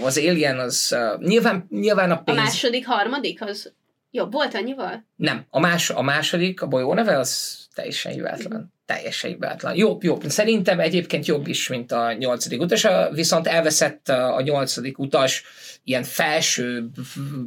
[0.02, 2.38] Az Alien az uh, nyilván, nyilván a A pénz...
[2.38, 3.74] második, harmadik az
[4.12, 5.06] jobb volt annyival?
[5.16, 8.74] Nem, a, más, a második, a bolyó neve, az teljesen hibátlan.
[8.86, 9.76] Teljesen hibátlan.
[9.76, 10.24] Jobb, jobb.
[10.30, 15.44] Szerintem egyébként jobb is, mint a nyolcadik utas, a- viszont elveszett a a nyolcadik utas
[15.84, 16.90] ilyen felső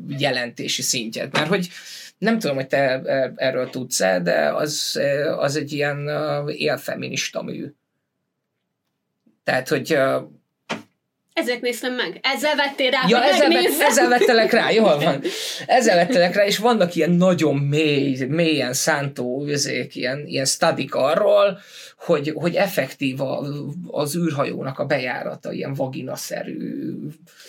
[0.08, 1.32] jelentési szintjét.
[1.32, 1.68] Mert hogy
[2.22, 5.00] nem tudom, hogy te er- erről tudsz-e, de az,
[5.36, 7.74] az egy ilyen uh, élfeminista mű.
[9.44, 9.98] Tehát, hogy
[11.34, 12.20] Ezért néztem meg.
[12.22, 15.22] Ezzel vettél rá, Ja, ezzel, vett, ezzel vettelek rá, jól van.
[15.66, 21.58] Ezzel vettelek rá, és vannak ilyen nagyon mély, mélyen szántó üzék, ilyen, ilyen stadik arról,
[21.96, 23.44] hogy, hogy effektív a,
[23.86, 26.94] az űrhajónak a bejárata, ilyen vaginaszerű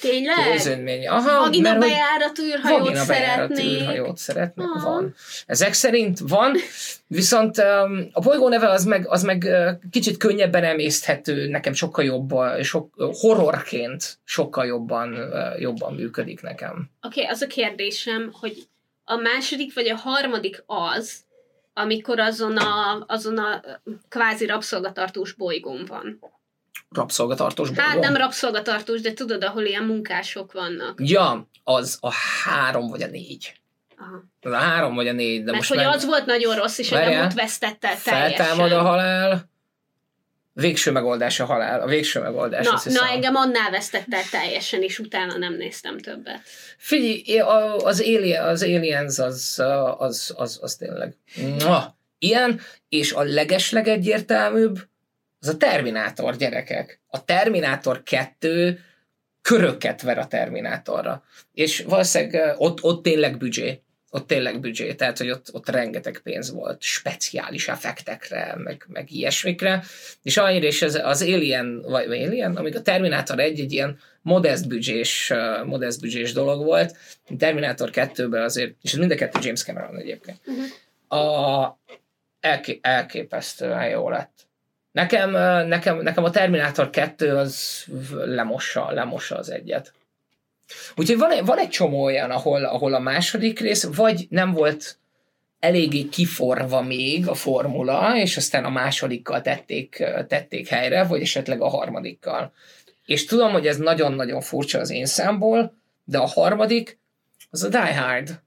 [0.01, 0.51] Tényleg?
[0.51, 1.07] közönmény.
[1.07, 3.81] Aha, Vagina mert hogy bejárat űrhajót vagina bejárat szeretnék.
[3.81, 4.67] űrhajót szeretnék.
[4.75, 4.91] Aha.
[4.91, 5.15] Van.
[5.45, 6.55] Ezek szerint van,
[7.07, 12.05] viszont um, a bolygó neve az meg, az meg uh, kicsit könnyebben emészthető, nekem sokkal
[12.05, 12.93] jobban, sok,
[13.73, 16.89] horrorként sokkal jobban, jobban működik nekem.
[17.01, 18.67] Oké, okay, az a kérdésem, hogy
[19.05, 21.21] a második vagy a harmadik az,
[21.73, 23.61] amikor azon a, azon a
[24.09, 26.19] kvázi rabszolgatartós bolygón van.
[26.89, 27.89] Rabszolgatartós bolygó.
[27.89, 30.99] Hát nem rabszolgatartós, de tudod, ahol ilyen munkások vannak.
[31.03, 32.11] Ja, az a
[32.43, 33.61] három vagy a négy.
[33.97, 34.23] Aha.
[34.41, 36.77] Az a három vagy a négy, de Mert most hogy meg az volt nagyon rossz,
[36.77, 38.45] és engem ott vesztette el teljesen.
[38.45, 39.51] feltámad a halál,
[40.53, 42.65] végső megoldás a halál, a végső megoldás.
[42.65, 46.41] Na, na, engem annál vesztette el teljesen, és utána nem néztem többet.
[46.77, 47.39] Figyelj,
[47.77, 49.63] az, Alien, az Aliens az,
[49.97, 51.15] az, az, az tényleg
[51.59, 51.97] Mua!
[52.19, 54.79] ilyen, és a legesleg egyértelműbb
[55.39, 57.01] az a Terminátor gyerekek.
[57.07, 58.79] A Terminátor 2
[59.41, 61.23] köröket ver a Terminátorra.
[61.53, 63.81] És valószínűleg ott, ott tényleg büdzsé.
[64.15, 69.83] Ott tényleg büdzsé, tehát hogy ott, ott rengeteg pénz volt speciális effektekre, meg, meg ilyesmikre,
[70.23, 74.67] és annyira is az, az Alien, vagy, Alien, amíg a Terminátor 1 egy ilyen modest
[74.67, 75.33] büdzsés,
[75.65, 76.97] modest büdzsés dolog volt,
[77.29, 80.39] a Terminátor 2-ben azért, és ez mind a kettő James Cameron egyébként,
[81.07, 81.79] a,
[82.39, 84.47] elké, elképesztően jó lett.
[84.91, 85.31] Nekem,
[85.67, 89.93] nekem, nekem a Terminátor 2 az lemossa, lemossa az egyet.
[90.95, 94.97] Úgyhogy van, van egy csomó olyan, ahol, ahol a második rész vagy nem volt
[95.59, 101.67] eléggé kiforva még a formula, és aztán a másodikkal tették, tették helyre, vagy esetleg a
[101.67, 102.53] harmadikkal.
[103.05, 106.99] És tudom, hogy ez nagyon-nagyon furcsa az én számból, de a harmadik
[107.49, 108.41] az a Die Hard.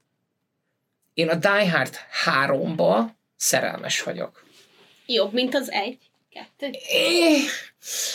[1.13, 1.95] Én a Die Hard
[2.25, 3.05] 3-ba
[3.35, 4.43] szerelmes vagyok.
[5.05, 6.06] Jobb, mint az egy,
[6.37, 6.77] kettő.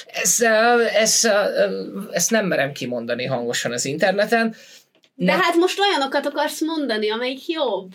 [0.06, 0.40] Ez,
[0.94, 1.28] ez,
[2.10, 4.54] ezt nem merem kimondani hangosan az interneten.
[5.14, 7.92] De Ne- hát most olyanokat akarsz mondani, amelyik jobb.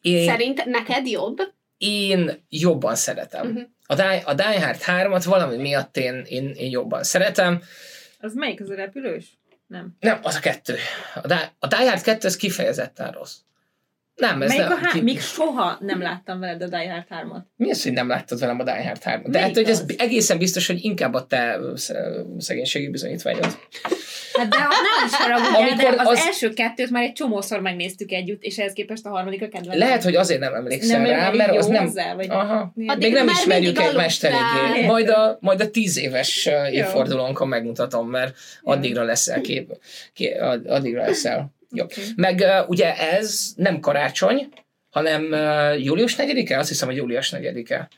[0.00, 1.38] Én, Szerint neked jobb?
[1.78, 3.46] én jobban szeretem.
[3.48, 3.60] Mhm.
[3.86, 7.62] A Die, a Die Hard 3-at valami miatt én, én, én jobban szeretem.
[8.20, 9.38] Az melyik az a repülős?
[9.66, 9.96] Nem.
[10.00, 10.76] Nem, az a kettő.
[11.14, 13.36] A Die, a Die Hard 2 az kifejezetten rossz.
[14.16, 14.72] Nem, ez Melyik nem.
[14.72, 17.42] a há- Még soha nem láttam veled a Die Hard 3-at.
[17.56, 20.38] Mi az, hogy nem láttad velem a Die Hard 3 De hát, hogy ez egészen
[20.38, 21.94] biztos, hogy inkább a te sz-
[22.38, 23.58] szegénységi bizonyítványod.
[24.32, 28.12] Hát de nem is haragudjál, Amikor de az, az- első kettőt már egy csomószor megnéztük
[28.12, 29.78] együtt, és ehhez képest a harmadik a kedvencem.
[29.78, 31.84] Lehet, hogy azért nem emlékszel nem, rá, mert az nem...
[31.84, 32.26] Hozzá, vagy...
[32.30, 32.72] Aha.
[32.74, 34.86] Még nem ismerjük egymást eléggé.
[34.86, 39.78] Majd a, majd a tíz éves évfordulónkon megmutatom, mert addigra leszel kép,
[40.12, 41.54] kép addigra leszel.
[41.70, 41.84] Jó.
[41.84, 42.02] Oké.
[42.16, 44.48] Meg uh, ugye ez nem karácsony,
[44.90, 46.58] hanem uh, július 4-e?
[46.58, 47.88] Azt hiszem, hogy július 4-e.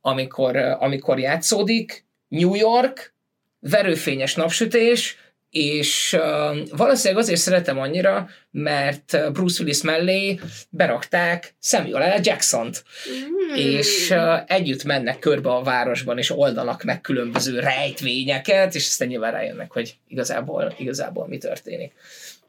[0.00, 3.14] Amikor, uh, amikor játszódik New York
[3.60, 5.16] verőfényes napsütés,
[5.50, 10.40] és uh, valószínűleg azért szeretem annyira, mert Bruce Willis mellé
[10.70, 12.20] berakták Samuel L.
[12.22, 13.54] Jackson-t, Mm.
[13.56, 19.32] és uh, együtt mennek körbe a városban, és oldanak meg különböző rejtvényeket, és aztán nyilván
[19.32, 21.92] rájönnek, hogy igazából, igazából mi történik.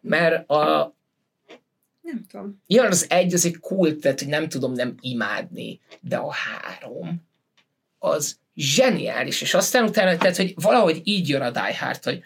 [0.04, 0.93] Mert a,
[2.01, 2.62] Nem tudom.
[2.68, 7.28] Ilyen az egy, az egy kult, tehát hogy nem tudom nem imádni, de a három
[7.99, 12.24] az zseniális, és aztán utána, tehát hogy valahogy így jön a Die Hard, hogy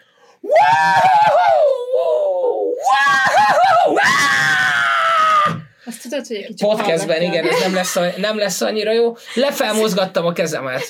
[5.86, 9.16] Azt tudod, hogy podcastben, igen, ez nem lesz, nem lesz annyira jó.
[9.34, 10.84] Lefelmozgattam a kezemet.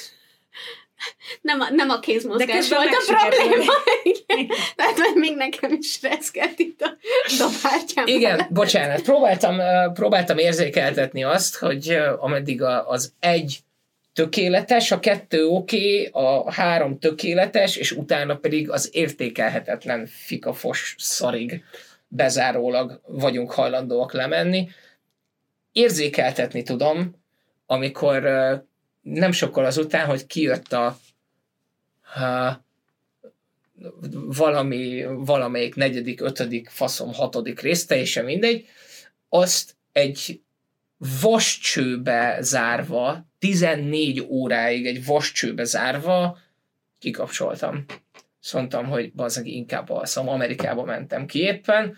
[1.41, 3.73] Nem a, nem a De kézmozgás volt a probléma.
[4.13, 4.47] Igen.
[4.75, 6.97] Tehát, mert még nekem is reszkelt itt a
[7.37, 8.07] dobártyám.
[8.07, 9.59] Igen, bocsánat, próbáltam,
[9.93, 13.59] próbáltam érzékeltetni azt, hogy ameddig a, az egy
[14.13, 21.63] tökéletes, a kettő oké, okay, a három tökéletes, és utána pedig az értékelhetetlen fikafos szarig
[22.07, 24.67] bezárólag vagyunk hajlandóak lemenni.
[25.71, 27.15] Érzékeltetni tudom,
[27.65, 28.23] amikor
[29.13, 30.85] nem sokkal azután, hogy kijött a,
[32.15, 32.65] a
[34.11, 38.65] valami, valamelyik negyedik, ötödik, faszom, hatodik rész, teljesen mindegy,
[39.29, 40.41] azt egy
[41.21, 46.37] vascsőbe zárva, 14 óráig egy vascsőbe zárva
[46.99, 47.85] kikapcsoltam.
[48.53, 50.29] Mondtam, hogy bazdmeg inkább alszom.
[50.29, 51.97] Amerikába mentem ki éppen,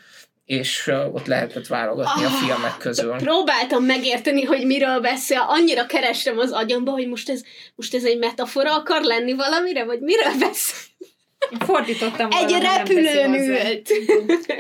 [0.49, 3.15] és ott lehetett válogatni a Ah, filmek közül.
[3.15, 5.45] Próbáltam megérteni, hogy miről beszél.
[5.47, 7.43] Annyira kerestem az agyamba, hogy most ez,
[7.75, 11.07] most ez egy metafora akar lenni valamire, vagy miről beszél?
[11.51, 13.89] Én fordítottam Egy volna, nem repülőn ült.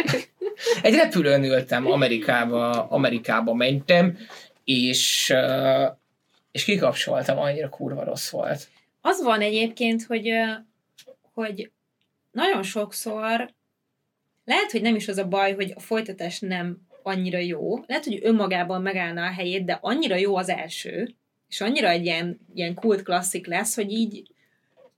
[0.81, 4.17] Egy repülőn ültem, Amerikába, Amerikába mentem,
[4.63, 5.33] és,
[6.51, 8.67] és kikapcsoltam, annyira kurva rossz volt.
[9.01, 10.31] Az van egyébként, hogy,
[11.33, 11.71] hogy
[12.31, 13.57] nagyon sokszor
[14.49, 17.77] lehet, hogy nem is az a baj, hogy a folytatás nem annyira jó.
[17.87, 21.15] Lehet, hogy önmagában megállna a helyét, de annyira jó az első,
[21.49, 24.23] és annyira egy ilyen, ilyen kult klasszik lesz, hogy így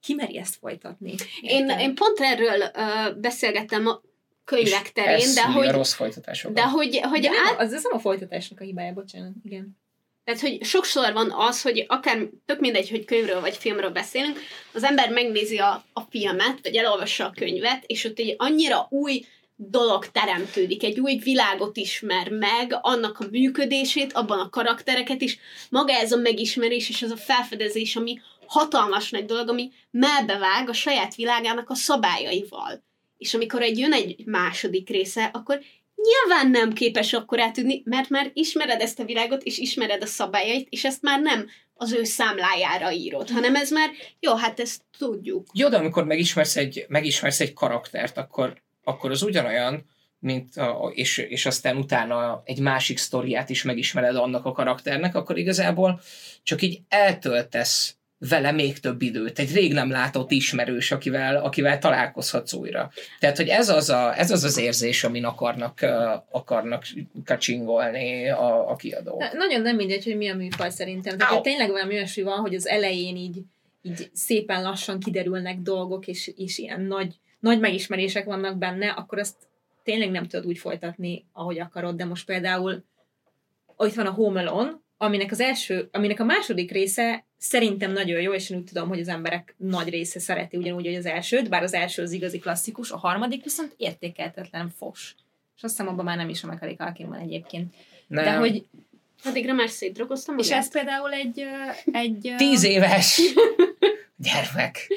[0.02, 1.14] kimeri ezt folytatni.
[1.41, 4.02] Én, én pont erről uh, beszélgettem a
[4.43, 6.56] könyvek terén, de hogy, rossz folytatásokat.
[6.56, 9.34] de hogy, hogy De nem, át, az, az nem a folytatásnak a hibája, bocsánat.
[9.43, 9.78] Igen.
[10.24, 14.39] Tehát, hogy sokszor van az, hogy akár tök mindegy, hogy könyvről vagy filmről beszélünk,
[14.74, 19.26] az ember megnézi a, a filmet, vagy elolvassa a könyvet, és ott egy annyira új
[19.70, 25.39] dolog teremtődik, egy új világot ismer meg, annak a működését, abban a karaktereket is,
[25.70, 30.74] maga ez a megismerés és ez a felfedezés, ami hatalmas nagy dolog, ami melbevág a
[30.74, 32.84] saját világának a szabályaival.
[33.18, 35.62] És amikor egy jön egy második része, akkor
[35.95, 40.68] nyilván nem képes akkor átudni, mert már ismered ezt a világot, és ismered a szabályait,
[40.70, 43.89] és ezt már nem az ő számlájára írod, hanem ez már,
[44.20, 45.47] jó, hát ezt tudjuk.
[45.53, 49.86] Jó, de amikor megismersz egy, megismersz egy karaktert, akkor, akkor az ugyanolyan,
[50.20, 55.38] mint a, és, és aztán utána egy másik sztoriát is megismered annak a karakternek, akkor
[55.38, 56.02] igazából
[56.44, 57.96] csak így eltöltesz
[58.30, 62.92] vele még több időt, egy rég nem látott ismerős, akivel, akivel találkozhatsz újra.
[63.20, 65.86] Tehát, hogy ez az, a, ez az az érzés, amin akarnak,
[66.32, 66.84] akarnak
[67.26, 69.20] kacsingolni a, a kiadók.
[69.20, 71.18] Na, nagyon nem mindegy, hogy mi a műfaj szerintem.
[71.18, 73.42] Tehát hogy tényleg valami olyasmi van, hogy az elején így,
[73.82, 79.36] így szépen lassan kiderülnek dolgok, és, és ilyen nagy, nagy megismerések vannak benne, akkor azt
[79.84, 81.96] tényleg nem tudod úgy folytatni, ahogy akarod.
[81.96, 82.84] De most például
[83.80, 88.34] itt van a Home Alone, aminek az első, aminek a második része szerintem nagyon jó,
[88.34, 91.64] és én úgy tudom, hogy az emberek nagy része szereti ugyanúgy, hogy az elsőt, bár
[91.64, 95.16] az első az igazi klasszikus, a harmadik viszont értékeltetlen fos.
[95.56, 97.74] És azt hiszem, abban már nem is a Macaulay Culkin van egyébként.
[98.08, 98.24] Nem.
[98.24, 98.66] De hogy,
[99.24, 101.44] Addigra már szétdrogoztam és ez például egy,
[101.92, 103.22] egy Tíz éves
[104.16, 104.88] gyermek.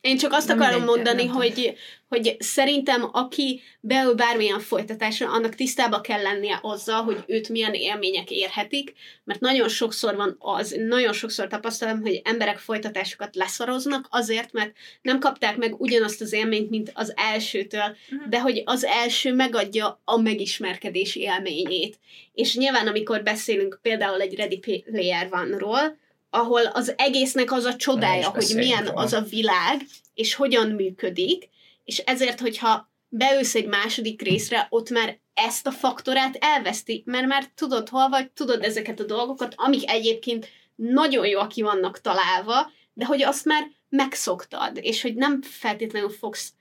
[0.00, 1.76] Én csak azt Nem akarom mindegy, mondani, hogy,
[2.08, 8.30] hogy szerintem aki beül bármilyen folytatásra, annak tisztába kell lennie azzal, hogy őt milyen élmények
[8.30, 8.92] érhetik,
[9.24, 15.18] mert nagyon sokszor van az, nagyon sokszor tapasztalom, hogy emberek folytatásokat leszaroznak azért, mert nem
[15.18, 18.28] kapták meg ugyanazt az élményt, mint az elsőtől, Mhm.
[18.28, 21.98] de hogy az első megadja a megismerkedés élményét.
[22.34, 25.96] És nyilván, amikor beszélünk például egy Ready Player One-ról,
[26.30, 29.02] ahol az egésznek az a csodája, hogy milyen róla.
[29.02, 31.48] az a világ, és hogyan működik,
[31.84, 37.44] és ezért, hogyha beülsz egy második részre, ott már ezt a faktorát elveszti, mert már
[37.54, 43.04] tudod hol vagy, tudod ezeket a dolgokat, amik egyébként nagyon jól ki vannak találva, de
[43.04, 46.52] hogy azt már megszoktad, és hogy nem feltétlenül fogsz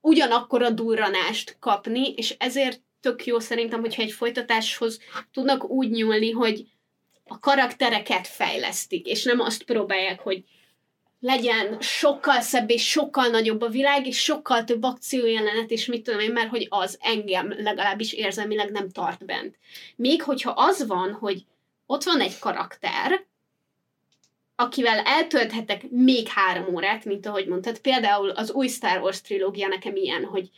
[0.00, 4.98] ugyanakkor a durranást kapni, és ezért tök jó szerintem, hogyha egy folytatáshoz
[5.32, 6.66] tudnak úgy nyúlni, hogy
[7.28, 10.44] a karaktereket fejlesztik, és nem azt próbálják, hogy
[11.20, 16.20] legyen sokkal szebb és sokkal nagyobb a világ, és sokkal több akciójelenet, és mit tudom
[16.20, 19.58] én, mert hogy az engem legalábbis érzelmileg nem tart bent.
[19.96, 21.44] Még hogyha az van, hogy
[21.86, 23.26] ott van egy karakter,
[24.56, 27.78] akivel eltölthetek még három órát, mint ahogy mondtad.
[27.78, 30.50] Például az új Star Wars trilógia nekem ilyen, hogy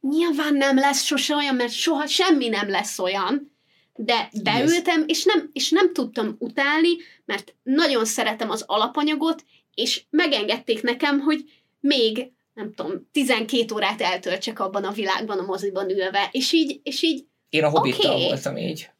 [0.00, 3.53] nyilván nem lesz sose olyan, mert soha semmi nem lesz olyan,
[3.96, 6.88] de beültem, és nem, és nem tudtam utálni,
[7.24, 11.44] mert nagyon szeretem az alapanyagot, és megengedték nekem, hogy
[11.80, 17.02] még, nem tudom, 12 órát eltöltsek abban a világban, a moziban ülve, és így, és
[17.02, 18.26] így Én a Hobbittal Oké.
[18.26, 18.90] voltam így.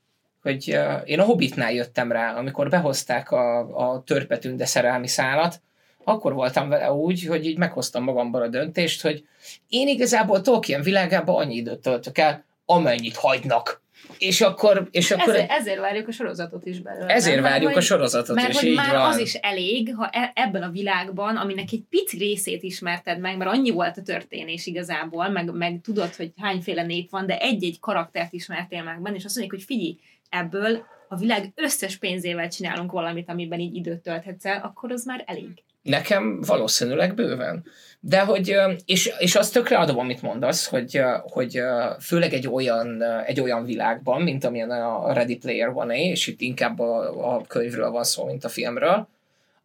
[0.42, 5.60] Hogy uh, én a Hobbitnál jöttem rá, amikor behozták a, a törpetünde szerelmi szálat,
[6.04, 9.24] akkor voltam vele úgy, hogy így meghoztam magamban a döntést, hogy
[9.68, 13.82] én igazából Tolkien világában annyi időt töltök el, amennyit hagynak.
[14.18, 17.06] És akkor, és akkor Ezért, ezért várjuk a sorozatot is belőle.
[17.06, 17.44] ezért nem?
[17.44, 19.10] várjuk Mert a sorozatot, Mert és hogy így már van.
[19.10, 23.50] az is elég, ha e- ebben a világban, aminek egy pici részét ismerted meg, mert
[23.50, 28.32] annyi volt a történés igazából, meg, meg tudod, hogy hányféle nép van, de egy-egy karaktert
[28.32, 29.98] ismertél meg benne, és azt mondjuk, hogy figyelj,
[30.28, 35.22] ebből a világ összes pénzével csinálunk valamit, amiben így időt tölthetsz el, akkor az már
[35.26, 35.48] elég.
[35.82, 37.64] Nekem valószínűleg bőven.
[38.06, 41.60] De hogy, és, és azt tökre adom, amit mondasz, hogy, hogy
[42.00, 46.78] főleg egy olyan, egy olyan világban, mint amilyen a Ready Player one és itt inkább
[46.78, 49.08] a, a könyvről van szó, mint a filmről,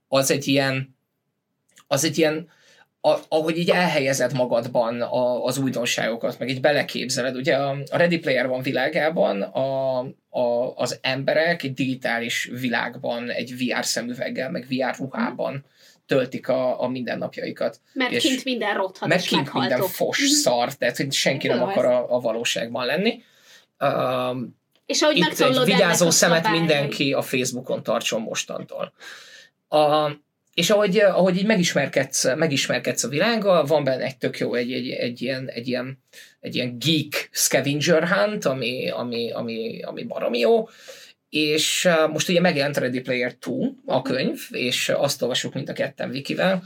[0.08, 0.96] az egy ilyen,
[1.88, 2.50] az egy ilyen,
[3.02, 7.36] a, ahogy így elhelyezed magadban a, az újdonságokat, meg így beleképzeled.
[7.36, 13.54] Ugye a, a Ready Player van világában a, a, az emberek egy digitális világban, egy
[13.58, 15.66] VR szemüveggel, meg VR ruhában
[16.10, 17.80] töltik a, a mindennapjaikat.
[17.94, 20.28] mert És- kint minden rothat, Mert kint minden fos Mhm.
[20.28, 23.24] szar, tehát hogy senki nem Jó, akar a, a valóságban lenni.
[23.80, 26.60] Um, És ahogy itt egy vigyázó szemet szabályai.
[26.60, 28.94] mindenki a Facebookon tartson mostantól.
[29.70, 30.12] A,
[30.54, 34.90] és ahogy, ahogy így megismerkedsz, megismerkedsz a világgal, van benne egy tök jó, egy, egy,
[34.90, 36.04] egy, ilyen, egy, ilyen,
[36.40, 40.70] egy ilyen geek scavenger hunt, ami, ami, ami, ami baromi jó,
[41.30, 46.10] és most ugye megjelent Ready Player 2 a könyv, és azt olvasjuk mind a ketten
[46.10, 46.64] Vikivel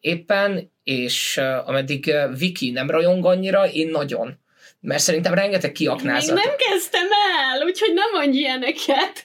[0.00, 4.38] éppen, és ameddig Viki nem rajong annyira, én nagyon.
[4.80, 6.36] Mert szerintem rengeteg Még kiaknázat.
[6.36, 7.06] nem kezdtem
[7.42, 9.24] el, úgyhogy nem mondj ilyeneket.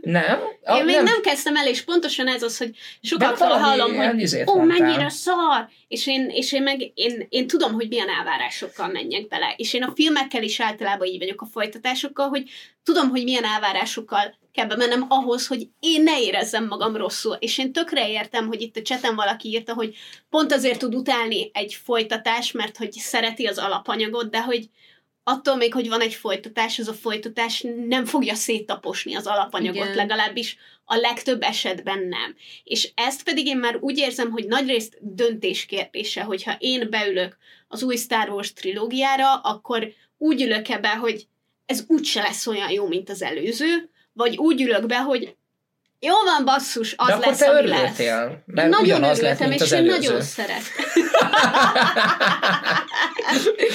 [0.00, 0.38] Nem?
[0.40, 1.04] Én Ah, még nem.
[1.04, 2.70] nem kezdtem el, és pontosan ez az, hogy
[3.18, 7.88] valami hallom, hogy ó, mennyire szar, és én, és én meg, én, én tudom, hogy
[7.88, 12.50] milyen elvárásokkal menjek bele, és én a filmekkel is általában így vagyok a folytatásokkal, hogy
[12.82, 17.72] tudom, hogy milyen elvárásokkal kell bemennem ahhoz, hogy én ne érezzem magam rosszul, és én
[17.72, 19.94] tökre értem, hogy itt a cseten valaki írta, hogy
[20.30, 24.68] pont azért tud utálni egy folytatás, mert hogy szereti az alapanyagot, de hogy
[25.24, 29.96] attól még, hogy van egy folytatás, az a folytatás nem fogja széttaposni az alapanyagot, Igen.
[29.96, 32.36] legalábbis a legtöbb esetben nem.
[32.64, 37.36] És ezt pedig én már úgy érzem, hogy nagyrészt döntés kérdése, hogyha én beülök
[37.68, 41.26] az új Star Wars trilógiára, akkor úgy ülök be, hogy
[41.66, 45.36] ez úgyse lesz olyan jó, mint az előző, vagy úgy ülök be, hogy
[46.06, 47.80] jó van, basszus, az De akkor lesz, te ami lesz.
[47.80, 49.98] örültél, mert Nagyon ugyanaz lett, örültem, mint és az én előző.
[50.08, 50.84] nagyon szerettem.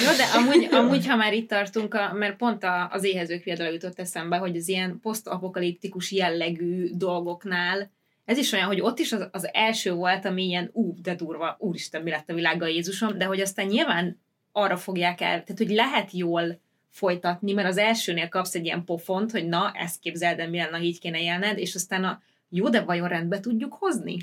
[0.04, 3.72] Jó, de amúgy, amúgy, ha már itt tartunk, a, mert pont a, az éhezők például
[3.72, 7.90] jutott eszembe, hogy az ilyen posztapokaliptikus jellegű dolgoknál
[8.24, 11.56] ez is olyan, hogy ott is az, az első volt, ami ilyen, ú, de durva,
[11.58, 14.20] úristen, mi lett a világgal Jézusom, de hogy aztán nyilván
[14.52, 16.60] arra fogják el, tehát hogy lehet jól
[16.90, 20.76] folytatni, mert az elsőnél kapsz egy ilyen pofont, hogy na, ezt képzeld el, mi lenne,
[20.76, 24.16] ha így kéne élned, és aztán a jó, de vajon rendbe tudjuk hozni?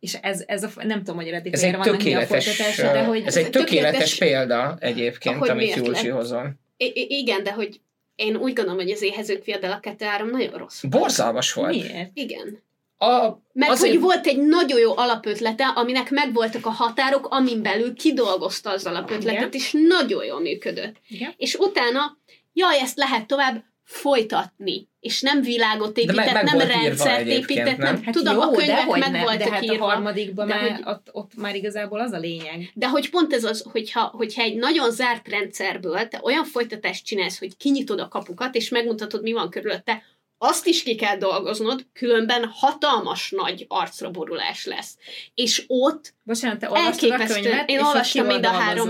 [0.00, 2.92] És ez, ez a, nem tudom, hogy eredetileg Ez egy vannak mi a tökéletes, folytatása,
[2.92, 6.08] de hogy ez egy tökéletes tökéletes- példa egyébként, Ahogy amit lett.
[6.08, 6.54] hozol.
[6.76, 7.80] I- igen, de hogy
[8.14, 10.82] én úgy gondolom, hogy az éhezők viadala 2-3 nagyon rossz.
[10.84, 11.70] Borzalmas volt.
[11.74, 12.10] miért?
[12.14, 12.62] Igen.
[12.98, 17.94] A, Mert Azért- hogy volt egy nagyon jó alapötlete, aminek megvoltak a határok, amin belül
[17.94, 19.48] kidolgozta az alapötletet, Igen.
[19.52, 20.96] és nagyon jól működött.
[21.08, 21.34] Igen.
[21.36, 22.16] És utána,
[22.52, 27.94] jaj, ezt lehet tovább folytatni, és nem világot épített, meg- meg nem rendszert épített, nem?
[27.94, 29.84] nem, Hát tudom, jó, a könyvek meg nem, voltak de hát írva.
[29.84, 32.70] a harmadikban de már, hogy- ott, ott már igazából az a lényeg.
[32.74, 37.38] De hogy pont ez az, hogyha, hogyha egy nagyon zárt rendszerből te olyan folytatást csinálsz,
[37.38, 40.02] hogy kinyitod a kapukat, és megmutatod, mi van körülötte,
[40.38, 44.96] azt is ki kell dolgoznod, különben hatalmas nagy arcra borulás lesz.
[45.34, 48.88] És ott Bocsánat, te olvastad a könyvet, Én olvastam mind a három.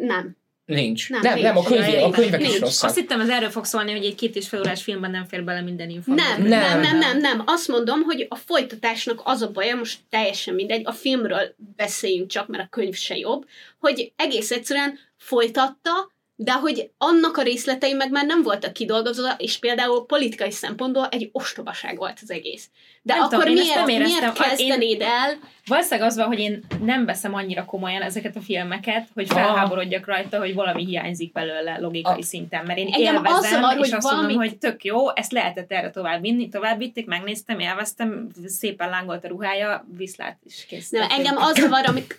[0.00, 0.36] nem.
[0.64, 1.10] nincs.
[1.10, 1.84] Nem, Nem, nem, nem, a, nincs.
[1.84, 2.60] könyv, a könyvek is Nincs.
[2.60, 2.88] rosszak.
[2.88, 5.44] Azt hittem, ez erről fog szólni, hogy egy két és fél órás filmben nem fér
[5.44, 6.36] bele minden információ.
[6.36, 6.80] Nem, nem, Nem.
[6.80, 7.42] nem, nem, nem.
[7.46, 12.46] Azt mondom, hogy a folytatásnak az a baja, most teljesen mindegy, a filmről beszéljünk csak,
[12.48, 13.46] mert a könyv se jobb,
[13.78, 19.58] hogy egész egyszerűen folytatta, de hogy annak a részletei meg már nem voltak kidolgozva, és
[19.58, 22.68] például politikai szempontból egy ostobaság volt az egész.
[23.02, 24.18] De Nem akkor tudom, miért, nem éreztem.
[24.20, 25.38] miért A- én- kezdenéd el?
[25.66, 30.38] Valószínűleg az van, hogy én nem veszem annyira komolyan ezeket a filmeket, hogy felháborodjak rajta,
[30.38, 33.92] hogy valami hiányzik belőle logikai A- szinten, mert én Engem az élvezem, zavar, és hogy
[33.92, 38.28] azt valamit- mondom, hogy tök jó, ezt lehetett erre tovább vinni, tovább vitték, megnéztem, élveztem,
[38.46, 40.90] szépen lángolt a ruhája, viszlát is kész.
[40.90, 42.16] Nem, engem az zavar, amik...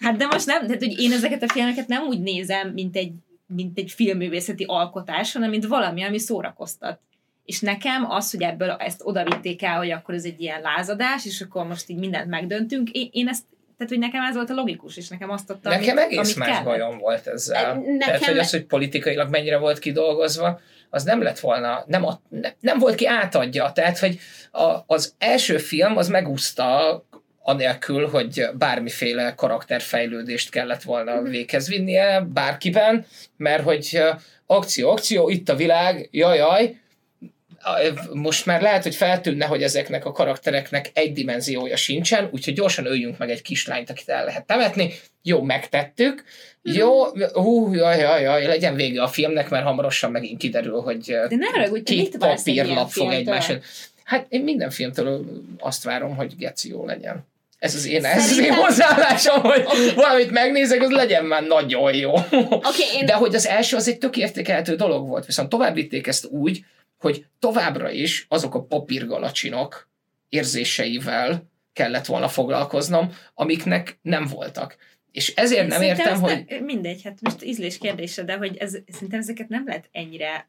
[0.00, 3.12] Hát de most nem, tehát hogy én ezeket a filmeket nem úgy nézem, mint egy,
[3.54, 7.00] mint egy filmművészeti alkotás, hanem mint valami, ami szórakoztat.
[7.44, 11.26] És nekem az, hogy ebből ezt oda vitték el, hogy akkor ez egy ilyen lázadás,
[11.26, 13.42] és akkor most így mindent megdöntünk, én, én ezt,
[13.76, 16.36] tehát hogy nekem ez volt a logikus, és nekem azt adta, Nekem amit, egész amit
[16.36, 16.64] más kellett.
[16.64, 17.74] bajom volt ezzel.
[17.74, 22.18] Nekem- Tehát, hogy az, hogy politikailag mennyire volt kidolgozva, az nem lett volna, nem, ad,
[22.28, 23.72] ne, nem volt ki átadja.
[23.72, 24.18] Tehát, hogy
[24.52, 27.04] a, az első film az megúszta
[27.48, 34.02] anélkül, hogy bármiféle karakterfejlődést kellett volna véghez vinnie bárkiben, mert hogy
[34.46, 36.76] akció, akció, itt a világ, jajaj,
[38.12, 43.18] most már lehet, hogy feltűnne, hogy ezeknek a karaktereknek egy dimenziója sincsen, úgyhogy gyorsan öljünk
[43.18, 44.92] meg egy kislányt, akit el lehet temetni.
[45.22, 46.24] Jó, megtettük.
[46.62, 51.36] Jó, hú, jaj, jaj, jaj, legyen vége a filmnek, mert hamarosan megint kiderül, hogy De
[51.36, 53.62] ne te két papírlap fog egymásod.
[54.04, 55.24] Hát én minden filmtől
[55.58, 57.26] azt várom, hogy geci jó legyen.
[57.58, 62.12] Ez az én, ez az én hozzáállásom, hogy valamit megnézek, az legyen már nagyon jó.
[62.70, 63.06] Oké, én...
[63.06, 66.64] De hogy az első az egy tök értékelhető dolog volt, viszont tovább vitték ezt úgy,
[66.98, 69.88] hogy továbbra is azok a papírgalacsinok
[70.28, 74.76] érzéseivel kellett volna foglalkoznom, amiknek nem voltak.
[75.12, 78.76] És ezért nem Szerintem értem, hogy Ne, mindegy, hát most ízlés kérdése, de hogy ez,
[78.92, 80.48] szerintem ezeket nem lehet ennyire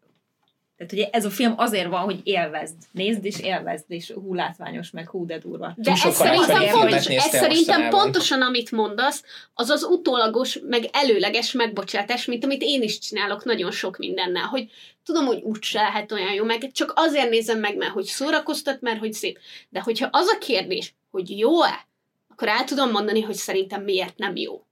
[0.79, 2.75] tehát ugye ez a film azért van, hogy élvezd.
[2.91, 5.73] Nézd és élvezd, és hú látványos, meg hú de durva.
[5.77, 9.23] De ez szerintem, fontos, ez szerintem pontosan, amit mondasz,
[9.53, 14.69] az az utólagos, meg előleges megbocsátás, mint amit én is csinálok nagyon sok mindennel, hogy
[15.03, 18.99] tudom, hogy úgyse lehet olyan jó, meg csak azért nézem meg, mert hogy szórakoztat, mert
[18.99, 19.39] hogy szép.
[19.69, 21.87] De hogyha az a kérdés, hogy jó-e,
[22.29, 24.63] akkor el tudom mondani, hogy szerintem miért nem jó.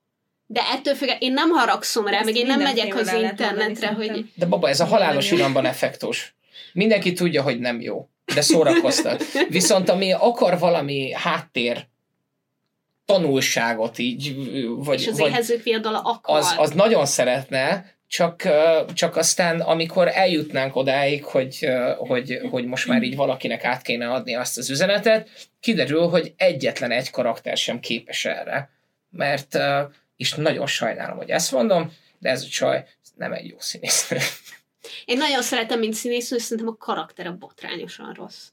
[0.49, 4.45] De ettől függetlenül én nem haragszom rá, meg én nem megyek az internetre, hogy de
[4.45, 6.35] baba, ez a halálos iramban effektus.
[6.73, 9.23] Mindenki tudja, hogy nem jó, de szórakoztat.
[9.49, 11.87] Viszont ami akar valami háttér
[13.05, 14.35] tanulságot így,
[14.75, 16.37] vagy, és az vagy éhezők viadala akar.
[16.37, 18.47] az, az nagyon szeretne, csak,
[18.93, 21.67] csak aztán, amikor eljutnánk odáig, hogy,
[21.97, 25.29] hogy, hogy most már így valakinek át kéne adni azt az üzenetet,
[25.59, 28.69] kiderül, hogy egyetlen egy karakter sem képes erre.
[29.09, 29.57] Mert,
[30.17, 34.17] és nagyon sajnálom, hogy ezt mondom, de ez a csaj nem egy jó színésznő.
[35.05, 38.47] Én nagyon szeretem, mint színésznő, szerintem a karaktere botrányosan rossz.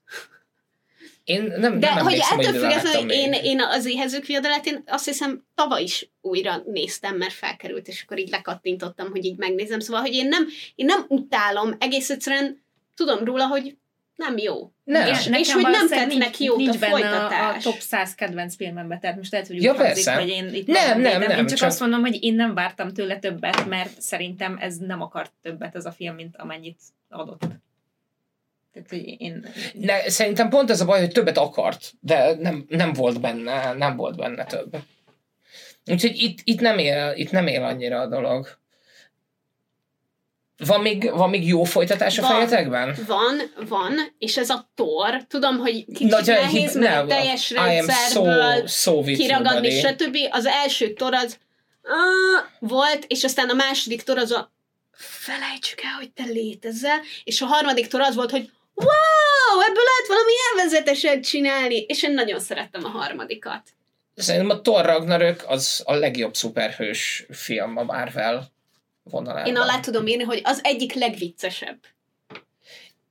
[1.25, 3.17] Én nem, De nem hogy ettől függetlenül még.
[3.17, 8.03] én, én az éhezők viadalát, én azt hiszem tavaly is újra néztem, mert felkerült, és
[8.03, 9.81] akkor így lekattintottam, hogy így megnézem.
[9.81, 13.77] Szóval, hogy én nem, én nem utálom, egész egyszerűen tudom róla, hogy
[14.17, 14.71] nem jó.
[14.85, 15.07] Nem.
[15.07, 17.63] És, Nekem és hogy nem tett nincs, neki jót nincs a benne a, a folytatás.
[17.63, 20.15] top 100 kedvenc filmemben, tehát most lehet, hogy úgy Ja, hangzik, persze.
[20.15, 21.29] hogy én itt Nem, nem, védem.
[21.29, 24.77] nem, Én csak, csak- azt mondom, hogy én nem vártam tőle többet, mert szerintem ez
[24.77, 27.45] nem akart többet ez a film, mint amennyit adott.
[28.73, 29.47] Tehát, hogy én...
[29.73, 33.97] Ne, szerintem pont ez a baj, hogy többet akart, de nem, nem volt benne, nem
[33.97, 34.77] volt benne több.
[35.87, 38.49] Úgyhogy itt, itt, nem él, itt nem él annyira a dolog.
[40.57, 42.31] Van még, van még jó folytatás a Van.
[42.31, 42.97] fejetekben?
[43.07, 45.23] Van, van, és ez a tor.
[45.29, 50.17] Tudom, hogy kicsit Nagyon nehéz, mert nem, teljes so, rendszerből so you, kiragadni, stb.
[50.31, 51.39] Az első tor az
[51.83, 54.53] ah, volt, és aztán a második tor az a
[54.97, 60.07] felejtsük el, hogy te létezel, és a harmadik tor az volt, hogy wow, ebből lehet
[60.09, 63.63] valami élvezeteset csinálni, és én nagyon szerettem a harmadikat.
[64.15, 68.54] Szerintem a Thor Ragnarök az a legjobb szuperhős film a Marvel
[69.05, 69.47] vonalában.
[69.47, 71.79] Én alá tudom írni, hogy az egyik legviccesebb.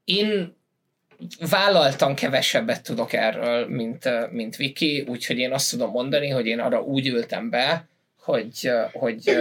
[0.04, 0.56] Én
[1.50, 6.82] vállaltan kevesebbet tudok erről, mint, mint Viki, úgyhogy én azt tudom mondani, hogy én arra
[6.82, 7.88] úgy ültem be,
[8.20, 9.38] hogy, hogy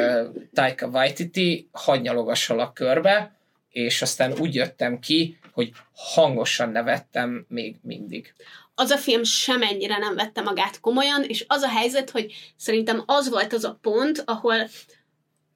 [0.52, 3.36] Taika Waititi hadd nyalogassalak körbe,
[3.70, 8.34] és aztán úgy jöttem ki, hogy hangosan nevettem még mindig.
[8.74, 13.28] az a film semennyire nem vette magát komolyan, és az a helyzet, hogy szerintem az
[13.28, 14.68] volt az a pont, ahol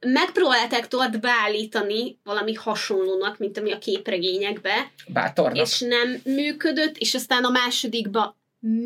[0.01, 5.66] megpróbálták Tort beállítani valami hasonlónak, mint ami a képregényekbe, Bátornak.
[5.66, 8.36] és nem működött, és aztán a másodikba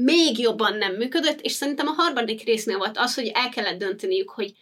[0.05, 4.31] még jobban nem működött, és szerintem a harmadik résznél volt az, hogy el kellett dönteniük,
[4.31, 4.55] hogy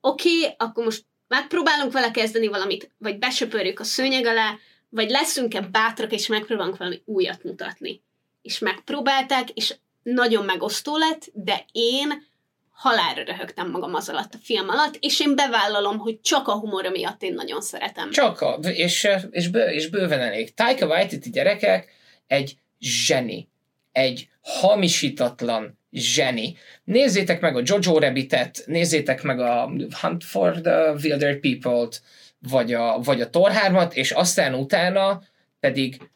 [0.00, 5.60] oké, okay, akkor most megpróbálunk vele kezdeni valamit, vagy besöpörjük a szőnyeg alá, vagy leszünk-e
[5.60, 8.02] bátrak, és megpróbálunk valami újat mutatni.
[8.42, 12.26] És megpróbálták, és nagyon megosztó lett, de én
[12.74, 16.90] halálra röhögtem magam az alatt a film alatt, és én bevállalom, hogy csak a humor
[16.90, 18.10] miatt én nagyon szeretem.
[18.10, 20.54] Csak a, és, és, bő, és bőven elég.
[20.54, 21.92] Taika Waititi gyerekek
[22.26, 23.48] egy zseni.
[23.92, 26.56] Egy hamisítatlan zseni.
[26.84, 32.02] Nézzétek meg a Jojo Rabbitet, nézzétek meg a Hunt for the Wilder People-t,
[32.38, 35.22] vagy a, vagy a Thor 3 és aztán utána
[35.60, 36.10] pedig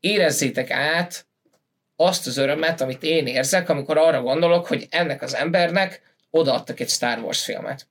[0.00, 1.26] érezzétek át
[1.96, 6.88] azt az örömet, amit én érzek, amikor arra gondolok, hogy ennek az embernek odaadtak egy
[6.88, 7.86] Star Wars filmet.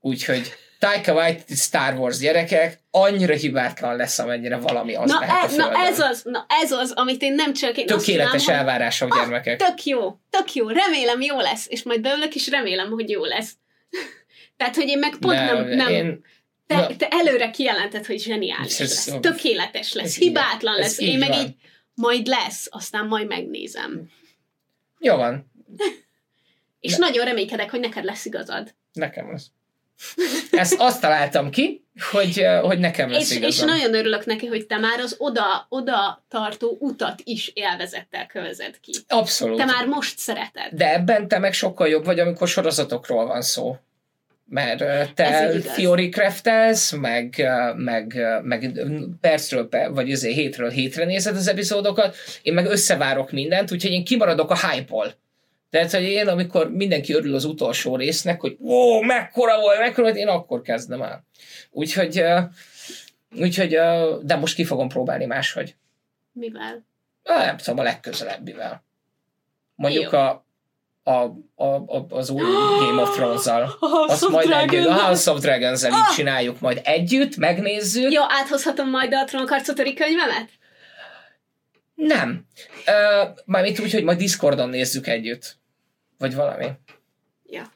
[0.00, 5.52] Úgyhogy Taika Waititi Star Wars gyerekek, annyira hibátlan lesz, amennyire valami az na, lehet a
[5.52, 5.80] e, na Földön.
[5.82, 9.58] ez az, na ez az, amit én nem csak én Tökéletes hogy elvárások, Ah, gyermekek.
[9.58, 13.50] Tök jó, tök jó, remélem jó lesz, és majd beülök, és remélem, hogy jó lesz.
[14.56, 16.24] Tehát, hogy én meg pont nem, nem, Én,
[16.66, 21.28] te, na- te előre kijelented, hogy zseniális Ez- lesz, tökéletes lesz, hibátlan lesz, én meg
[21.28, 21.38] van.
[21.40, 21.54] így
[21.98, 24.10] majd lesz, aztán majd megnézem.
[24.98, 25.50] jó van,
[26.80, 28.74] És nagyon reménykedek, hogy neked lesz igazad.
[28.92, 29.50] nekem az.
[30.50, 33.68] Ezt azt találtam ki, hogy, hogy nekem lesz És, és igazam.
[33.68, 38.92] nagyon örülök neki, hogy te már az oda, oda tartó utat is élvezettel kövezed ki.
[39.08, 39.56] Abszolút.
[39.56, 40.72] Te már most szereted.
[40.72, 43.76] De ebben te meg sokkal jobb vagy, amikor sorozatokról van szó.
[44.50, 45.60] Mert te.
[45.60, 48.80] Fiori craftelsz, meg, meg, meg
[49.20, 54.04] percről, pe- vagy azért hétről hétre nézed az epizódokat, én meg összevárok mindent, úgyhogy én
[54.04, 55.14] kimaradok a hype-ol.
[55.70, 60.16] Tehát, hogy én, amikor mindenki örül az utolsó résznek, hogy ó, mekkora volt, mekkora volt,
[60.16, 61.24] én akkor kezdem el.
[61.70, 62.24] Úgyhogy,
[63.36, 63.78] úgyhogy
[64.22, 65.76] de most ki fogom próbálni máshogy.
[66.32, 66.86] Mivel?
[67.22, 68.84] Nem tudom, a legközelebbivel.
[69.74, 70.18] Mondjuk Jó.
[70.18, 70.46] a,
[71.08, 72.42] a, a, a, az új
[72.78, 73.66] Game of Thrones-zal.
[73.80, 74.94] House Azt of majd együtt, a.
[74.94, 78.12] House of Dragons-el így csináljuk majd együtt, megnézzük.
[78.12, 80.48] Jó, áthozhatom majd a trónkarcotori könyvemet?
[81.94, 82.46] Nem.
[82.86, 85.56] Uh, mármint úgy, hogy majd Discordon nézzük együtt.
[86.18, 86.66] Vagy valami.
[87.46, 87.72] Ja.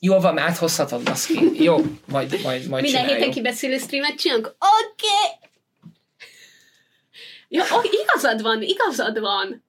[0.00, 1.64] Jól van, áthozhatod, baszki.
[1.64, 1.76] Jó,
[2.06, 4.46] majd, majd, majd Minden héten kibeszélő streamet csinálunk?
[4.46, 5.06] Oké!
[5.22, 5.48] Okay.
[7.48, 9.66] Ja, oh, igazad van, igazad van.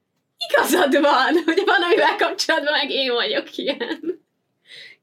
[0.47, 4.27] Igazad van, hogy van, amivel kapcsolatban meg én vagyok ilyen.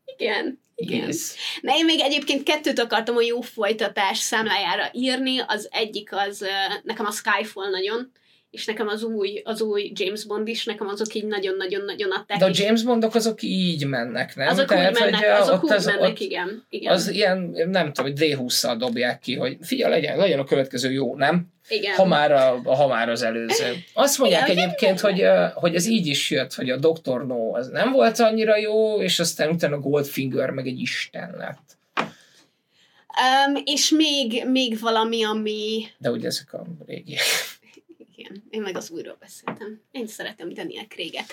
[0.04, 0.64] Igen.
[0.74, 1.06] Igen.
[1.06, 1.34] Yes.
[1.60, 5.38] Na én még egyébként kettőt akartam a jó folytatás számlájára írni.
[5.46, 6.46] Az egyik az,
[6.82, 8.12] nekem a Skyfall nagyon,
[8.50, 12.38] és nekem az új, az új James Bond is, nekem azok így nagyon-nagyon-nagyon adták.
[12.38, 14.48] De a James Bondok azok így mennek, nem?
[14.48, 16.66] azok úgy mennek, hogy, azok úgy az, mennek, ott, igen.
[16.68, 16.92] igen.
[16.92, 17.38] az ilyen,
[17.70, 21.54] nem tudom, hogy D20-szal dobják ki, hogy fia, legyen, legyen a következő jó, nem?
[21.68, 21.94] igen.
[21.94, 23.74] Ha már, a, ha már az előző.
[23.94, 25.24] Azt mondják Igen, egyébként, hogy,
[25.54, 27.26] hogy ez így is jött, hogy a Dr.
[27.26, 31.74] No az nem volt annyira jó, és aztán utána Goldfinger meg egy isten lett.
[33.46, 35.84] Um, és még, még valami, ami...
[35.98, 37.16] De ugye ezek a régi.
[38.26, 39.80] Igen, én meg az újról beszéltem.
[39.90, 41.32] Én szeretem Daniel Craig-et.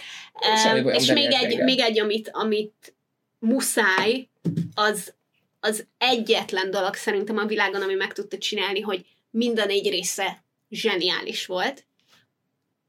[0.74, 1.66] Um, és még Daniel egy, Craig-el.
[1.66, 2.96] még egy, amit, amit
[3.40, 4.28] muszáj,
[4.74, 5.14] az,
[5.60, 10.44] az egyetlen dolog szerintem a világon, ami meg tudta csinálni, hogy mind a négy része
[10.70, 11.86] zseniális volt.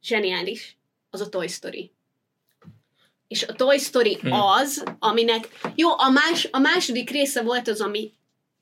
[0.02, 0.76] Zseniális.
[1.10, 1.92] Az a Toy Story.
[3.28, 4.32] És a Toy Story Hm.
[4.32, 5.48] az, aminek...
[5.74, 8.12] Jó, a, más, a második része volt az, ami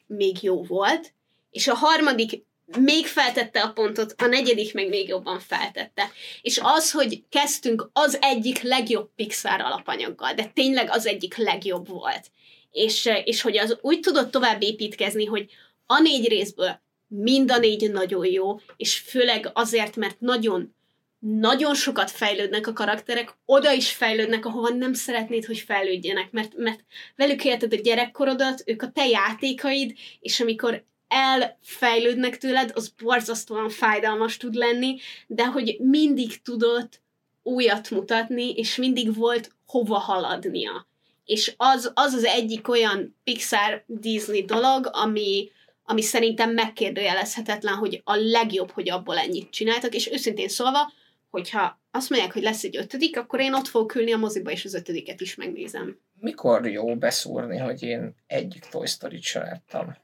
[0.07, 1.13] még jó volt,
[1.51, 2.45] és a harmadik
[2.79, 6.11] még feltette a pontot, a negyedik meg még jobban feltette.
[6.43, 12.31] És az, hogy kezdtünk az egyik legjobb Pixar alapanyaggal, de tényleg az egyik legjobb volt.
[12.71, 15.51] És, és hogy az úgy tudott tovább építkezni, hogy
[15.87, 20.75] a négy részből mind a négy nagyon jó, és főleg azért, mert nagyon
[21.19, 26.85] nagyon sokat fejlődnek a karakterek, oda is fejlődnek, ahova nem szeretnéd, hogy fejlődjenek, mert, mert
[27.17, 34.37] velük élted a gyerekkorodat, ők a te játékaid, és amikor elfejlődnek tőled, az borzasztóan fájdalmas
[34.37, 37.01] tud lenni, de hogy mindig tudott
[37.43, 40.87] újat mutatni, és mindig volt hova haladnia.
[41.25, 45.51] És az az, az egyik olyan Pixar Disney dolog, ami,
[45.85, 50.93] ami szerintem megkérdőjelezhetetlen, hogy a legjobb, hogy abból ennyit csináltak, és őszintén szólva,
[51.31, 54.65] hogyha azt mondják, hogy lesz egy ötödik, akkor én ott fogok ülni a moziba, és
[54.65, 55.99] az ötödiket is megnézem.
[56.21, 59.97] Mikor jó beszúrni, hogy én egyik Toy Story-t se láttam?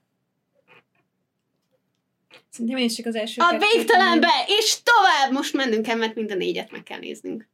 [2.51, 5.32] Szerintem én is csak az első A végtelenbe, és tovább!
[5.32, 7.48] Most mennünk kell, mert mind a négyet meg kell néznünk.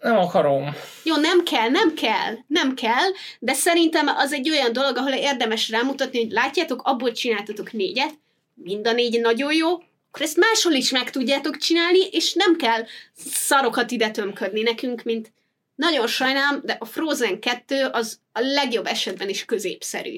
[0.00, 0.74] Nem akarom.
[1.04, 5.68] Jó, nem kell, nem kell, nem kell, de szerintem az egy olyan dolog, ahol érdemes
[5.68, 8.14] rámutatni, hogy látjátok, abból csináltatok négyet,
[8.54, 9.70] mind a négy nagyon jó,
[10.08, 12.84] akkor ezt máshol is meg tudjátok csinálni, és nem kell
[13.16, 15.32] szarokat ide tömködni nekünk, mint
[15.74, 20.16] nagyon sajnálom, de a Frozen 2 az a legjobb esetben is középszerű.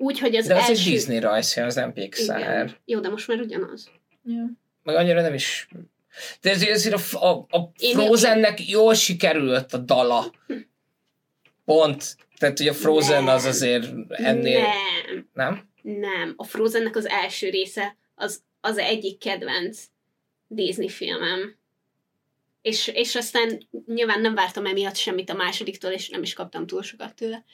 [0.00, 0.72] Úgyhogy az De az első...
[0.72, 2.38] egy Disney rajzfilm, az nem Pixar.
[2.38, 2.76] Igen.
[2.84, 3.90] Jó, de most már ugyanaz.
[4.24, 4.44] Ja.
[4.82, 5.68] Meg annyira nem is
[6.40, 10.32] De ezért, ezért a, a, a Én- Frozennek jól sikerült a dala.
[11.64, 12.16] Pont.
[12.38, 13.34] Tehát, hogy a Frozen Nem.
[13.34, 14.60] az azért ennél...
[14.62, 15.68] Nem, Nem?
[15.82, 16.34] nem.
[16.36, 19.84] A Frozennek az első része az, az egyik kedvenc
[20.46, 21.56] Disney filmem.
[22.62, 26.82] És, és aztán nyilván nem vártam emiatt semmit a másodiktól, és nem is kaptam túl
[26.82, 27.44] sokat tőle.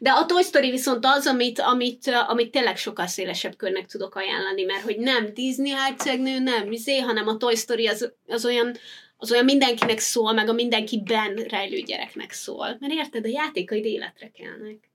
[0.00, 4.62] De a Toy Story viszont az, amit, amit, amit tényleg sokkal szélesebb körnek tudok ajánlani,
[4.62, 8.76] mert hogy nem Disney hercegnő, nem izé, hanem a Toy Story az, az olyan
[9.20, 12.76] az olyan mindenkinek szól, meg a mindenkiben rejlő gyereknek szól.
[12.80, 14.90] Mert érted, a játékaid életre kelnek.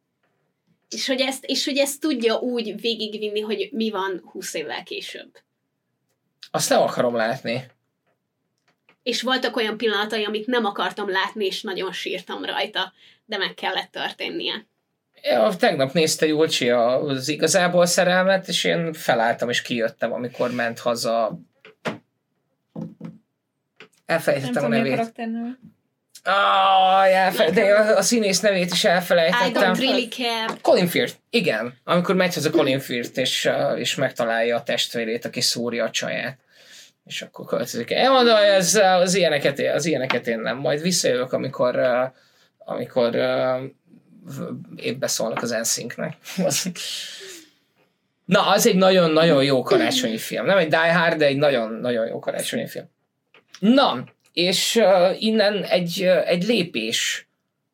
[0.90, 5.38] És hogy, ezt, és hogy ezt tudja úgy végigvinni, hogy mi van 20 évvel később.
[6.52, 7.66] Azt nem akarom látni.
[9.04, 12.94] És voltak olyan pillanatai, amit nem akartam látni, és nagyon sírtam rajta,
[13.26, 14.68] de meg kellett történnie.
[15.30, 21.40] Ja, tegnap nézte Julcsi az igazából szerelmet, és én felálltam és kijöttem, amikor ment haza.
[24.06, 25.14] Elfelejtettem a nevét.
[26.24, 29.74] Ah, elfe- de a, a színész nevét is I elfelejtettem.
[29.74, 30.58] don't really care.
[30.62, 31.74] Colin Firth, igen.
[31.84, 36.38] Amikor megy haza Colin Firth, és, uh, és megtalálja a testvérét, aki szúrja a csaját.
[37.06, 37.90] És akkor költözik.
[37.90, 40.58] Én mondom, hogy az, az, ilyeneket, az ilyeneket én nem.
[40.58, 42.12] Majd visszajövök, amikor, uh,
[42.58, 43.64] amikor uh,
[44.76, 46.18] épp beszólnak az NSYNC-nek.
[46.46, 46.72] Az-
[48.26, 50.46] Na, az egy nagyon-nagyon jó karácsonyi film.
[50.46, 52.86] Nem egy Die Hard, de egy nagyon-nagyon jó karácsonyi film.
[53.60, 57.28] Na, és uh, innen egy, uh, egy lépés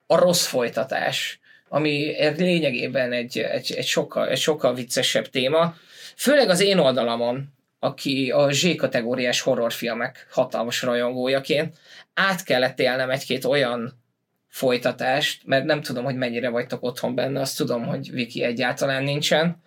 [0.08, 1.40] a rossz folytatás,
[1.70, 5.76] ami lényegében egy, egy, egy, sokkal, egy sokkal viccesebb téma.
[6.16, 11.78] Főleg az én oldalamon, aki a Z kategóriás horrorfilmek hatalmas rajongójaként,
[12.14, 14.04] át kellett élnem egy-két olyan
[14.50, 19.64] folytatást, mert nem tudom, hogy mennyire vagytok otthon benne, azt tudom, hogy Viki egyáltalán nincsen,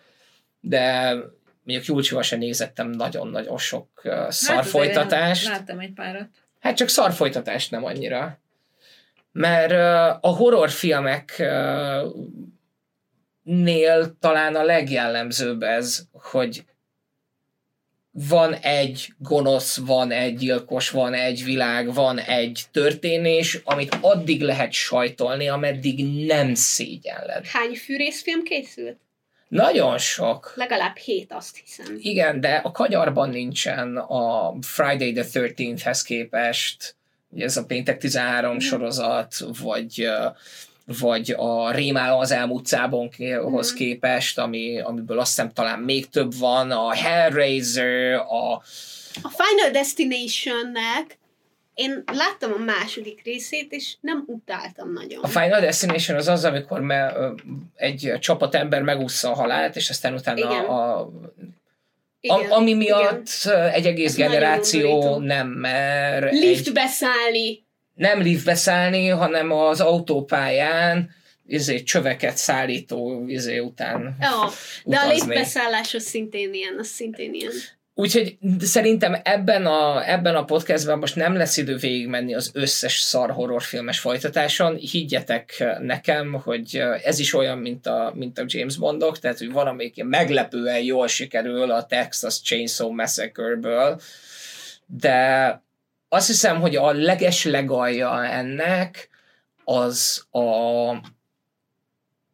[0.61, 1.15] de
[1.65, 5.49] mondjuk Julcsival sem nézettem nagyon-nagyon sok uh, szar Hát azért folytatást.
[5.49, 6.29] Láttam egy párat.
[6.61, 8.39] Hát csak szar folytatást nem annyira.
[9.33, 12.15] Mert uh, a horrorfilmek uh,
[13.43, 16.65] nél talán a legjellemzőbb ez, hogy
[18.13, 24.73] van egy gonosz, van egy gyilkos, van egy világ, van egy történés, amit addig lehet
[24.73, 27.47] sajtolni, ameddig nem szégyenled.
[27.47, 28.97] Hány fűrészfilm készült?
[29.49, 30.53] Nagyon sok.
[30.57, 31.97] Legalább hét, azt hiszem.
[31.99, 36.97] Igen, de a kagyarban nincsen a Friday the 13th-hez képest,
[37.29, 40.27] ugye ez a péntek 13 sorozat, vagy, ö,
[40.87, 43.77] vagy a Rémálom az elmúcábonhoz Mhm.
[43.77, 48.53] képest, ami, amiből azt hiszem talán még több van, a Hellraiser, a
[49.23, 51.19] A Final Destination-nek
[51.75, 55.23] én láttam a második részét, és nem utáltam nagyon.
[55.23, 57.15] A Final Destination az az, amikor me,
[57.77, 60.65] egy csapatember megúszza a halált, és aztán utána Igen.
[60.65, 61.09] a,
[62.21, 63.69] Igen, a, ami miatt igen.
[63.69, 67.62] egy egész Ez generáció nem mer egy, Liftbe szállni.
[67.95, 71.11] Nem liftbe szállni, hanem az autópályán
[71.47, 74.49] izé, csöveket szállító izé, után Ja,
[74.85, 77.53] de a liftbeszállás az szintén ilyen, az szintén ilyen.
[77.95, 83.31] Úgyhogy szerintem ebben a, ebben a podcastben most nem lesz idő végigmenni az összes szar
[83.31, 84.77] horrorfilmes folytatáson.
[84.77, 90.05] Higgyetek nekem, hogy ez is olyan, mint a, mint a James Bondok, tehát hogy valamelyik
[90.05, 94.01] meglepően jól sikerül a Texas Chainsaw Massacre-ből,
[94.87, 95.62] de
[96.13, 99.09] azt hiszem, hogy a leges legalja ennek
[99.65, 100.41] az a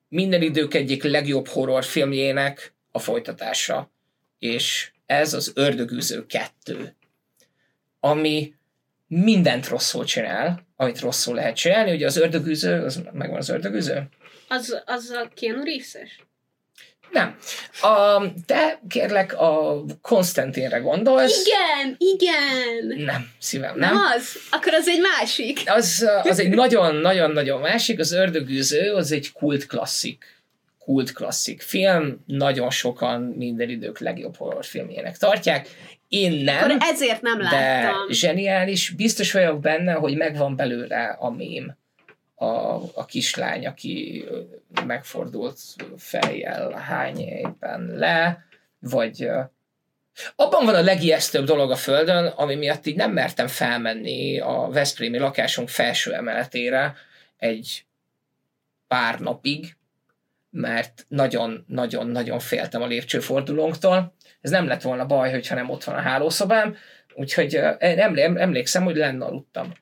[0.08, 3.90] minden idők egyik legjobb horrorfilmjének a folytatása.
[4.38, 6.96] És ez az Ördögűző 2,
[8.00, 8.54] ami
[9.06, 11.92] mindent rosszul csinál, amit rosszul lehet csinálni.
[11.92, 14.08] Ugye az ördögűző, az megvan az ördögűző?
[14.48, 16.26] Az, az a Keanu Reeves-es?
[17.10, 17.36] Nem.
[17.80, 21.46] A, te kérlek a Konstantinre gondolsz.
[21.46, 23.04] Igen, igen!
[23.04, 23.94] Nem, szívem, nem.
[23.94, 24.36] Nem az?
[24.50, 25.62] Akkor az egy másik.
[25.66, 30.36] Az, az egy nagyon-nagyon-nagyon másik, az Ördögűző, az egy kult klasszik
[30.88, 35.68] kult klasszik film, nagyon sokan minden idők legjobb horrorfilmjének tartják.
[36.08, 38.10] Én nem, Akkor ezért nem de láttam.
[38.10, 38.90] zseniális.
[38.90, 41.76] Biztos vagyok benne, hogy megvan belőle a mém.
[42.38, 44.24] A, a kislány, aki
[44.86, 45.58] megfordult
[45.96, 48.44] fejjel hány éppen le,
[48.78, 49.28] vagy
[50.36, 55.18] abban van a legijesztőbb dolog a földön, ami miatt így nem mertem felmenni a Veszprémi
[55.18, 56.94] lakásunk felső emeletére
[57.36, 57.86] egy
[58.86, 59.76] pár napig,
[60.50, 64.14] mert nagyon-nagyon-nagyon féltem a lépcsőfordulónktól.
[64.40, 66.76] Ez nem lett volna baj, hogyha nem ott van a hálószobám,
[67.14, 69.72] úgyhogy emlékszem, hogy lenne aludtam,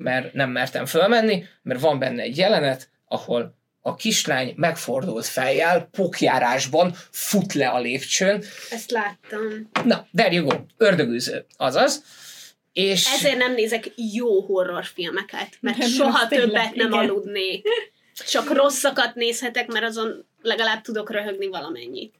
[0.00, 6.94] mert nem mertem fölmenni, mert van benne egy jelenet, ahol a kislány megfordult fejjel, pokjárásban
[7.10, 8.44] fut le a lépcsőn.
[8.70, 9.70] Ezt láttam.
[9.84, 10.56] Na, there you go.
[10.76, 11.46] Ördögűző.
[11.56, 12.02] Azaz.
[12.72, 13.12] És...
[13.12, 16.98] Ezért nem nézek jó horrorfilmeket, mert Nem, soha az tényleg, többet nem igen.
[16.98, 17.66] aludnék.
[18.26, 22.14] Csak rosszakat nézhetek, mert azon legalább tudok röhögni valamennyit.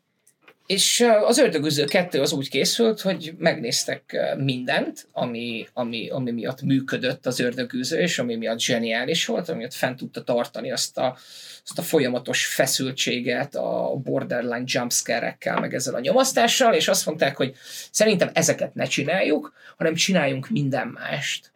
[0.71, 7.27] És az Ördögűző 2 az úgy készült, hogy megnéztek mindent, ami, ami, ami miatt működött
[7.27, 11.17] az Ördögűző, és ami miatt zseniális volt, ami miatt fent tudta tartani azt a,
[11.65, 17.55] azt a folyamatos feszültséget a borderline jumpscare-ekkel, meg ezzel a nyomasztással, és azt mondták, hogy
[17.91, 21.51] szerintem ezeket ne csináljuk, hanem csináljunk minden mást.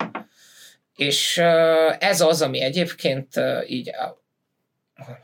[0.96, 1.38] És
[1.98, 3.90] ez az, ami egyébként így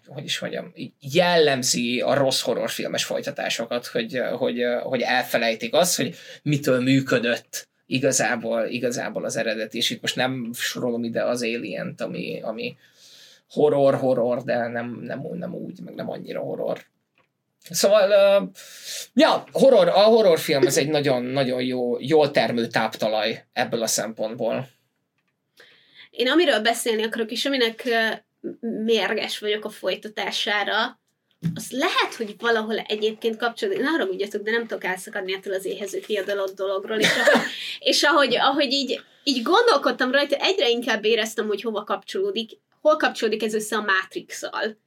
[0.06, 6.80] hogy is mondjam, jellemzi a rossz horrorfilmes folytatásokat, hogy, hogy, hogy elfelejtik azt, hogy mitől
[6.80, 12.76] működött igazából, igazából az eredet, és itt most nem sorolom ide az alien ami, ami
[13.50, 16.84] horror, horror, de nem, nem, nem úgy, meg nem annyira horror.
[17.70, 18.48] Szóval, uh,
[19.14, 24.68] ja, horror, a horrorfilm az egy nagyon, nagyon jó, jól termő táptalaj ebből a szempontból.
[26.10, 27.88] Én amiről beszélni akarok, és aminek
[28.84, 31.00] mérges vagyok a folytatására,
[31.54, 36.00] az lehet, hogy valahol egyébként kapcsolódik, ne haragudjatok, de nem tudok elszakadni ettől az éhező
[36.00, 37.42] fiadalott dologról, és ahogy,
[37.78, 42.50] és ahogy, ahogy így, így gondolkodtam rajta, egyre inkább éreztem, hogy hova kapcsolódik,
[42.80, 44.78] hol kapcsolódik ez össze a Matrix-szal.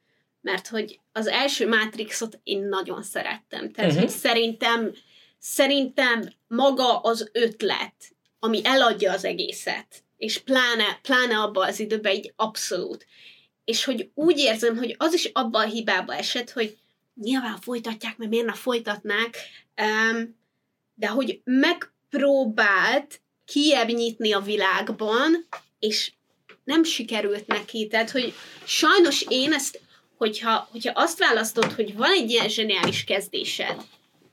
[0.42, 3.72] Mert hogy az első Matrixot én nagyon szerettem.
[3.72, 3.86] Tehát, Mhm.
[3.86, 4.00] uh-huh.
[4.02, 4.92] hogy szerintem,
[5.40, 7.94] szerintem maga az ötlet,
[8.40, 13.06] ami eladja az egészet, és pláne, pláne abba az időben így abszolút.
[13.66, 16.78] És hogy úgy érzem, hogy az is abba a hibába esett, hogy
[17.22, 19.38] nyilván folytatják, mert miért ne folytatnák,
[20.94, 25.48] de hogy megpróbált kiebb nyitni a világban,
[25.80, 26.12] és
[26.64, 27.88] nem sikerült neki.
[27.88, 28.34] Tehát, hogy
[28.66, 29.82] sajnos én ezt,
[30.18, 33.76] hogyha, hogyha azt választod, hogy van egy ilyen zseniális kezdésed,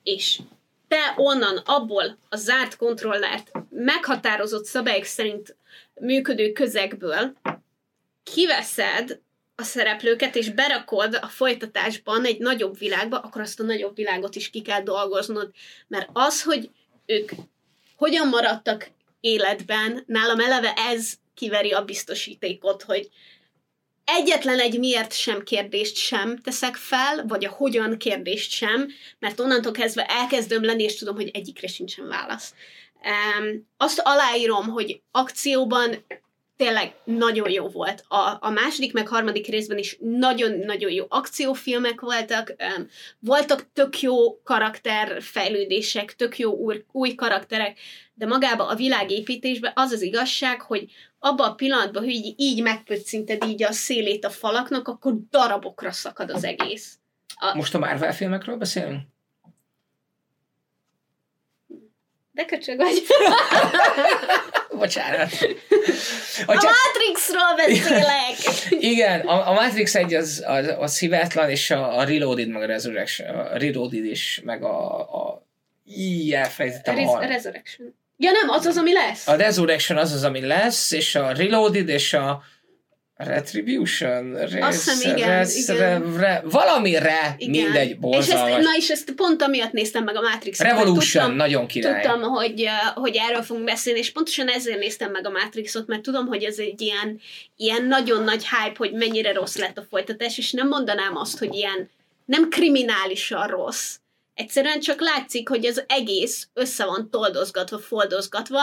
[0.03, 0.41] és
[0.89, 5.57] te onnan, abból a zárt kontrollert meghatározott szabályok szerint
[5.95, 7.37] működő közegből
[8.33, 9.21] kiveszed
[9.55, 14.51] a szereplőket, és berakod a folytatásban egy nagyobb világba, akkor azt a nagyobb világot is
[14.51, 15.51] ki kell dolgoznod.
[15.89, 16.71] Mert az, hogy
[17.07, 17.31] ők
[17.97, 18.91] hogyan maradtak
[19.21, 23.11] életben, nálam eleve ez kiveri a biztosítékot, hogy
[24.05, 28.89] egyetlen egy miért sem kérdést sem teszek fel, vagy a hogyan kérdést sem,
[29.19, 32.55] mert onnantól kezdve elkezdőm lenni, és tudom, hogy egyikre sincsen válasz.
[33.39, 36.05] Um, azt aláírom, hogy akcióban
[36.61, 38.05] tényleg nagyon jó volt.
[38.09, 42.89] A, a második meg harmadik részben is nagyon-nagyon jó akciófilmek voltak, um,
[43.19, 47.79] voltak tök jó karakterfejlődések, tök jó új, új karakterek,
[48.15, 53.45] de magába a világépítésben az az igazság, hogy abban a pillanatban, hogy így, így megpöccinted
[53.45, 56.99] így a szélét a falaknak, akkor darabokra szakad az egész.
[57.35, 59.01] A, Most a Marvel filmekről beszélünk?
[62.41, 63.03] De köcsög vagy.
[64.79, 65.31] Bocsánat.
[65.33, 68.37] A Hogyha, Matrixról beszélek!
[68.93, 72.67] igen, a, a Matrix 1 az, az, az hibátlan, és a, a Reloaded, meg a
[72.67, 75.47] Resurrection, a Reloaded is, meg a, a
[75.85, 77.95] így elfelejtettem a, Res- har- Resurrection.
[78.17, 79.29] Ja nem, az az, ami lesz.
[79.29, 82.43] a Resurrection az az, ami lesz, és a Reloaded, és a
[83.25, 85.77] Retribution, Res, Azt hiszem, igen, res, igen.
[85.77, 87.63] Re, re, valamire, Igen.
[87.63, 88.65] mindegy, és ezt, borzalmas.
[88.65, 90.67] na és ezt pont amiatt néztem meg a Matrixot.
[90.67, 92.03] Revolution, Tudtam, nagyon király.
[92.03, 96.27] tudtam hogy, hogy erről fogunk beszélni, és pontosan ezért néztem meg a Matrixot, mert tudom,
[96.27, 97.21] hogy ez egy ilyen,
[97.57, 101.55] ilyen nagyon nagy hype, hogy mennyire rossz lett a folytatás, és nem mondanám azt, hogy
[101.55, 101.91] ilyen
[102.25, 103.95] nem kriminálisan rossz.
[104.35, 108.61] Egyszerűen csak látszik, hogy az egész össze van toldozgatva, foldozgatva,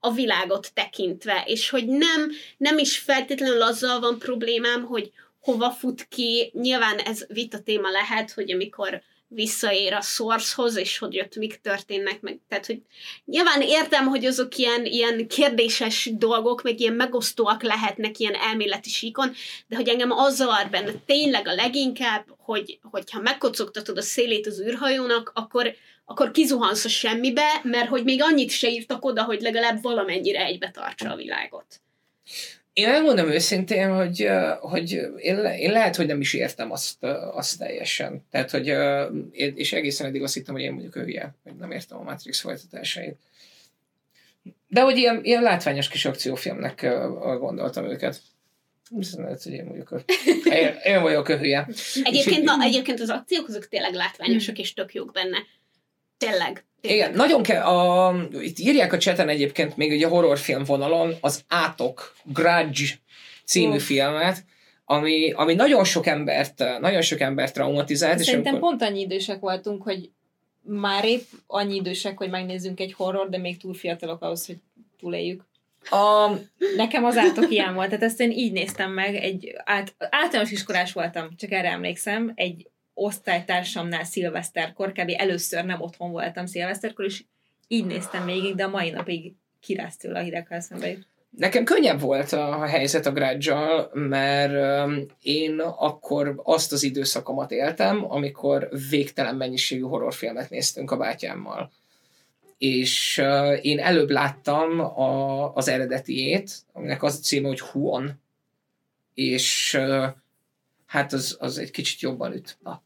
[0.00, 5.10] a világot tekintve, és hogy nem, nem is feltétlenül azzal van problémám, hogy
[5.40, 9.02] hova fut ki, nyilván ez vita téma lehet, hogy amikor
[9.32, 12.82] visszaér a sourcehoz, és hogy ott mik történnek, meg, tehát, hogy
[13.24, 19.32] nyilván értem, hogy azok ilyen, ilyen kérdéses dolgok, meg ilyen megosztóak lehetnek ilyen elméleti síkon,
[19.66, 24.60] de hogy engem az zavar benne tényleg a leginkább, hogy, hogyha megkocogtatod a szélét az
[24.60, 25.74] űrhajónak, akkor,
[26.10, 30.70] akkor kizuhansz a semmibe, mert hogy még annyit se írtak oda, hogy legalább valamennyire egybe
[30.70, 31.80] tartsa a világot.
[32.72, 34.28] Én elmondom őszintén, hogy,
[34.60, 38.26] hogy én, le, én lehet, hogy nem is értem azt, azt teljesen.
[38.30, 38.72] Tehát, hogy
[39.32, 43.16] és egészen eddig azt hittem, hogy én mondjuk hülye, hogy nem értem a Matrix folytatásait.
[44.68, 46.80] De hogy ilyen, ilyen látványos kis akciófilmnek
[47.38, 48.20] gondoltam őket.
[49.16, 50.02] Lehet, hogy én vagyok a,
[50.60, 51.68] én, én vagyok a hülye.
[52.02, 55.38] Egyébként, na, egyébként az akciók azok tényleg látványosak, és tök jók benne.
[56.20, 56.64] Tényleg.
[56.80, 56.98] tényleg.
[57.00, 61.44] Igen, nagyon kell, a, itt írják a cseten egyébként még ugye a horrorfilm vonalon az
[61.48, 62.84] Átok, Grudge
[63.44, 63.82] című Uff.
[63.84, 64.44] filmet,
[64.84, 68.20] ami, ami nagyon sok embert, nagyon sok embert traumatizált.
[68.20, 70.10] és Szerintem amikor- pont annyi idősek voltunk, hogy
[70.62, 74.56] már épp annyi idősek, hogy megnézzünk egy horror, de még túl fiatalok ahhoz, hogy
[74.98, 75.48] túléljük.
[75.90, 76.30] a,
[76.76, 80.92] Nekem az átok ilyen volt, tehát ezt én így néztem meg, egy át, általános iskolás
[80.92, 82.66] voltam, csak erre emlékszem, egy
[83.02, 85.12] osztálytársamnál szilveszterkor, kb.
[85.16, 87.24] először nem otthon voltam szilveszterkor, és
[87.68, 91.06] így néztem végig, de a mai napig kirász tőle a hideg, ha eszembe jut.
[91.30, 94.88] Nekem könnyebb volt a helyzet a grudge mert
[95.22, 101.70] én akkor azt az időszakomat éltem, amikor végtelen mennyiségű horrorfilmet néztünk a bátyámmal.
[102.58, 103.22] És
[103.62, 108.20] én előbb láttam a, az eredetiét, aminek az a címe, hogy Huon.
[109.14, 109.78] És
[110.90, 112.56] hát az, az egy kicsit jobban üt.
[112.62, 112.82] Na.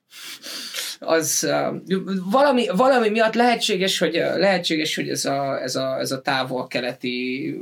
[0.98, 1.98] Az uh,
[2.31, 7.55] valami, valami miatt lehetséges, hogy, lehetséges, hogy ez a, ez a, ez a távol-keleti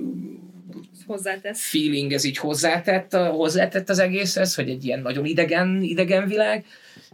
[1.06, 1.68] Hozzátesz.
[1.70, 6.66] feeling ez így hozzátett, hozzátett az egészhez, hogy egy ilyen nagyon idegen, idegen világ,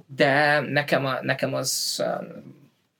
[0.06, 2.04] de nekem, a, nekem az,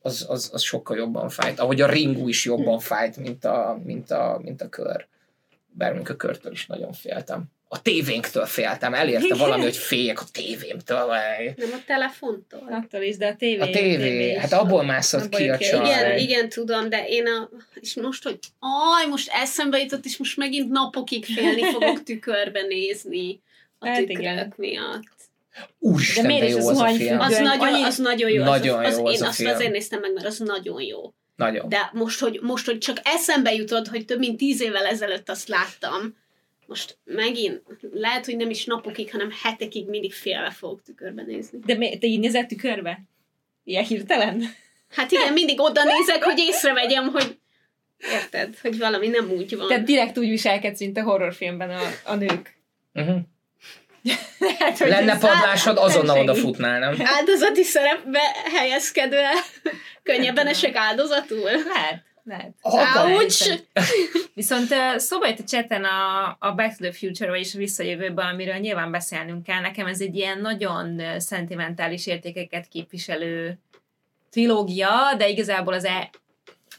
[0.00, 1.58] az, az, az, sokkal jobban fájt.
[1.58, 5.06] Ahogy a ringú is jobban fájt, mint a, mint a, mint a kör.
[5.70, 7.44] Bár a körtől is nagyon féltem.
[7.70, 9.38] A tévénktől féltem, elérte Igen.
[9.38, 11.06] valami, hogy féljek a tévémtől.
[11.56, 12.68] Nem a telefontól.
[12.70, 13.60] Attól is, de a tévé.
[13.60, 15.84] A tévé, hát abból mászott Abból ki a csaj.
[15.84, 17.48] Igen, igen, tudom, de én a...
[17.80, 23.40] És most, hogy aj, most eszembe jutott, és most megint napokig félni fogok tükörbe nézni
[23.78, 24.52] a Hát tükrök igen.
[24.56, 25.16] miatt.
[25.78, 27.20] Úristen, De de, miért jó is az a film.
[27.20, 28.44] Az nagyon, az nagyon jó.
[28.44, 29.54] Nagyon az, az, jó az én a azt film.
[29.54, 31.12] azért néztem meg, mert az nagyon jó.
[31.36, 31.68] Nagyon.
[31.68, 35.48] De most hogy, most, hogy csak eszembe jutott, hogy több mint tíz évvel ezelőtt azt
[35.48, 36.16] láttam,
[36.68, 37.62] most megint,
[37.92, 41.58] lehet, hogy nem is napokig, hanem hetekig mindig félve fogok tükörbe nézni.
[41.64, 43.00] De mi, te így nézel tükörbe?
[43.64, 44.42] Ilyen hirtelen?
[44.90, 47.38] Hát igen, mindig oda nézek, hogy észrevegyem, hogy
[47.98, 49.68] érted, hogy valami nem úgy van.
[49.68, 52.56] Tehát direkt úgy viselkedsz, mint a horrorfilmben a, a nők.
[52.94, 53.18] Uh-huh.
[54.58, 56.30] Hát, hogy Lenne padlásod, azonnal segít.
[56.30, 56.96] odafutnál, nem?
[57.04, 58.20] áldozati szerepbe
[58.54, 59.30] helyezkedve
[60.02, 61.50] könnyebben esek áldozatul.
[61.50, 62.54] Lehet, lehet.
[62.62, 63.60] Ouch!
[64.34, 68.56] Viszont szóba jött a cseten a, a Back to the Future, vagyis a visszajövőbe, amiről
[68.56, 69.60] nyilván beszélnünk kell.
[69.60, 73.58] Nekem ez egy ilyen nagyon szentimentális értékeket képviselő
[74.30, 76.10] trilógia, de igazából az, e,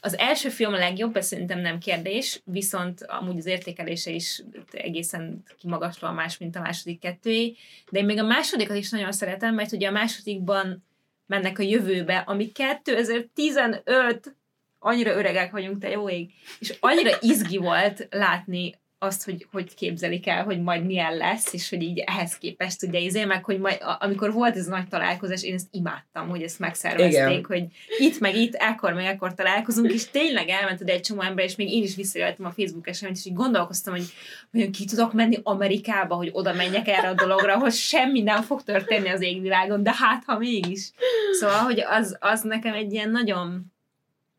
[0.00, 5.42] az első film a legjobb, ez szerintem nem kérdés, viszont amúgy az értékelése is egészen
[5.58, 7.56] kimagaslóan más, mint a második kettőé.
[7.90, 10.84] De én még a másodikat is nagyon szeretem, mert ugye a másodikban
[11.26, 14.34] mennek a jövőbe, ami 2015
[14.82, 16.30] annyira öregek vagyunk, te jó ég.
[16.58, 21.68] És annyira izgi volt látni azt, hogy hogy képzelik el, hogy majd milyen lesz, és
[21.68, 25.42] hogy így ehhez képest ugye izé, meg hogy majd, amikor volt ez a nagy találkozás,
[25.42, 27.44] én ezt imádtam, hogy ezt megszervezték, Igen.
[27.44, 27.64] hogy
[27.98, 31.56] itt meg itt, ekkor meg ekkor találkozunk, és tényleg elment oda egy csomó ember, és
[31.56, 34.04] még én is visszajöttem a Facebook eseményt, és így gondolkoztam, hogy
[34.52, 38.62] hogy ki tudok menni Amerikába, hogy oda menjek erre a dologra, hogy semmi nem fog
[38.62, 40.90] történni az égvilágon, de hát ha mégis.
[41.32, 43.72] Szóval, hogy az, az nekem egy ilyen nagyon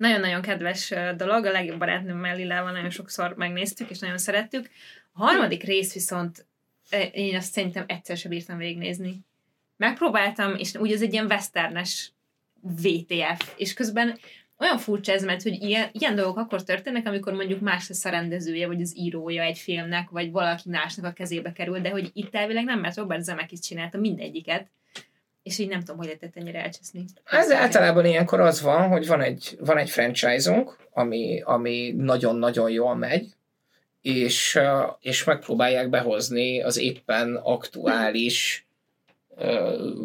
[0.02, 4.70] nagyon-nagyon kedves dolog, a legjobb barátnőmmel Lilával nagyon sokszor megnéztük, és nagyon szerettük.
[5.12, 6.46] A harmadik rész viszont
[7.12, 9.20] én azt szerintem egyszer sem bírtam végignézni.
[9.78, 12.12] Megpróbáltam, és úgy ez egy ilyen westernes
[12.62, 14.18] VTF, és közben
[14.58, 18.10] olyan furcsa ez, mert hogy ilyen, ilyen dolgok akkor történnek, amikor mondjuk más lesz a
[18.10, 22.36] rendezője, vagy az írója egy filmnek, vagy valaki másnak a kezébe kerül, de hogy itt
[22.36, 24.72] elvileg nem, mert Robert Zemeckis csinálta mindegyiket,
[25.44, 27.06] és így nem tudom, hogy lehetett ennyire elcseszni.
[27.26, 32.96] Ez általában ilyenkor az van, hogy van egy, van egy franchise-unk, ami, ami nagyon-nagyon jól
[32.96, 33.28] megy,
[34.02, 34.60] és,
[35.00, 38.66] és megpróbálják behozni az éppen aktuális
[39.30, 39.96] uh,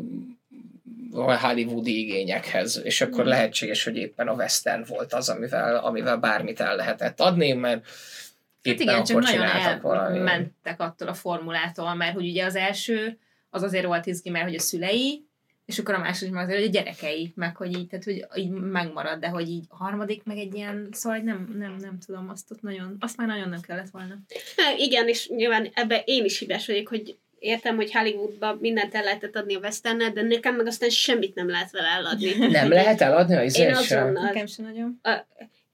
[1.40, 3.28] hollywoodi igényekhez, és akkor Mhm.
[3.28, 8.74] lehetséges, hogy éppen a western volt az, amivel, amivel bármit el lehetett adni, mert Hát
[8.74, 10.16] éppen igen, csak akkor nagyon csináltak valami.
[10.18, 13.18] elmentek attól a formulától, mert hogy ugye az első
[13.56, 15.24] az azért volt izgi, mert hogy a szülei,
[15.66, 18.50] és akkor a második meg azért, hogy a gyerekei, meg hogy így, tehát hogy így
[18.50, 22.50] megmarad, de hogy így a harmadik meg egy ilyen, szóval nem, nem, nem tudom, azt
[22.50, 24.14] ott nagyon, azt már nagyon nem kellett volna.
[24.56, 29.02] Hát igen, és nyilván ebbe én is hibás vagyok, hogy értem, hogy Hollywoodban mindent el
[29.02, 32.34] lehetett adni a westernet, de nekem meg aztán semmit nem lehet vele eladni.
[32.48, 34.02] Nem lehet eladni a Én izét sem?
[34.02, 34.22] azonnal.
[34.22, 35.00] Nekem sem nagyon.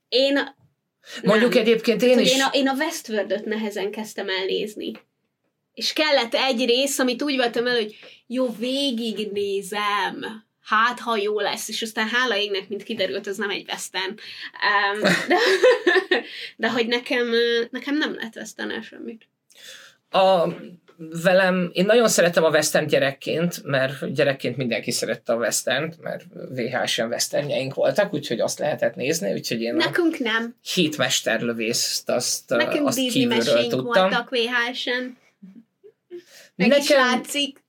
[0.09, 0.39] Én
[1.23, 1.63] Mondjuk nem.
[1.63, 2.33] egyébként én Hogy is...
[2.33, 4.93] Én a, én a Westworld-öt nehezen kezdtem el nézni.
[5.74, 7.97] És kellett egy rész, amit úgy voltam el, hogy
[8.27, 10.44] jó, végignézem.
[10.62, 11.69] Hát, ha jó lesz.
[11.69, 14.15] És aztán hála égnek, mint kiderült, ez nem egy western.
[14.94, 15.36] Um, de,
[16.57, 17.31] de hogy nekem,
[17.70, 19.28] nekem nem lett western semmit.
[20.11, 20.47] a,
[21.23, 27.09] velem, én nagyon szeretem a western gyerekként, mert gyerekként mindenki szerette a westernt, mert VHS-en
[27.09, 30.57] westernjeink voltak, úgyhogy azt lehetett nézni, úgyhogy én Nekünk nem.
[30.74, 33.82] hét mesterlövészt azt, Nekünk azt Disney kívülről tudtam.
[34.11, 35.20] voltak VHS-en.
[36.57, 36.83] Meg Nekem...
[36.83, 37.61] is látszik.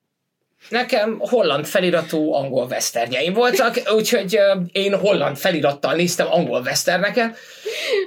[0.70, 4.40] Nekem holland feliratú angol westernjeim voltak, úgyhogy
[4.72, 7.38] én holland felirattal néztem angol westerneket.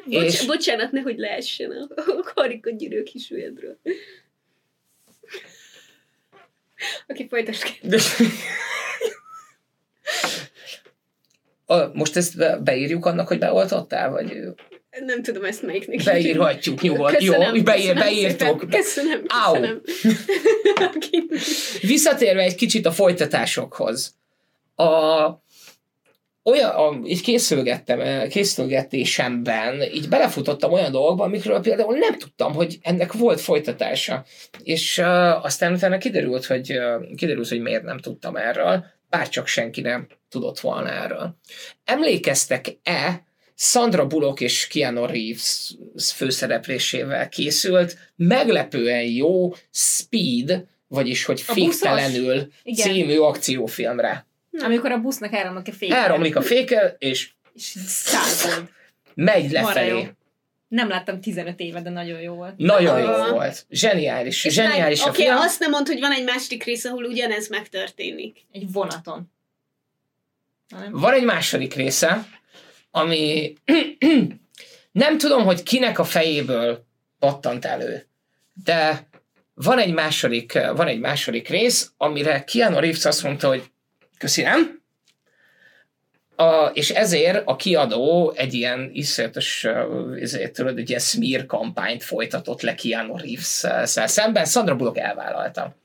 [0.04, 0.46] Bocs, és...
[0.46, 3.78] Bocsánat, nehogy leessen a, a karika gyűrők is védről.
[7.06, 7.78] Aki folytasd.
[11.92, 14.42] Most ezt beírjuk annak, hogy beoltottál, vagy...
[15.04, 16.04] Nem tudom ezt melyiknek.
[16.04, 17.22] Beírhatjuk, nyugodt.
[17.22, 18.70] Jó, beír, beírtok.
[18.70, 19.80] Köszönöm, köszönöm.
[21.80, 24.14] Visszatérve egy kicsit a folytatásokhoz.
[24.74, 24.84] A,
[26.42, 32.78] olyan, a, így készülgettem, eh, készülgetésemben így belefutottam olyan dolgokba, amikről például nem tudtam, hogy
[32.82, 34.24] ennek volt folytatása.
[34.62, 39.80] És uh, aztán utána kiderült, hogy, uh, kiderült, hogy miért nem tudtam erről, bárcsak senki
[39.80, 41.36] nem tudott volna erről.
[41.84, 43.24] Emlékeztek-e
[43.58, 45.74] Sandra Bullock és Keanu Reeves
[46.14, 54.26] főszereplésével készült, meglepően jó Speed, vagyis hogy féktelenül című akciófilmre.
[54.58, 55.96] Amikor a busznak elromlik a féke.
[55.96, 58.68] Elromlik a féke, és, és század.
[59.14, 60.10] megy lefelé.
[60.68, 62.56] Nem láttam 15 éve, de nagyon jó volt.
[62.56, 63.66] Nagyon jó volt.
[63.70, 64.44] Zseniális.
[64.44, 67.48] És zseniális meg, a okay, azt nem mond, hogy van egy második rész, ahol ugyanez
[67.48, 68.44] megtörténik.
[68.52, 69.32] Egy vonaton.
[70.68, 70.92] Nem?
[70.92, 72.26] Van egy második része,
[72.96, 73.52] ami
[74.92, 76.84] nem tudom, hogy kinek a fejéből
[77.18, 78.06] pattant elő,
[78.64, 79.08] de
[79.54, 83.62] van egy második, van egy második rész, amire Keanu Reeves azt mondta, hogy
[84.18, 84.82] köszönöm,
[86.36, 89.66] a, és ezért a kiadó egy ilyen iszonyatos,
[90.20, 93.64] ezért tudod, egy ilyen smear kampányt folytatott le Keanu reeves
[94.10, 94.44] szemben.
[94.44, 95.76] Sandra Bullock elvállalta.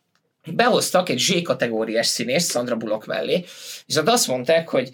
[0.45, 3.43] Behoztak egy Z-kategóriás színést Sandra Bullock mellé,
[3.85, 4.91] és azt mondták, hogy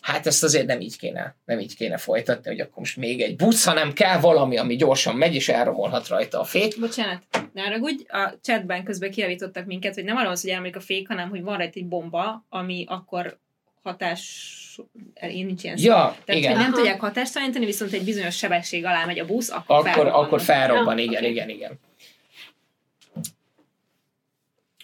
[0.00, 3.36] hát ezt azért nem így kéne, nem így kéne folytatni, hogy akkor most még egy
[3.36, 6.80] busz, hanem kell valami, ami gyorsan megy, és elromolhat rajta a fék.
[6.80, 7.22] Bocsánat,
[7.52, 11.08] ne úgy a chatben közben kiavítottak minket, hogy nem arról az, hogy elmegy a fék,
[11.08, 13.38] hanem hogy van rajta egy bomba, ami akkor
[13.82, 14.58] hatás
[15.20, 16.22] én nincs ilyen ja, szó.
[16.24, 16.52] Tehát, igen.
[16.52, 20.24] hogy nem tudják hatástalanítani, viszont egy bizonyos sebesség alá megy a busz, akkor, akkor felrobban.
[20.24, 21.30] Akkor felrobban, ja, igen, okay.
[21.30, 21.80] igen, igen.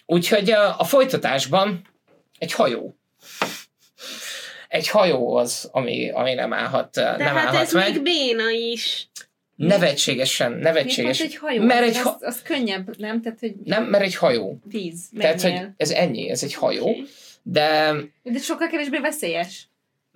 [0.07, 1.83] Úgyhogy a, a folytatásban
[2.39, 2.96] egy hajó
[4.69, 7.93] egy hajó az, ami, ami nem állhat, De nem hát állhat ez meg.
[7.93, 9.09] még béna is.
[9.57, 11.21] Nevetségesen, nevetséges.
[11.21, 11.63] egy hajó?
[11.63, 12.11] Mert egy ha...
[12.11, 13.23] az, az könnyebb, nem?
[13.23, 14.59] Tehát, hogy nem, mert egy hajó.
[14.65, 16.89] Víz, Tehát, hogy ez ennyi, ez egy hajó.
[16.89, 17.07] Okay.
[17.43, 17.95] De...
[18.23, 19.69] De sokkal kevésbé veszélyes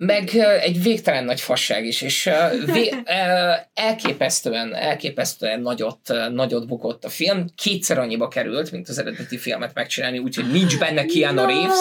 [0.05, 2.29] meg egy végtelen nagy fasság is, és
[2.65, 2.93] vé,
[3.73, 5.99] elképesztően, elképesztően nagyot,
[6.31, 7.45] nagyot bukott a film.
[7.55, 11.45] Kétszer annyiba került, mint az eredeti filmet megcsinálni, úgyhogy nincs benne Keanu no!
[11.45, 11.77] Reeves.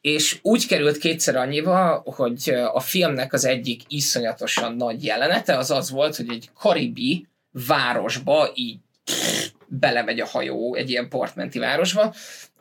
[0.00, 5.90] És úgy került kétszer annyiba, hogy a filmnek az egyik iszonyatosan nagy jelenete az az
[5.90, 7.26] volt, hogy egy karibi
[7.66, 8.78] városba így
[9.66, 12.14] belemegy a hajó egy ilyen partmenti városba,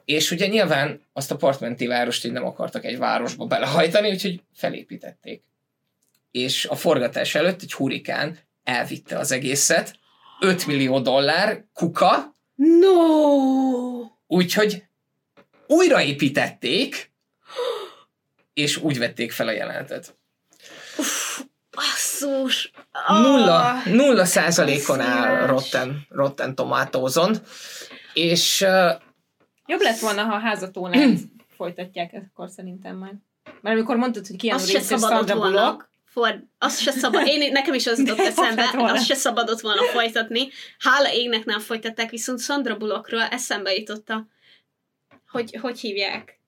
[0.08, 5.44] és ugye nyilván azt a partmenti várost így nem akartak egy városba belehajtani, úgyhogy felépítették.
[6.32, 9.96] És a forgatás előtt egy hurikán elvitte az egészet,
[10.40, 12.34] 5 millió dollár, kuka.
[12.56, 12.90] No!
[14.28, 14.84] Úgyhogy
[15.68, 17.12] újraépítették,
[18.54, 20.18] és úgy vették fel a jelenetet.
[20.98, 21.40] Uff,
[21.72, 22.72] basszus!
[23.08, 27.42] Nulla, nulla százalékon áll Rotten, Rotten Tomatoes-on,
[28.14, 28.66] és
[29.68, 31.20] Jobb lett volna, ha a házatónát
[31.58, 33.14] folytatják akkor szerintem majd.
[33.62, 37.88] Mert amikor mondtad, hogy Reeves és Sandra Bullock, For, azt se szabad, én, nekem is
[37.88, 40.48] az jutott eszembe, azt se szabadott volna folytatni.
[40.80, 44.28] Hála égnek nem folytatták, viszont Sandra Bullockról eszembe jutott a,
[45.32, 46.40] hogy, hogy hívják?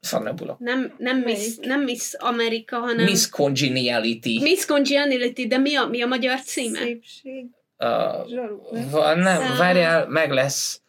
[0.00, 0.58] Sandra Bullock.
[0.58, 3.04] Nem, nem, Miss, nem Miss Amerika, hanem...
[3.04, 4.40] Miss Congeniality.
[4.40, 6.78] Miss Congeniality, de mi a, mi a magyar címe?
[6.78, 7.46] Szépség.
[7.78, 10.80] Uh, van, nem, várjál, meg lesz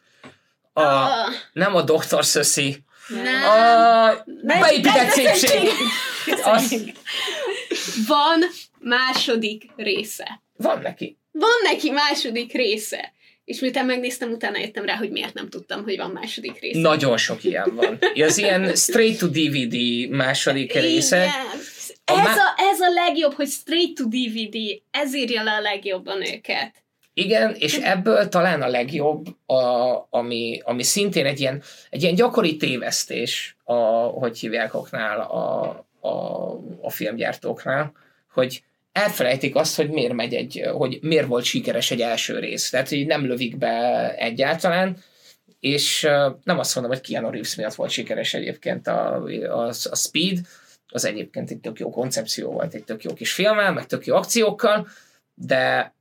[0.72, 1.32] a, ah.
[1.52, 2.24] nem a Dr.
[2.24, 5.68] Szöszi, a beépített szépség.
[8.06, 8.42] Van
[8.78, 10.42] második része.
[10.56, 11.18] Van neki.
[11.32, 13.12] Van neki második része.
[13.44, 16.80] És miután megnéztem, utána jöttem rá, hogy miért nem tudtam, hogy van második része.
[16.80, 17.98] Nagyon sok ilyen van.
[18.14, 21.30] Az ilyen straight to DVD második része.
[22.04, 24.56] Ez, a, a, ez a legjobb, hogy straight to DVD,
[24.90, 26.81] ez írja le a legjobban őket.
[27.14, 32.56] Igen, és ebből talán a legjobb, a, ami, ami szintén egy ilyen, egy ilyen gyakori
[32.56, 33.74] tévesztés, a,
[34.04, 35.62] hogy hívják oknál, a,
[36.08, 37.92] a, a filmgyártóknál,
[38.32, 38.62] hogy
[38.92, 42.70] elfelejtik azt, hogy miért megy egy, hogy miért volt sikeres egy első rész.
[42.70, 44.96] Tehát, hogy nem lövik be egyáltalán,
[45.60, 46.02] és
[46.44, 50.38] nem azt mondom, hogy Keanu Reeves miatt volt sikeres egyébként a, a, a Speed,
[50.88, 54.16] az egyébként egy tök jó koncepció volt, egy tök jó kis filmmel, meg tök jó
[54.16, 54.88] akciókkal,
[55.34, 55.94] de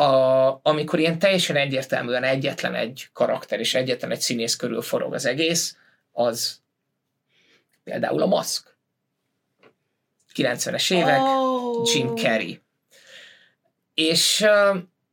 [0.00, 5.26] a, amikor ilyen teljesen egyértelműen egyetlen egy karakter és egyetlen egy színész körül forog az
[5.26, 5.76] egész,
[6.12, 6.60] az
[7.84, 8.76] például a maszk.
[10.34, 11.88] 90-es évek, Oh.
[11.94, 12.60] Jim Carrey.
[13.94, 14.46] És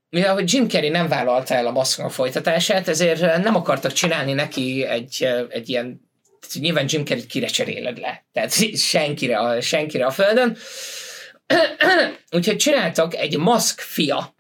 [0.10, 4.84] mivel hogy Jim Carrey nem vállalta el a maszknak folytatását, ezért nem akartak csinálni neki
[4.84, 6.10] egy, egy ilyen
[6.54, 8.54] nyilván Jim Carrey kire cseréled le, tehát
[8.94, 10.58] senkire a, senkire a földön.
[12.36, 14.36] Úgyhogy csináltak egy Mask fia,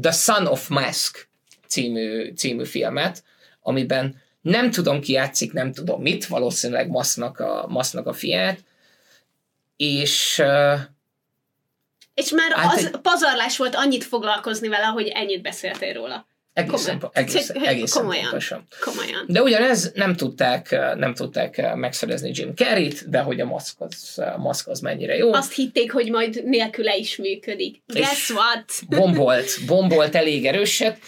[0.00, 1.28] The Son of Mask
[1.66, 3.24] című, című filmet,
[3.62, 8.58] amiben nem tudom ki játszik, nem tudom mit, valószínűleg Masknak a, Masknak a fiát,
[9.76, 10.42] és
[12.14, 16.26] És már Hát az egy- pazarlás volt annyit foglalkozni vele, hogy ennyit beszéltél róla.
[16.52, 17.10] Egészen, Komolyan.
[17.12, 18.22] egészen, egészen komolyan.
[18.22, 18.66] pontosan.
[18.80, 19.24] Komolyan.
[19.26, 24.38] De ugyanez nem tudták, nem tudták megszerezni Jim Carrey-t, de hogy a maszk az, a
[24.38, 25.32] maszk az mennyire jó.
[25.32, 27.82] Azt hitték, hogy majd nélküle is működik.
[27.86, 28.64] Guess what?
[29.00, 30.98] bombolt, bombolt elég erőset,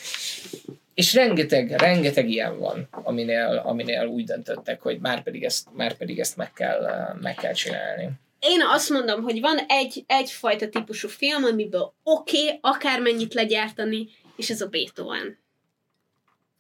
[0.95, 6.19] és rengeteg, rengeteg ilyen van, aminél, aminél úgy döntöttek, hogy már pedig ezt, már pedig
[6.19, 8.09] ezt meg, kell, meg kell csinálni.
[8.41, 14.51] Én azt mondom, hogy van egy, egyfajta típusú film, amiből oké, okay, akármennyit legyártani, és
[14.51, 15.39] ez a Beethoven.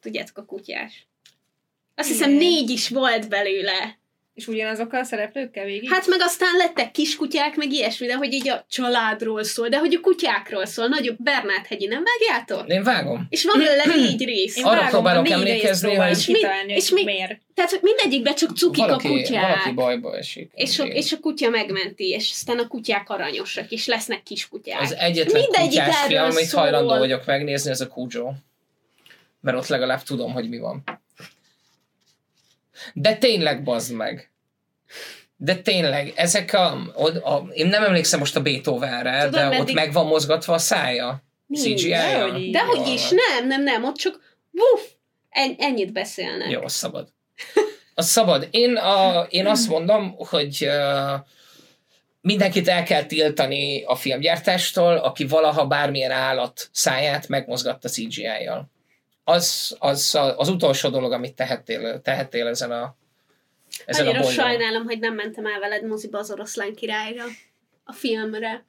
[0.00, 1.06] Tudjátok, a kutyás.
[1.94, 2.42] Azt hiszem Igen.
[2.42, 3.98] négy is volt belőle.
[4.34, 5.90] És ugyanazokkal a szereplőkkel végig?
[5.90, 9.94] Hát meg aztán lettek kiskutyák, meg ilyesmi, de hogy így a családról szól, de hogy
[9.94, 10.86] a kutyákról szól.
[10.86, 12.68] Nagyobb Bernát hegyi, nem vágjátok?
[12.72, 13.26] Én vágom.
[13.28, 14.56] És van belőle négy rész.
[14.56, 17.40] Én arra vágom, próbálok emlékezni, hogy- És mi- és mi- miért.
[17.54, 19.42] Tehát, hogy mindegyikben csak cukik Valaki, a kutyák.
[19.42, 20.50] valaki bajba esik.
[20.54, 24.80] És a, és a kutya megmenti, és aztán a kutyák aranyosak, és lesznek kiskutyák.
[24.80, 26.60] Az egyetlen Mindegyik kutyás film, amit szól.
[26.60, 28.30] hajlandó vagyok megnézni, az a Cujo.
[29.40, 30.82] Mert ott legalább tudom, hogy mi van.
[32.94, 34.30] De tényleg bazd meg.
[35.36, 39.52] De tényleg, ezek a, a, a én nem emlékszem most a Beethovenre, Tudod, de ott
[39.52, 41.22] meddig- meg van mozgatva a szája.
[41.54, 42.38] CGI-ja.
[42.50, 44.82] dehogy is, nem, nem, nem, ott csak wuff,
[45.30, 46.50] en, ennyit beszélnek.
[46.50, 47.08] Jó, az szabad.
[47.94, 48.48] Az szabad.
[48.50, 51.20] Én, a, én azt mondom, hogy uh,
[52.20, 58.70] mindenkit el kell tiltani a filmgyártástól, aki valaha bármilyen állat száját megmozgatta CGI-jal.
[59.24, 62.96] Az, az az utolsó dolog, amit tehettél, tehettél ezen a
[63.86, 64.44] ezen Annyira a bolygón.
[64.44, 67.24] sajnálom, hogy nem mentem el veled moziba az oroszlán királyra,
[67.84, 68.64] a filmre.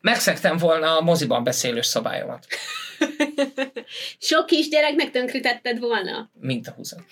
[0.00, 2.46] Megszektem volna a moziban beszélős szabályomat,
[4.18, 6.30] Sok kisgyereknek tönkrítetted volna.
[6.40, 7.02] mint a húzat.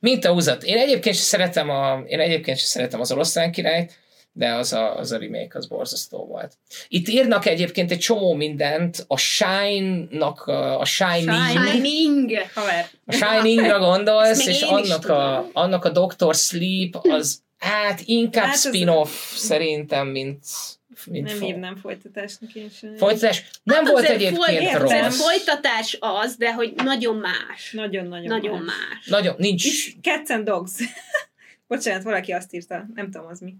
[0.00, 0.62] Mint a húzat.
[0.62, 3.98] Én egyébként sem szeretem, a, én egyébként sem szeretem az oroszlán királyt,
[4.38, 6.52] de az a, az a remake az borzasztó volt.
[6.88, 11.58] Itt írnak egyébként egy csomó mindent, a Shine-nak, a, a Shining.
[11.70, 12.30] Shining!
[12.54, 12.86] Haver.
[13.06, 18.60] a Shiningra gondolsz, és annak a, annak a Doctor Sleep, az hát inkább Hát az-
[18.66, 20.44] spin-off szerintem, mint,
[21.06, 22.96] mint Nem fo- hívnám folytatásnak én sem.
[22.96, 23.44] Folytatás.
[23.62, 25.20] Nem Hát volt egyébként foly- azért rossz.
[25.22, 27.72] folytatás az, de hogy nagyon más.
[27.72, 28.64] Nagyon-nagyon Nagyon más.
[28.66, 29.06] más.
[29.06, 29.64] Nagyon, nincs.
[29.66, 30.72] És Cats and Dogs.
[31.68, 32.86] Bocsánat, valaki azt írta.
[32.94, 33.54] Nem tudom, az mi.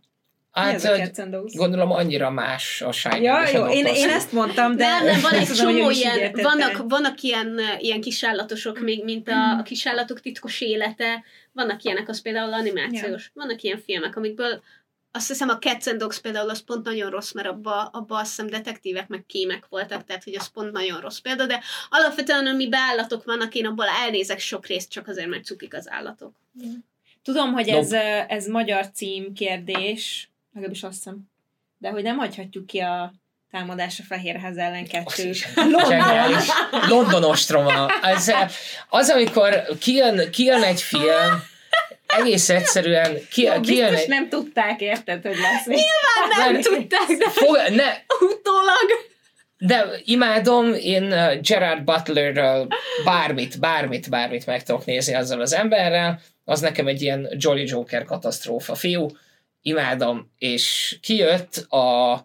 [0.57, 4.77] Mi Hát gondolom annyira más a Shining Ja, és a jó, én, én ezt mondtam,
[4.77, 9.29] de nem, nem, van egy tudom, csomó ilyen, vannak, vannak ilyen, ilyen kisállatosok még, mint
[9.29, 13.31] a, a kisállatok titkos élete, vannak ilyenek, az például animációs.
[13.35, 14.63] Vannak ilyen filmek, amikből
[15.17, 18.29] azt hiszem a Cats and Dogs például az pont nagyon rossz, mert abba, abba azt
[18.29, 21.61] hiszem detektívek meg kémek voltak, tehát hogy az pont nagyon rossz példa, de
[21.91, 26.33] alapvetően ami állatok vannak, én abból elnézek sok részt, csak azért, mert cukik az állatok.
[27.23, 27.77] Tudom, hogy No.
[27.77, 27.93] ez,
[28.29, 31.31] ez magyar cím kérdés, legalábbis azt hiszem.
[31.79, 33.13] De hogy nem hagyhatjuk ki a
[33.51, 35.33] támadás a Fehérház ellen kettő.
[35.89, 36.45] Zseniális.
[36.89, 37.87] London ostroma.
[37.87, 38.35] Az,
[38.89, 41.43] az, amikor kijön, kijön egy film,
[42.07, 44.09] egész egyszerűen ki, kijön Biztos egy...
[44.09, 45.67] nem tudták, érted, hogy lesz.
[45.67, 45.79] még.
[46.37, 48.87] Nem, Nem, tudták, de Fog, ne, utólag.
[49.59, 52.69] de imádom, én uh, Gerard Butlerről
[53.05, 58.05] bármit, bármit, bármit meg tudok nézni azzal az emberrel, az nekem egy ilyen Jolly Joker
[58.05, 59.09] katasztrófa fiú,
[59.67, 62.19] imádom, és kijött a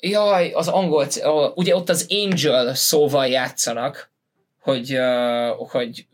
[0.00, 1.06] jaj, az angol,
[1.54, 4.10] ugye ott az Angel szóval játszanak,
[4.60, 6.06] hogy, uh, hogy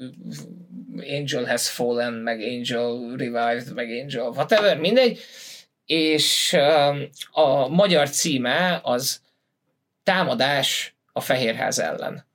[1.19, 5.21] Angel has fallen, meg Angel revived, meg Angel whatever, mindegy,
[5.87, 9.21] és um, a magyar címe az
[10.03, 12.27] Támadás a Fehérház ellen.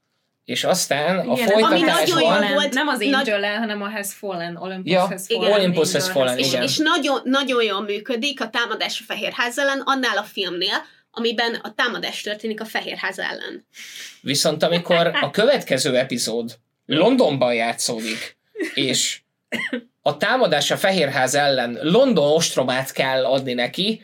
[0.50, 2.22] És aztán a Igen, ami folytatásban...
[2.24, 2.54] Fallen.
[2.54, 5.42] volt, Nem az nagy- Angel hanem a Has Fallen, Olympus Ja, Has igen.
[5.42, 5.60] Fallen.
[5.60, 6.64] Olympus Has Fallen, és, igen.
[6.64, 11.74] és nagyon, nagyon jól működik a támadás a Fehérház ellen, annál a filmnél, amiben a
[11.74, 13.66] támadás történik a Fehérház ellen.
[14.22, 18.38] Viszont amikor a következő epizód Londonban játszódik,
[18.74, 19.20] és
[20.02, 24.02] a támadás a Fehérház ellen London ostromát kell adni neki,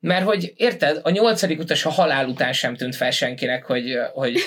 [0.00, 4.40] Mert hogy érted, a nyolcadik utas a halál után sem tűnt fel senkinek, hogy, hogy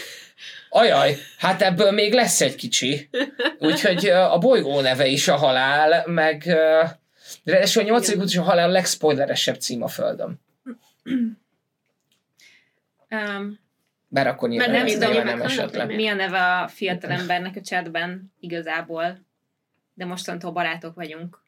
[0.70, 3.10] ajaj, hát ebből még lesz egy kicsi.
[3.60, 6.44] Úgyhogy a bolygó neve is a halál, meg
[7.44, 10.40] ráadásul a nyolcadik utas a halál a legspoileresebb cím a Földön.
[13.10, 13.60] Um,
[14.08, 15.96] Bár akkor nyilván Mert nem, nem nem, tudom, nem esetleg.
[15.96, 19.20] mi a neve a fiatalembernek a chatben igazából?
[19.94, 21.41] De mostantól barátok vagyunk.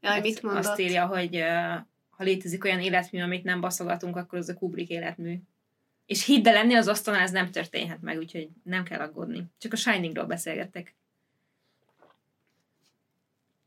[0.00, 0.64] Jaj, Azt- mit mondott?
[0.64, 1.74] Azt írja, hogy uh,
[2.10, 5.40] ha létezik olyan életmű, amit nem baszogatunk, akkor az a Kubrick életmű.
[6.10, 9.44] És hidd el, lenni az asztalnál ez nem történhet meg, úgyhogy nem kell aggódni.
[9.58, 10.94] Csak a Shiningról beszélgettek.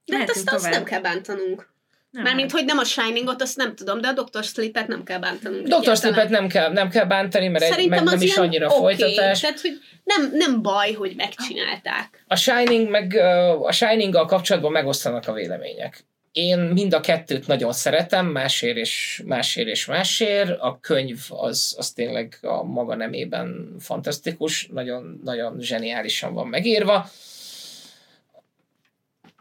[0.06, 1.70] De hát azt, azt nem kell bántanunk.
[2.10, 4.44] Nem, Mármint, hogy nem a Shiningot, azt nem tudom, de a Dr.
[4.44, 5.68] Sleepet nem kell bántanunk.
[5.68, 5.96] Dr.
[5.96, 8.78] Sleepet nem kell, nem kell bántani, mert egy, Szerintem meg nem az is annyira oké,
[8.78, 9.40] folytatás.
[9.40, 12.24] Tehát, hogy nem, nem baj, hogy megcsinálták.
[12.28, 13.16] A Shining meg
[13.62, 16.06] a Shining-gal kapcsolatban megosztanak a vélemények.
[16.34, 20.60] Én mind a kettőt nagyon szeretem, másért és másért és másért.
[20.60, 27.10] A könyv az, az tényleg a maga nemében fantasztikus, nagyon, nagyon zseniálisan van megírva.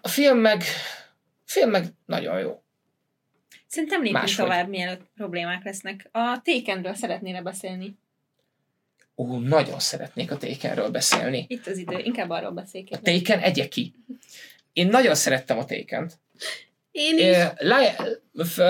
[0.01, 0.63] A film meg,
[1.45, 2.63] film meg nagyon jó.
[3.67, 4.45] Szerintem lépjünk Máshogy.
[4.45, 6.09] tovább, mielőtt problémák lesznek.
[6.11, 7.99] A Takenről szeretnéne beszélni.
[9.17, 11.45] Ó, nagyon szeretnék a Takenről beszélni.
[11.49, 12.85] Itt az idő, inkább arról beszélj.
[12.91, 13.95] A Taken egye ki.
[14.73, 16.21] Én nagyon szerettem a Taken-t.
[16.93, 17.25] Én is.
[17.25, 17.51] Eh,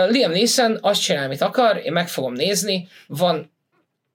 [0.09, 3.53] Liam Neeson azt csinál, amit akar, én meg fogom nézni, van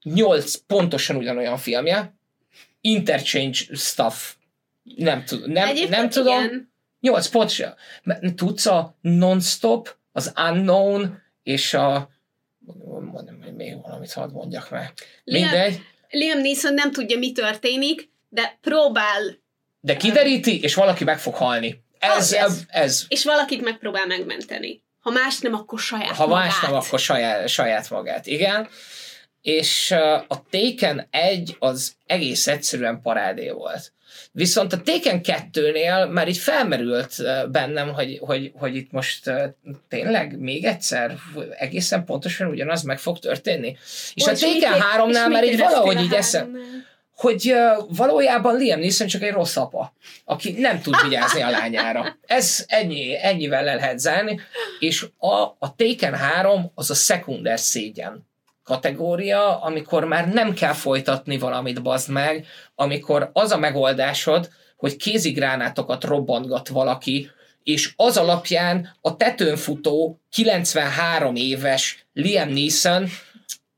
[0.03, 2.15] nyolc pontosan ugyanolyan filmje,
[2.81, 4.33] interchange stuff,
[4.83, 6.71] nem, tud, nem, Egyébként nem tudom, igen.
[6.99, 7.75] nyolc pontosan.
[8.03, 12.09] Mert Tudsz a non-stop, az unknown, és a
[12.85, 14.93] mondom, hogy még valamit hadd mondjak meg.
[15.23, 19.45] Liam- Mindegy, Liam Neeson nem tudja, mi történik, de próbál,
[19.79, 21.83] de kideríti, és valaki meg fog halni.
[21.99, 22.61] Ez, ez.
[22.67, 24.81] ez, és valakit megpróbál megmenteni.
[24.99, 26.45] Ha más nem, akkor saját Ha magát.
[26.45, 28.67] más nem, akkor saját, saját magát, igen.
[29.41, 29.91] És
[30.27, 33.93] a Taken 1 az egész egyszerűen parádé volt.
[34.31, 37.15] Viszont a Taken 2-nél már így felmerült
[37.51, 39.31] bennem, hogy, hogy, hogy itt most
[39.87, 41.17] tényleg még egyszer
[41.57, 43.77] egészen pontosan ugyanaz meg fog történni.
[44.13, 46.57] És Ó, a Taken é- 3-nál és már így valahogy így eszem?
[47.17, 47.53] Hogy
[47.89, 49.93] valójában Liam Neeson csak egy rossz apa,
[50.25, 52.17] aki nem tud vigyázni a lányára.
[52.25, 54.39] Ez ennyi, ennyivel le lehet zárni,
[54.79, 58.27] és a, a Taken 3 az a szekunder szégyen
[58.63, 62.45] kategória, amikor már nem kell folytatni valamit, bazd meg,
[62.75, 67.29] amikor az a megoldásod, hogy kézigránátokat robbantgat valaki,
[67.63, 73.07] és az alapján a tetőn futó 93 éves Liam Neeson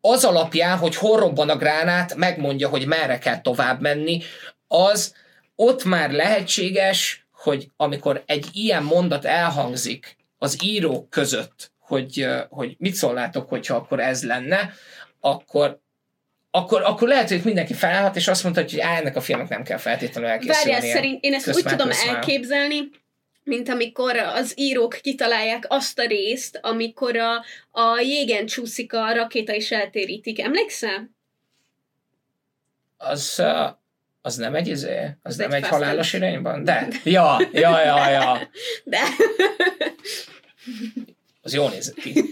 [0.01, 4.21] az alapján, hogy hol robban a gránát, megmondja, hogy merre kell tovább menni,
[4.67, 5.13] az
[5.55, 12.93] ott már lehetséges, hogy amikor egy ilyen mondat elhangzik az írók között, hogy, hogy mit
[12.93, 14.73] szólnátok, hogyha akkor ez lenne,
[15.19, 15.80] akkor
[16.51, 19.63] akkor, akkor lehet, hogy mindenki felállhat, és azt mondta, hogy á, ennek a filmnek nem
[19.63, 20.80] kell feltétlenül elkészülnie.
[20.80, 22.89] Várjál, szerint én ezt úgy tudom elképzelni,
[23.49, 29.53] mint amikor az írók kitalálják azt a részt, amikor a, a jégen csúszik a rakéta
[29.53, 30.39] és eltérítik.
[30.39, 31.09] Emlékszel?
[32.97, 33.43] Az,
[34.21, 36.63] az nem egy izé, az, Az nem egy egy halálos irányban?
[36.63, 38.49] De, ja, ja, ja, ja.
[38.84, 38.99] De
[41.41, 42.13] Az jól nézett ki.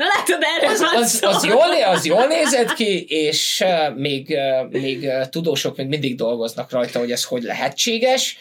[0.00, 1.28] na látod, erről az, az, szó.
[1.28, 6.16] az, jól, az jól nézett ki, és uh, még, uh, még uh, tudósok még mindig
[6.16, 8.36] dolgoznak rajta, hogy ez hogy lehetséges,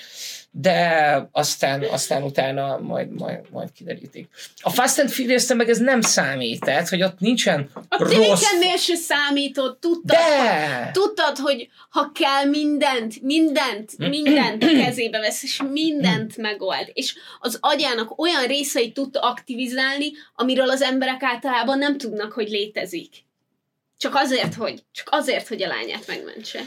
[0.52, 4.28] de aztán, aztán utána majd, majd, majd kiderítik.
[4.62, 8.10] A Fast and furious meg ez nem számít, tehát, hogy ott nincsen A rossz...
[8.10, 10.90] tékennél se számított, tudtad, De!
[10.94, 16.90] tudtad, hogy ha kell mindent, mindent, mindent a kezébe vesz, és mindent megold.
[16.94, 23.10] És az agyának olyan részeit tudta aktivizálni, amiről az emberek általában nem tudnak, hogy létezik.
[23.98, 26.60] Csak azért, hogy, csak azért, hogy a lányát megmentse.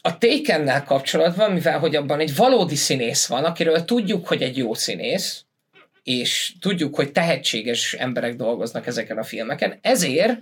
[0.00, 4.74] A Takennel kapcsolatban, mivel hogy abban egy valódi színész van, akiről tudjuk, hogy egy jó
[4.74, 5.44] színész,
[6.02, 10.38] és tudjuk, hogy tehetséges emberek dolgoznak ezeken a filmeken, ezért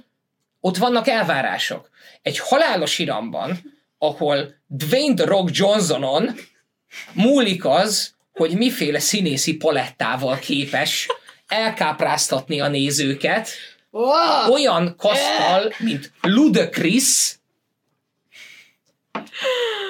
[0.61, 1.91] ott vannak elvárások.
[2.23, 6.35] Egy halálos iramban, ahol Dwayne The Rock Johnsonon
[7.13, 11.07] múlik az, hogy miféle színészi palettával képes
[11.47, 13.49] elkápráztatni a nézőket,
[14.51, 17.36] olyan kasztal, mint Ludacris,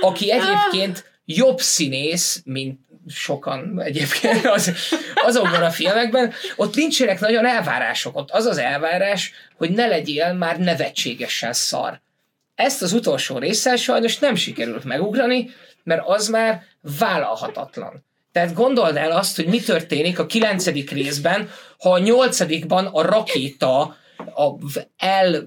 [0.01, 4.73] aki egyébként jobb színész, mint sokan egyébként az,
[5.15, 8.17] azokban a filmekben, ott nincsenek nagyon elvárások.
[8.17, 12.01] Ott az az elvárás, hogy ne legyél már nevetségesen szar.
[12.55, 15.51] Ezt az utolsó résszel sajnos nem sikerült megugrani,
[15.83, 16.63] mert az már
[16.99, 18.05] vállalhatatlan.
[18.33, 23.97] Tehát gondold el azt, hogy mi történik a kilencedik részben, ha a nyolcadikban a rakéta
[24.17, 24.51] a
[24.97, 25.45] el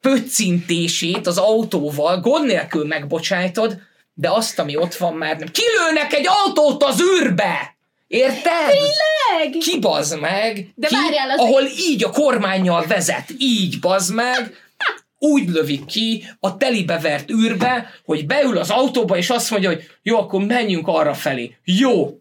[0.00, 3.78] pöccintését az autóval gond nélkül megbocsájtod,
[4.14, 5.48] de azt, ami ott van már nem.
[5.48, 7.78] Kilőnek egy autót az űrbe!
[8.06, 8.66] Érted?
[8.66, 9.58] Tényleg?
[9.58, 10.72] Ki bazd meg?
[10.74, 14.54] De ki, várjál, az ahol így a kormányjal vezet, így bazd meg,
[15.18, 20.18] úgy lövik ki a telibevert űrbe, hogy beül az autóba, és azt mondja, hogy jó,
[20.18, 21.56] akkor menjünk arra felé.
[21.64, 22.20] Jó.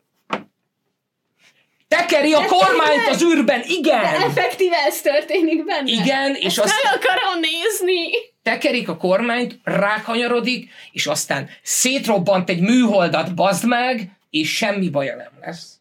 [1.96, 4.22] Tekeri a De kormányt az űrben, De igen!
[4.22, 5.92] effektíve ez történik benne.
[5.92, 8.10] Igen, és Ezt azt meg akarom nézni.
[8.44, 15.32] tekerik a kormányt, rákanyarodik, és aztán szétrobbant egy műholdat, bazd meg, és semmi baja nem
[15.42, 15.74] lesz.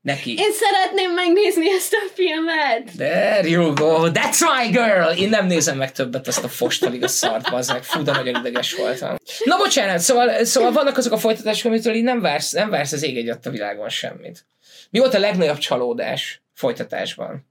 [0.00, 0.30] Neki.
[0.30, 2.90] Én szeretném megnézni ezt a filmet.
[2.96, 5.22] There you go, that's my girl!
[5.22, 7.82] Én nem nézem meg többet ezt a fostalig a szart, meg.
[7.84, 9.16] Fú, de nagyon ideges voltam.
[9.44, 13.02] Na bocsánat, szóval, szóval vannak azok a folytatások, amitől így nem vársz, nem vársz az
[13.02, 14.44] ég egyet a világon semmit.
[14.90, 17.48] Mi volt a legnagyobb csalódás folytatásban?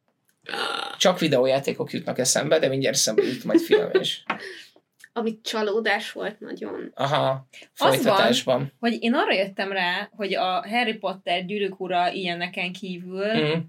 [0.97, 4.23] Csak videójátékok jutnak eszembe, de mindjárt eszembe jut majd film is.
[5.13, 6.91] Ami csalódás volt nagyon.
[6.95, 7.47] Aha,
[7.77, 8.71] Az folytatásban.
[8.79, 13.59] Hogy én arra jöttem rá, hogy a Harry Potter gyűrűk ura ilyeneken kívül Mm.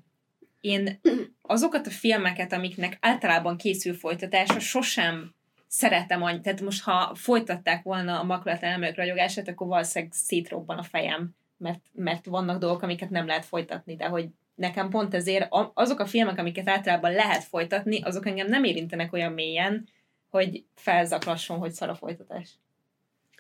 [0.61, 1.01] én
[1.43, 5.35] azokat a filmeket, amiknek általában készül folytatása, sosem
[5.67, 6.41] szeretem annyi.
[6.41, 11.81] Tehát most, ha folytatták volna a makulatlan emlék ragyogását, akkor valószínűleg szétrobban a fejem, mert,
[11.93, 16.39] mert vannak dolgok, amiket nem lehet folytatni, de hogy nekem pont ezért azok a filmek,
[16.39, 19.89] amiket általában lehet folytatni, azok engem nem érintenek olyan mélyen,
[20.31, 22.49] hogy felzaklasson, hogy szar a folytatás.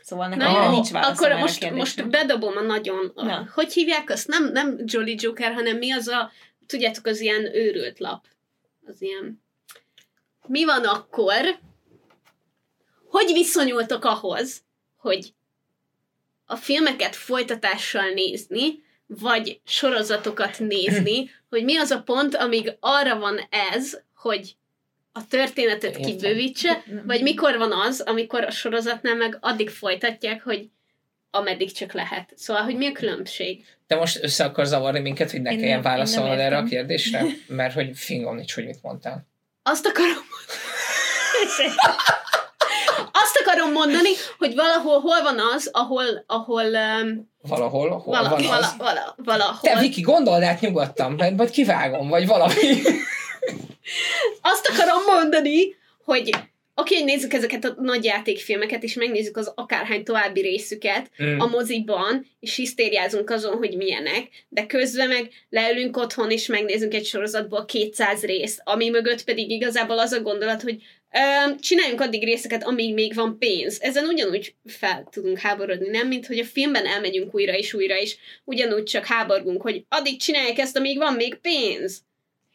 [0.03, 3.13] Szóval nekem Na jó, nincs akkor erre a most, most bedobom a nagyon...
[3.15, 3.49] Na.
[3.55, 4.29] hogy hívják azt?
[4.29, 6.31] Nem, nem Jolly Joker, hanem mi az a...
[6.67, 8.25] Tudjátok, az ilyen őrült lap.
[8.87, 9.43] Az ilyen...
[10.47, 11.59] Mi van akkor?
[13.09, 14.63] Hogy viszonyultok ahhoz,
[14.97, 15.35] hogy
[16.51, 23.41] a filmeket folytatással nézni, vagy sorozatokat nézni, hogy mi az a pont, amíg arra van
[23.73, 24.55] ez, hogy
[25.13, 26.03] a történetet Értem.
[26.03, 30.69] kibővítse, vagy mikor van az, amikor a sorozatnál meg addig folytatják, hogy
[31.31, 32.33] ameddig csak lehet.
[32.37, 33.65] Szóval, hogy mi a különbség?
[33.87, 37.25] Te most össze akar zavarni minket, hogy ne Én kelljen nem- válaszolnod erre a kérdésre?
[37.47, 39.27] Mert hogy fingom nincs, hogy mit mondtál.
[39.63, 40.15] Azt akarom
[43.41, 44.09] azt akarom mondani,
[44.39, 48.75] hogy valahol hol van az, ahol, ahol um, Valahol, hol vala, van vala, az?
[48.79, 49.61] vala, valahol.
[49.61, 52.55] Te, Viki, gondold át nyugodtan, mert majd kivágom, vagy valami.
[54.53, 56.31] Azt akarom mondani, hogy
[56.75, 61.39] oké, hogy nézzük ezeket a nagy játékfilmeket, és megnézzük az akárhány további részüket Mm.
[61.39, 67.07] a moziban, és hisztériázunk azon, hogy milyenek, de közben meg leülünk otthon, és megnézzünk egy
[67.07, 70.83] sorozatból 200 részt, ami mögött pedig igazából az a gondolat, hogy
[71.61, 73.83] csináljunk addig részeket, amíg még van pénz.
[73.83, 76.09] Ezen ugyanúgy fel tudunk háborodni, nem?
[76.09, 80.59] Mint hogy a filmben elmegyünk újra és újra, és ugyanúgy csak háborgunk, hogy addig csinálják
[80.59, 82.03] ezt, amíg van még pénz.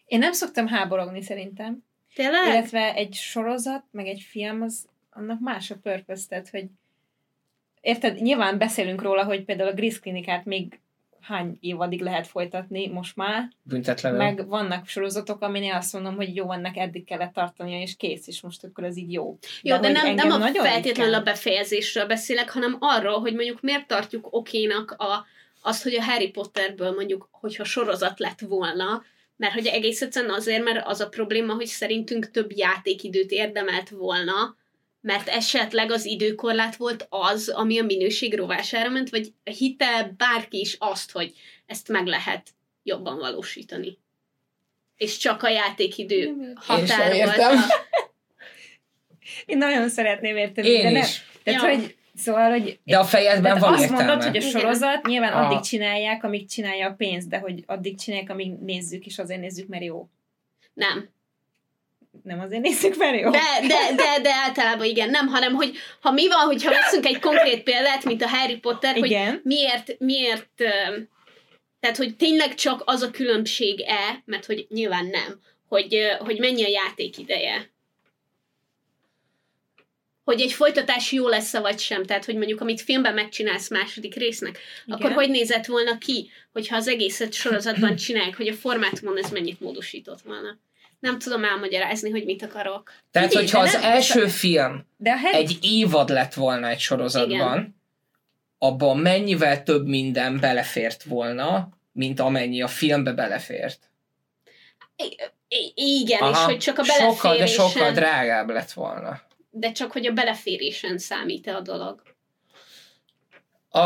[0.06, 1.84] Én nem szoktam háborogni szerintem.
[2.14, 2.48] Tényleg?
[2.48, 6.66] Illetve egy sorozat, meg egy film, az annak más a purpose, hogy
[7.82, 10.80] érted, nyilván beszélünk róla, hogy például a Gris klinikát még
[11.26, 14.18] hány évadig lehet folytatni most már, Büntetlenül.
[14.18, 18.42] meg vannak sorozatok, aminél azt mondom, hogy jó, ennek eddig kellett tartania, és kész, és
[18.42, 19.38] most akkor ez így jó.
[19.62, 23.62] Jó, de, hogy nem, nem a feltétlenül a ritkán- befejezésről beszélek, hanem arról, hogy mondjuk
[23.62, 25.26] miért tartjuk okénak a,
[25.62, 29.04] azt, hogy a Harry Potterből mondjuk, hogyha sorozat lett volna,
[29.38, 34.56] mert hogy egész egyszerűen azért, mert az a probléma, hogy szerintünk több játékidőt érdemelt volna,
[35.06, 40.76] mert esetleg az időkorlát volt az, ami a minőség rovására ment, vagy hitte bárki is
[40.80, 41.34] azt, hogy
[41.66, 42.50] ezt meg lehet
[42.84, 43.98] jobban valósítani.
[44.96, 47.38] És csak a játékidő határ volt.
[47.38, 47.52] a-
[49.46, 51.02] Én nagyon szeretném érteni, Én de nem.
[51.02, 51.22] is.
[51.44, 51.70] Tehát, Ja.
[51.70, 54.06] hogy, szóval, hogy De a fejedben van azt értelme.
[54.06, 54.52] mondod, hogy a Igen.
[54.60, 55.46] sorozat nyilván Aha.
[55.46, 59.68] addig csinálják, amíg csinálja a pénzt, de hogy addig csinálják, amíg nézzük, és azért nézzük,
[59.68, 60.10] mert jó.
[60.74, 61.10] Nem.
[62.24, 63.30] Nem azért nézzük, mert jó.
[63.30, 67.20] De, de, de, de általában igen, nem, hanem hogy ha mi van, hogyha veszünk egy
[67.20, 69.42] konkrét példát, mint a Harry Potter, hogy Igen.
[69.44, 70.50] miért, miért,
[71.80, 76.68] tehát hogy tényleg csak az a különbség-e, mert hogy nyilván nem, hogy, hogy mennyi a
[76.70, 77.74] játék ideje.
[80.24, 84.60] Hogy egy folytatás jó lesz vagy sem, tehát hogy mondjuk amit filmben megcsinálsz második résznek,
[84.86, 85.00] Igen.
[85.00, 89.60] akkor hogy nézett volna ki, hogyha az egészet sorozatban csinálják, hogy a formátumon ez mennyit
[89.60, 90.58] módosított volna.
[91.00, 92.92] Nem tudom elmagyarázni, hogy mit akarok.
[93.12, 97.82] Tehát, Figyelj, hogyha az első film De a Harry egy évad lett volna egy sorozatban,
[98.58, 103.90] abban mennyivel több minden belefért volna, mint amennyi a filmbe belefért.
[104.96, 105.18] I-
[105.48, 109.22] i- igen, és hogy csak a sokkal, de beleférésen, sokkal drágább lett volna.
[109.50, 112.02] de csak hogy a beleférésen számít a dolog.
[113.70, 113.80] A...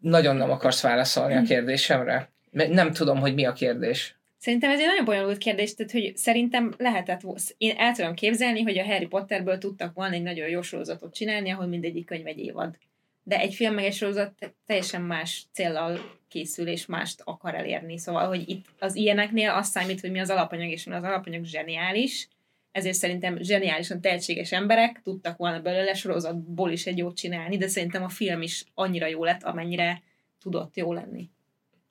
[0.00, 2.30] Nagyon nem akarsz válaszolni a kérdésemre.
[2.50, 4.18] Mert Nem tudom, hogy mi a kérdés.
[4.40, 7.20] Szerintem ez egy nagyon bonyolult kérdés, tehát hogy szerintem lehetett,
[7.56, 11.50] én el tudom képzelni, hogy a Harry Potterből tudtak volna egy nagyon jó sorozatot csinálni,
[11.50, 12.78] ahol mindegyik könyv egy évad.
[13.22, 17.98] De egy film meg egy sorozat te- teljesen más céllal készül, és mást akar elérni.
[17.98, 21.44] Szóval, hogy itt az ilyeneknél azt számít, hogy mi az alapanyag, és mi az alapanyag
[21.44, 22.28] zseniális,
[22.72, 28.02] ezért szerintem zseniálisan tehetséges emberek tudtak volna belőle sorozatból is egy jót csinálni, de szerintem
[28.02, 30.02] a film is annyira jó lett, amennyire
[30.38, 31.30] tudott jó lenni.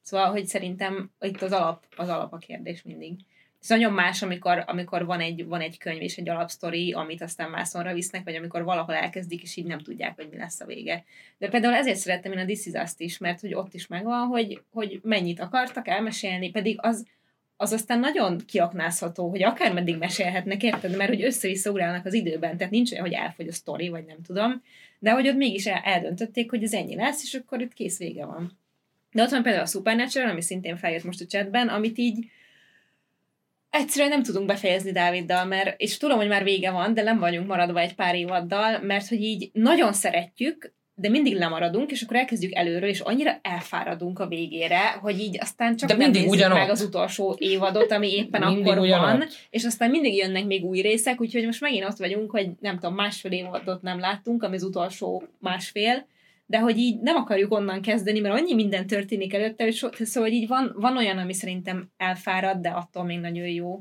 [0.09, 3.13] Szóval, hogy szerintem itt az alap, az alap a kérdés mindig.
[3.61, 7.49] Ez nagyon más, amikor, amikor van, egy, van egy könyv és egy alapsztori, amit aztán
[7.49, 11.03] mászonra visznek, vagy amikor valahol elkezdik, és így nem tudják, hogy mi lesz a vége.
[11.37, 14.27] De például ezért szerettem én a This Is Us-t is, mert hogy ott is megvan,
[14.27, 17.05] hogy, hogy mennyit akartak elmesélni, pedig az,
[17.57, 20.95] az aztán nagyon kiaknázható, hogy akármeddig mesélhetnek, érted?
[20.95, 24.61] Mert hogy össze-vissza az időben, tehát nincs olyan, hogy elfogy a sztori, vagy nem tudom,
[24.99, 28.25] de hogy ott mégis el, eldöntötték, hogy ez ennyi lesz, és akkor itt kész vége
[28.25, 28.57] van.
[29.11, 32.25] De ott van például a Supernatural, ami szintén feljött most a chatben, amit így
[33.69, 37.47] egyszerűen nem tudunk befejezni Dáviddal, mert, és tudom, hogy már vége van, de nem vagyunk
[37.47, 42.55] maradva egy pár évaddal, mert hogy így nagyon szeretjük, de mindig lemaradunk, és akkor elkezdjük
[42.55, 46.57] előről, és annyira elfáradunk a végére, hogy így aztán csak De nem mindig ugyanott.
[46.57, 49.17] meg az utolsó évadot, ami éppen akkor ugyanott.
[49.17, 52.75] van, és aztán mindig jönnek még új részek, úgyhogy most megint ott vagyunk, hogy nem
[52.79, 56.05] tudom, másfél évadot nem láttunk, ami az utolsó másfél,
[56.49, 60.29] de hogy így nem akarjuk onnan kezdeni, mert annyi minden történik előtte, hogy so, szóval
[60.29, 63.77] így van, van olyan, ami szerintem elfárad, de attól még nagyon jó.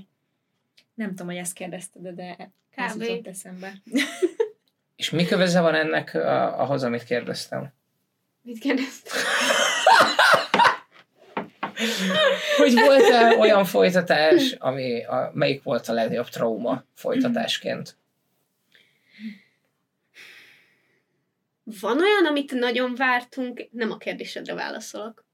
[0.95, 3.73] Nem tudom, hogy ezt kérdezted, de ez jutott eszembe.
[4.97, 7.73] És mi köveze van ennek a, ahhoz, amit kérdeztem?
[8.43, 9.19] Mit kérdeztem?
[12.57, 17.97] Hogy volt-e olyan folytatás, ami a, melyik volt a legnagyobb trauma folytatásként?
[21.81, 25.24] Van olyan, amit nagyon vártunk, nem a kérdésedre válaszolok.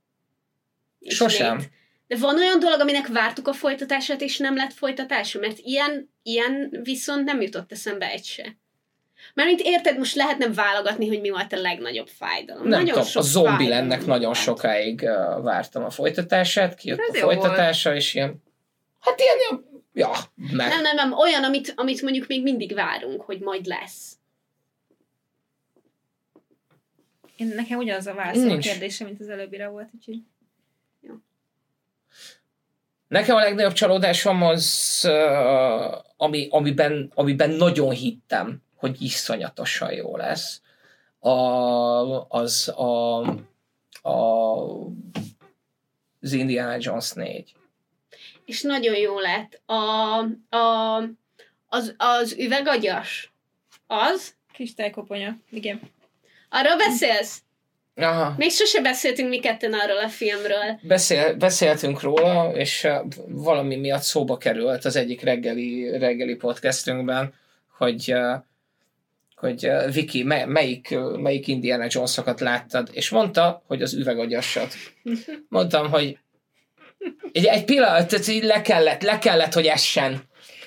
[1.01, 1.57] Sosem.
[1.57, 1.73] Ismét.
[2.07, 5.39] De van olyan dolog, aminek vártuk a folytatását, és nem lett folytatása?
[5.39, 8.57] Mert ilyen, ilyen viszont nem jutott eszembe egy se.
[9.35, 12.69] Mert mint érted, most lehetne válogatni, hogy mi volt a legnagyobb fájdalom.
[12.69, 14.37] Nem nagyon tudom, a zombi lennek nagyon volt.
[14.37, 17.39] sokáig uh, vártam a folytatását, kijött Ez a jó volt.
[17.39, 18.43] folytatása, és ilyen,
[19.01, 20.69] hát ilyen, ja, meg.
[20.69, 24.13] Nem, nem, nem, olyan, amit, amit mondjuk még mindig várunk, hogy majd lesz.
[27.37, 30.23] Én nekem ugyanaz a válasz a kérdése, mint az előbbire volt, úgyhogy
[33.09, 35.09] Nekem a legnagyobb csalódásom az,
[36.17, 40.61] ami, amiben, amiben nagyon hittem, hogy iszonyatosan jó lesz,
[41.19, 41.31] a,
[42.29, 43.21] az a,
[44.03, 44.13] a,
[46.21, 47.55] az Indiana Jones 4.
[48.45, 49.61] És nagyon jó lett.
[49.67, 49.75] A,
[50.57, 50.97] a,
[51.69, 53.33] az, az üvegagyas,
[53.87, 54.35] az?
[54.53, 55.81] Kristálykoponya, igen.
[56.57, 57.43] Arról beszélsz?
[57.97, 58.35] Aha.
[58.37, 60.79] Még sose beszéltünk mi ketten arról a filmről.
[60.83, 62.93] Beszél, beszéltünk róla, és uh,
[63.29, 67.35] valami miatt szóba került az egyik reggeli, reggeli podcastünkben,
[67.77, 68.35] hogy, uh,
[69.37, 74.75] hogy uh, Viki, me, melyik, melyik Indiana Jones-okat láttad, és mondta, hogy az üvegagyasat.
[75.49, 76.19] Mondtam, hogy
[77.33, 80.23] egy, egy pillanat, így le kellett, le kellett, hogy essen,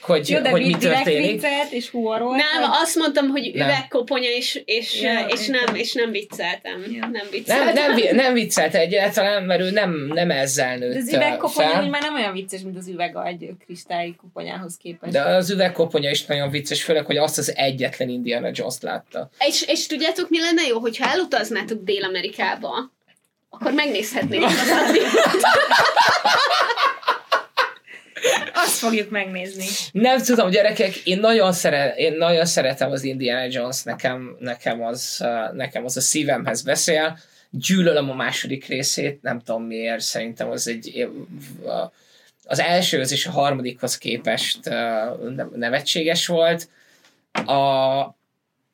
[0.07, 1.31] hogy, Jó, de hogy mi történik.
[1.31, 2.35] viccelt és humorolt?
[2.35, 3.67] Nem, azt mondtam, hogy Nem.
[3.67, 6.81] üvegkoponya, és, és, Ja, és, nem, és nem vicceltem.
[6.91, 6.99] Ja.
[6.99, 7.73] Nem Nem, vicceltem.
[7.73, 11.89] nem, vi- nem viccelt egyáltalán, mert ő nem, nem ezzel De az nőtt üvegkoponya fel.
[11.89, 15.11] már nem olyan vicces, mint az üvegagy kristály koponyához képest.
[15.11, 19.29] De az üvegkoponya is nagyon vicces, főleg, hogy azt az egyetlen Indiana Jones-t látta.
[19.47, 22.91] És, és tudjátok, mi lenne jó, hogyha elutaznátok Dél-Amerikába,
[23.49, 25.41] akkor megnézhetnék az addigot.
[28.53, 29.65] Azt fogjuk megnézni.
[29.91, 35.25] Nem tudom, gyerekek, én nagyon, szeret, én nagyon szeretem az Indiana Jones, nekem, nekem, az,
[35.53, 37.17] nekem az a szívemhez beszél.
[37.49, 41.07] Gyűlölöm a második részét, nem tudom miért, szerintem az egy
[42.47, 44.59] az elsőhöz és a harmadikhoz képest
[45.35, 46.69] ne- nevetséges volt.
[47.45, 48.15] A,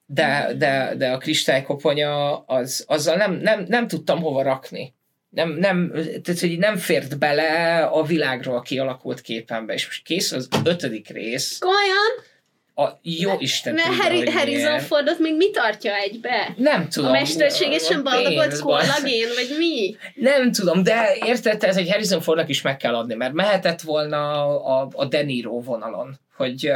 [0.05, 4.93] de, de, de a kristálykoponya, az, azzal nem, nem, nem tudtam hova rakni.
[5.33, 5.91] Nem, nem,
[6.23, 11.57] tehát, hogy nem fért bele a világról kialakult képembe, és most kész az ötödik rész,
[11.57, 12.31] Komolyan?
[12.75, 14.79] a jó Isten Mert tudja, Harry, Harrison.
[14.79, 16.53] Fordot még mi tartja egybe?
[16.57, 17.09] Nem tudom.
[17.09, 19.95] A mesterségesen pénz, kollagén, vagy mi?
[20.15, 24.43] Nem tudom, de érted, ez egy Harrison Fordnak is meg kell adni, mert mehetett volna
[24.57, 26.71] a, a De Niro vonalon, hogy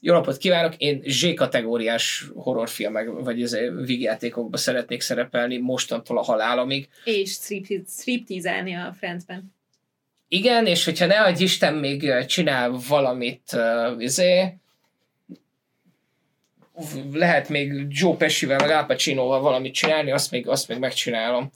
[0.00, 6.88] jó napot kívánok, én Z-kategóriás horrorfilmek, vagy ez vígjátékokba szeretnék szerepelni mostantól a halálomig.
[7.04, 9.54] És strip- striptease-elni a Friendsben.
[10.28, 14.54] Igen, és hogyha ne adj Isten még ö, csinál valamit uh, izé,
[17.12, 21.50] lehet még Joe Pescivel, meg Al Pacinoval valamit csinálni, azt még, azt még megcsinálom.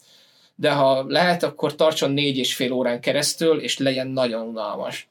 [0.55, 5.09] De ha lehet, akkor tartson négy és fél órán keresztül, és legyen nagyon unalmas.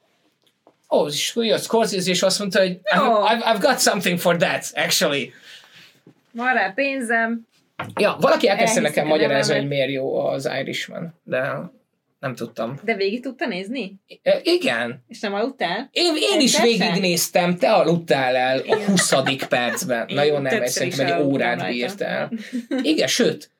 [0.94, 3.24] Ó, oh, és jött Scorsese, és azt mondta, hogy I've, Ó.
[3.26, 5.32] I've, I've got something for that, actually.
[6.30, 7.46] Van rá pénzem.
[8.00, 11.72] Ja, valaki elkezdte nekem a magyarázni, hogy miért jó az Irishman, de
[12.20, 12.78] nem tudtam.
[12.82, 13.94] De végig tudta nézni?
[14.22, 15.88] E, Igen, És nem aludtál?
[15.92, 19.14] én, én is végignéztem, te aludtál el a 20.
[19.48, 20.08] percben.
[20.08, 22.32] Én Na jó, nem, is szerintem egy órát bírtál.
[22.82, 23.50] Igen, sőt,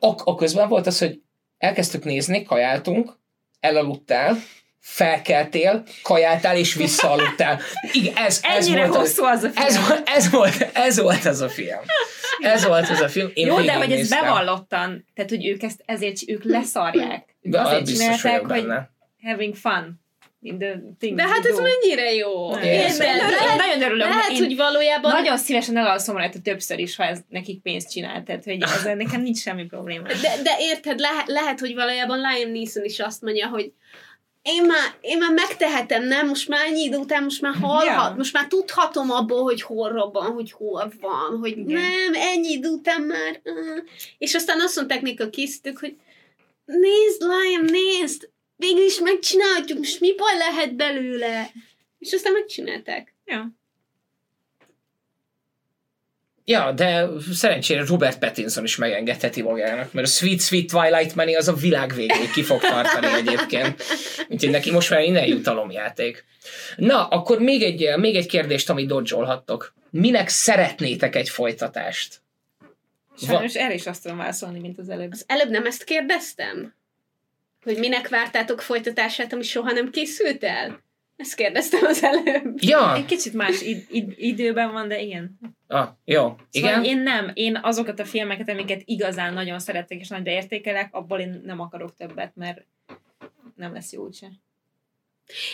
[0.00, 1.20] a, a közben volt az, hogy
[1.58, 3.16] elkezdtük nézni, kajáltunk,
[3.60, 4.36] elaludtál,
[4.84, 7.60] felkeltél, kajáltál és visszaaludtál.
[7.92, 9.66] Igen, ez, ez Ennyire volt az, hosszú az a film.
[9.66, 11.78] ez, volt- ez, volt, ez volt az a film.
[12.40, 13.30] Ez volt az a film.
[13.34, 17.36] Én Jó, de hogy ez bevallottan, tehát hogy ők ezt ezért ők leszarják.
[17.40, 18.90] De Azért csinálták, hogy benne.
[19.22, 20.02] having fun.
[20.58, 20.80] The
[21.14, 22.50] De hát ez mennyire jó.
[22.54, 22.62] Nem.
[22.62, 22.98] Yes.
[22.98, 23.06] Érted?
[23.06, 24.08] Én nagyon örülök.
[24.08, 28.22] lehet én hogy valójában nagyon szívesen elalszom rajta többször is, ha ez nekik pénzt csinál.
[28.22, 30.06] Tehát, hogy ezzel nekem nincs semmi probléma.
[30.06, 33.72] De, de érted, lehet, lehet, hogy valójában Liam Neeson is azt mondja, hogy
[34.44, 36.26] én már, én már megtehetem, nem?
[36.26, 38.14] Most már ennyi idő után, most már hallhat, Ja.
[38.16, 41.66] most már tudhatom abból, hogy hol robban, hogy hol van, hogy Igen.
[41.80, 43.40] nem, ennyi idő után már.
[43.44, 43.78] Uh.
[44.18, 45.96] És aztán azt mondták neki a készítők, hogy
[46.64, 51.50] nézd, Liam, nézd, végül is megcsináljuk, most mi baj lehet belőle?
[51.98, 53.14] És aztán megcsinálták.
[53.24, 53.46] Ja.
[56.46, 61.48] Ja, de szerencsére Robert Pattinson is megengedheti magának, mert a Sweet Sweet Twilight Money az
[61.48, 63.82] a világ végéig ki fog tartani egyébként.
[64.28, 66.24] Úgyhogy neki most már innen jutalomjáték.
[66.76, 69.42] Na, akkor még egy, még egy kérdést, amit dodge
[69.90, 72.20] Minek szeretnétek egy folytatást?
[73.16, 75.12] Sajnos erre is azt tudom válaszolni, mint az előbb.
[75.12, 76.74] Az előbb nem ezt kérdeztem?
[77.62, 80.82] Hogy minek vártátok folytatását, ami soha nem készült el?
[81.16, 82.62] Ezt kérdeztem az előbb.
[82.62, 85.38] Ja, Egy kicsit más id- id- időben van, de igen.
[85.66, 86.70] ah, jó, igen.
[86.70, 91.18] Szóval én nem, én azokat a filmeket, amiket igazán nagyon szeretek és nagyra értékelek, abból
[91.20, 92.66] én nem akarok többet, mert
[93.56, 94.26] nem lesz jó úgyse.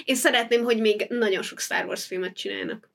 [0.05, 2.91] Én szeretném, hogy még nagyon sok Star Wars filmet csinálnak.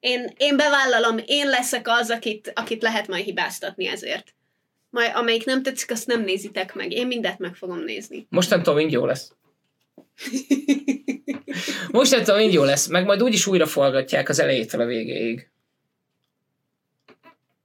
[0.00, 4.34] Én, én bevállalom, én leszek az, akit, akit lehet majd hibáztatni ezért.
[4.90, 6.92] Majd amelyik nem tetszik, azt nem nézitek meg.
[6.92, 8.26] Én mindent meg fogom nézni.
[8.30, 9.32] Mostantól mind jó lesz.
[11.90, 15.48] Mostantól mind jó lesz, meg majd úgyis újra forgatják az elejétől a végéig.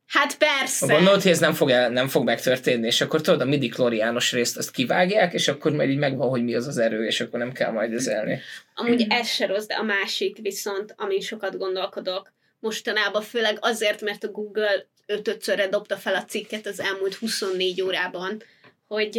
[0.07, 0.93] Hát persze.
[0.93, 4.31] Gondolod, hogy ez nem fog, el, nem fog megtörténni, és akkor tudod, a midi klóriános
[4.31, 7.39] részt azt kivágják, és akkor majd így megvan, hogy mi az az erő, és akkor
[7.39, 8.39] nem kell majd ezelni.
[8.75, 14.23] Amúgy ez se rossz, de a másik viszont, amin sokat gondolkodok, mostanában főleg azért, mert
[14.23, 18.43] a Google ötötszörre dobta fel a cikket az elmúlt 24 órában,
[18.87, 19.15] hogy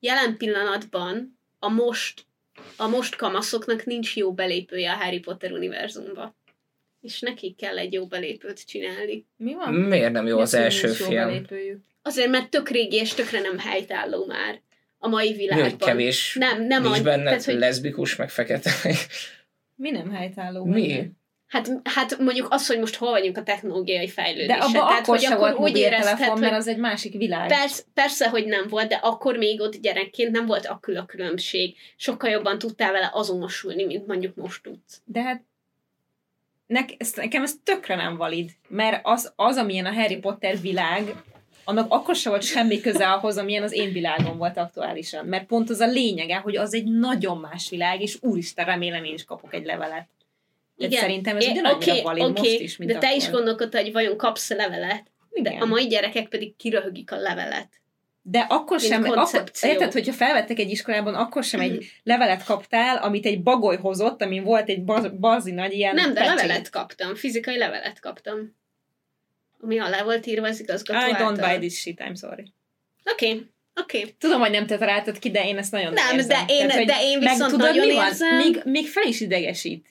[0.00, 2.24] jelen pillanatban a most,
[2.76, 6.34] a most kamaszoknak nincs jó belépője a Harry Potter univerzumba.
[7.00, 9.26] És nekik kell egy jó belépőt csinálni.
[9.36, 9.74] Mi van?
[9.74, 11.46] Miért nem jó Mi az hogy első jó film?
[12.02, 14.60] Azért, mert tök régi és tökre nem helytálló már
[14.98, 15.78] a mai világban.
[15.78, 18.70] kevés, Nem, nem nincs a- benne tehát, hogy- leszbikus, meg fekete.
[19.74, 20.64] Mi nem helytálló?
[20.64, 20.88] Mi?
[20.96, 21.08] benne?
[21.50, 24.60] Hát, hát mondjuk az, hogy most hol vagyunk a technológiai De fejlődésen.
[24.60, 27.48] abban Tehát, akkor hogy akkor úgy érezted, hogy mert az egy másik világ.
[27.48, 31.76] persze, persze, hogy nem volt, de akkor még ott gyerekként nem volt akkora különbség.
[31.96, 35.00] Sokkal jobban tudtál vele azonosulni, mint mondjuk most tudsz.
[35.04, 35.42] De hát
[36.66, 41.14] nek, ez, nekem ez tökre nem valid, mert az, az, amilyen a Harry Potter világ,
[41.64, 45.26] annak akkor se volt semmi köze ahhoz, amilyen az én világom volt aktuálisan.
[45.26, 49.14] Mert pont az a lényege, hogy az egy nagyon más világ, és úristen, remélem én
[49.14, 50.08] is kapok egy levelet.
[50.86, 51.00] Igen.
[51.00, 53.34] Szerintem ez ugyanannyira oké, valid oké, most is, mint De te is akkor.
[53.36, 55.62] gondolkodtál, hogy vajon kapsz levelet, de Igen.
[55.62, 57.68] a mai gyerekek pedig kiröhögik a levelet.
[58.22, 63.26] De akkor sem, akkor, érted, hogyha felvettek egy iskolában, akkor sem egy levelet kaptál, amit
[63.26, 66.36] egy bagoly hozott, amin volt egy baz, bazi nagy ilyen nem, de pecsét.
[66.36, 68.56] levelet kaptam, fizikai levelet kaptam.
[69.60, 71.48] Ami alá volt írva az igazgató I don't által.
[71.48, 72.52] buy this shit, I'm sorry.
[73.12, 73.46] Oké, okay,
[73.82, 73.98] oké.
[73.98, 74.14] Okay.
[74.18, 76.46] Tudom, hogy nem te találtad ki, de én ezt nagyon Nem, érzem.
[76.46, 78.06] de én- hogy de én meg viszont tudod, nagyon mi van?
[78.06, 78.36] érzem.
[78.36, 79.88] Még, még fel is idegesít.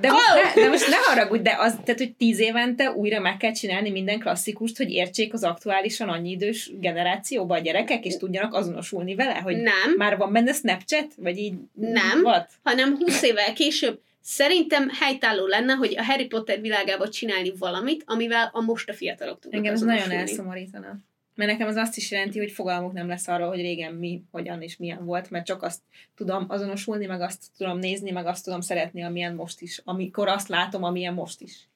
[0.00, 0.54] De most, Oh!
[0.54, 3.90] ne, de most ne haragudj, de az, tehát, hogy tíz évente újra meg kell csinálni
[3.90, 9.34] minden klasszikust, hogy értsék az aktuálisan annyi idős generációba a gyerekek, és tudjanak azonosulni vele,
[9.34, 11.06] hogy Nem, már van benne Snapchat?
[11.16, 11.54] Vagy így?
[11.74, 12.20] Nem.
[12.22, 12.50] What?
[12.62, 18.50] hanem 20 évvel később szerintem helytálló lenne, hogy a Harry Potter világába csinálni valamit, amivel
[18.52, 20.96] a most a fiatalok tudnak Engem ez nagyon elszomorítana.
[21.34, 24.62] Mert nekem az azt is jelenti, hogy fogalmuk nem lesz arról, hogy régen mi, hogyan
[24.62, 25.80] és milyen volt, mert csak azt
[26.14, 29.80] tudom azonosulni, meg azt tudom nézni, meg azt tudom szeretni, amilyen most is.
[29.84, 31.69] Amikor azt látom, amilyen most is.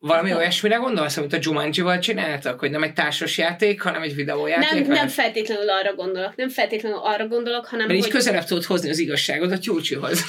[0.00, 4.86] Valami olyasmire gondolsz, amit a Jumanji-val csináltak, hogy nem egy társas játék, hanem egy videójáték?
[4.86, 8.14] Nem, nem feltétlenül arra gondolok, nem feltétlenül arra gondolok, hanem Mert így hogy...
[8.14, 10.24] közelebb tudod hozni az igazságot a tyúcsihoz.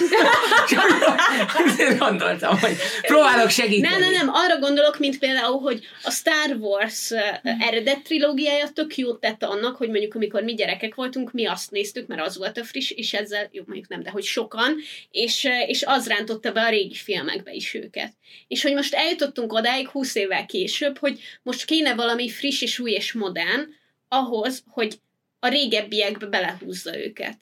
[1.65, 3.93] Ezért gondoltam, hogy próbálok segíteni.
[3.93, 7.11] Nem, nem, nem, arra gondolok, mint például, hogy a Star Wars
[7.59, 12.07] eredet trilógiája tök jót tett annak, hogy mondjuk amikor mi gyerekek voltunk, mi azt néztük,
[12.07, 14.75] mert az volt a friss, és ezzel, jó mondjuk nem, de hogy sokan,
[15.11, 18.13] és, és az rántotta be a régi filmekbe is őket.
[18.47, 22.91] És hogy most eljutottunk odáig 20 évvel később, hogy most kéne valami friss és új
[22.91, 23.67] és modern,
[24.07, 24.99] ahhoz, hogy
[25.39, 27.37] a régebbiekbe belehúzza őket.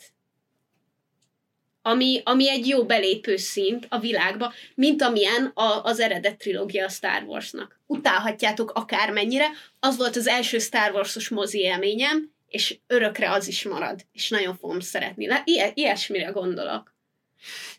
[1.81, 6.89] Ami, ami egy jó belépő szint a világba, mint amilyen a, az eredet trilógia a
[6.89, 7.79] Star Warsnak.
[7.85, 9.47] Utálhatjátok akármennyire,
[9.79, 14.57] az volt az első Star Wars-os mozi élményem, és örökre az is marad, és nagyon
[14.57, 15.27] fogom szeretni.
[15.43, 16.95] Ilyen, ilyesmire gondolok.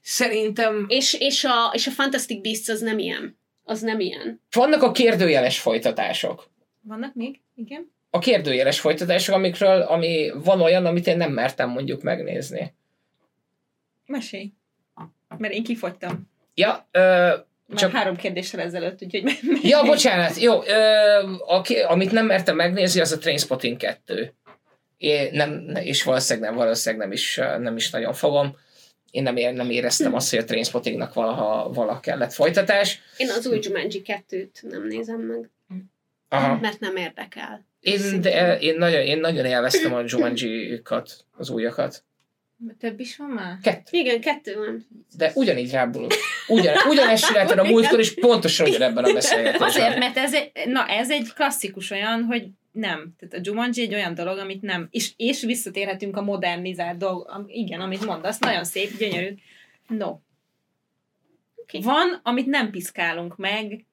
[0.02, 3.37] Szerintem És, és, a, és a Fantastic Beasts az nem ilyen.
[3.68, 4.40] Az nem ilyen.
[4.50, 6.48] vannak a kérdőjeles folytatások.
[6.80, 7.40] Vannak még?
[7.54, 7.92] Igen.
[8.10, 12.74] A kérdőjeles folytatások, amikről, ami van olyan, amit én nem mertem mondjuk megnézni.
[14.06, 14.52] Mesélj.
[15.38, 16.30] Mert én kifogytam.
[16.54, 20.76] Ja, ö, Már Csak- három kérdéssel ezelőtt, úgyhogy me- me- ja, bocsánat, jó, ö,
[21.46, 24.34] aki, amit nem mertem megnézni, az a Trainspotting 2.
[24.96, 28.56] Én nem, és valószínűleg nem, valószínűleg nem is, nem is nagyon fogom.
[29.10, 33.00] Én nem, ér, nem éreztem azt, hogy a Trainspottingnak valaha, valaha kellett folytatás.
[33.16, 35.50] Én az új Jumanji 2-t nem nézem meg,
[36.28, 36.58] Aha.
[36.60, 37.66] mert nem érdekel.
[37.80, 42.04] Én, de, én, nagyon, én nagyon élveztem a Jumanji-kat, az újakat.
[42.78, 43.58] Több is van már?
[43.62, 43.98] Kettő.
[43.98, 44.86] Igen, kettő van.
[45.16, 46.12] De ugyanígy rábulok.
[46.48, 49.68] Ugyan, ugyanezt csináltad a múltkor, és pontosan ugyanebben a beszélgetésben.
[49.68, 52.46] Azért, mert ez egy, na, ez egy klasszikus olyan, hogy
[52.78, 53.14] nem.
[53.18, 54.88] Tehát a Jumanji egy olyan dolog, amit nem.
[54.90, 57.28] És, és visszatérhetünk a modernizált dolg.
[57.30, 59.34] am- Igen, amit mondasz, nagyon szép, gyönyörű.
[59.88, 60.16] No.
[61.56, 61.78] Oké.
[61.78, 63.84] Van, amit nem piszkálunk meg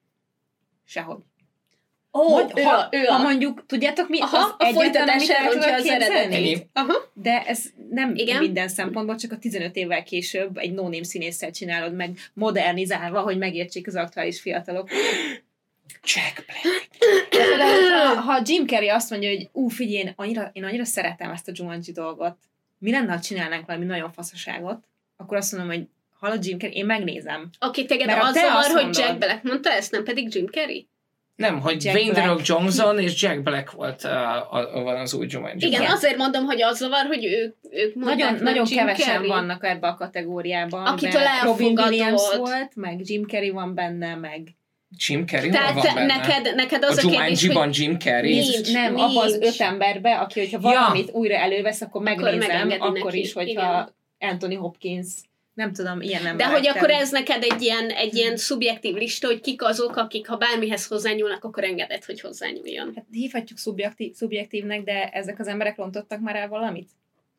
[0.84, 1.22] sehogy.
[2.12, 4.20] Ó, Hogy, ő ha, a, ő ha a, mondjuk, tudjátok mi?
[4.20, 6.68] Aha, az a folytatás elrontja az eredetét.
[7.12, 8.38] De ez nem Igen.
[8.42, 13.86] Minden szempontból, csak a 15 évvel később egy no-name színésszel csinálod meg, modernizálva, hogy megértsék
[13.86, 14.88] az aktuális fiatalok.
[16.14, 16.88] Jack Black.
[17.30, 21.30] De ha, ha Jim Carrey azt mondja, hogy ú, figyelj, én annyira, én annyira szeretem
[21.30, 22.36] ezt a Jumanji dolgot,
[22.78, 24.84] mi lenne, ha csinálnánk valami nagyon faszaságot,
[25.16, 25.86] akkor azt mondom, hogy
[26.18, 27.50] hallod Jim Carrey, én megnézem.
[27.60, 30.46] Oké, téged Mert ha az zavar, hogy mondod- Jack Black mondta ezt, nem pedig Jim
[30.46, 30.88] Carrey?
[31.36, 32.26] Nem, hogy Jack Dwayne The.
[32.26, 35.66] Rock Johnson és Jack Black volt uh, a, van az új Jumanji.
[35.66, 39.28] Igen, azért mondom, hogy az zavar, hogy ők, ők mondták, Nagyon, nagyon Jim kevesen Carrey.
[39.28, 40.86] vannak ebbe a kategóriában.
[40.86, 41.90] Akitől mert Robin elfogadott.
[41.90, 44.48] Williams volt, meg Jim Carrey van benne, meg
[45.06, 46.16] Jim Carrey hol Tehát van benne?
[46.16, 48.38] neked, neked az a a, kérdés, hogy Jim Carrey.
[48.38, 48.72] Nincs.
[48.72, 49.44] nem, abban az nincs.
[49.44, 50.78] öt emberbe, aki, hogyha Ja.
[50.78, 55.06] valamit újra elővesz, akkor megnézem, akkor neki, is, hogyha Anthony Hopkins,
[55.54, 56.76] nem tudom, ilyen nem De hogy vágtam.
[56.82, 60.86] akkor ez neked egy ilyen, egy ilyen szubjektív lista, hogy kik azok, akik ha bármihez
[60.86, 62.92] hozzányúlnak, akkor engeded, hogy hozzányúljon.
[62.96, 66.88] Hát hívhatjuk szubjektív, szubjektívnek, de ezek az emberek rontottak már el valamit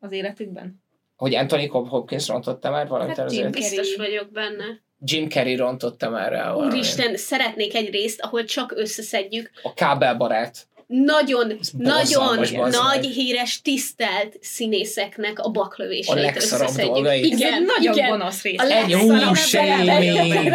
[0.00, 0.82] az életükben?
[1.16, 3.30] Hogy Anthony Hopkins rontotta már valamit Hát?
[3.30, 3.50] Carrey.
[3.50, 4.64] Biztos vagyok benne.
[5.04, 6.72] Jim Carrey rontotta már el valamit.
[6.74, 10.66] Úristen, szeretnék egy részt, ahol csak összeszedjük A kábelbarát.
[10.86, 12.38] nagyon, Ez nagyon
[12.70, 16.94] nagy, híres, tisztelt színészeknek a baklövéseit A legszarabb összeszedjük.
[16.94, 17.32] dolgait.
[17.32, 18.08] Ez Igen, egy nagyon igen.
[18.10, 18.58] gonosz rész.
[18.60, 20.52] A Legszarabb húsémény,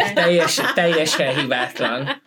[0.74, 2.22] teljesen, hibátlan.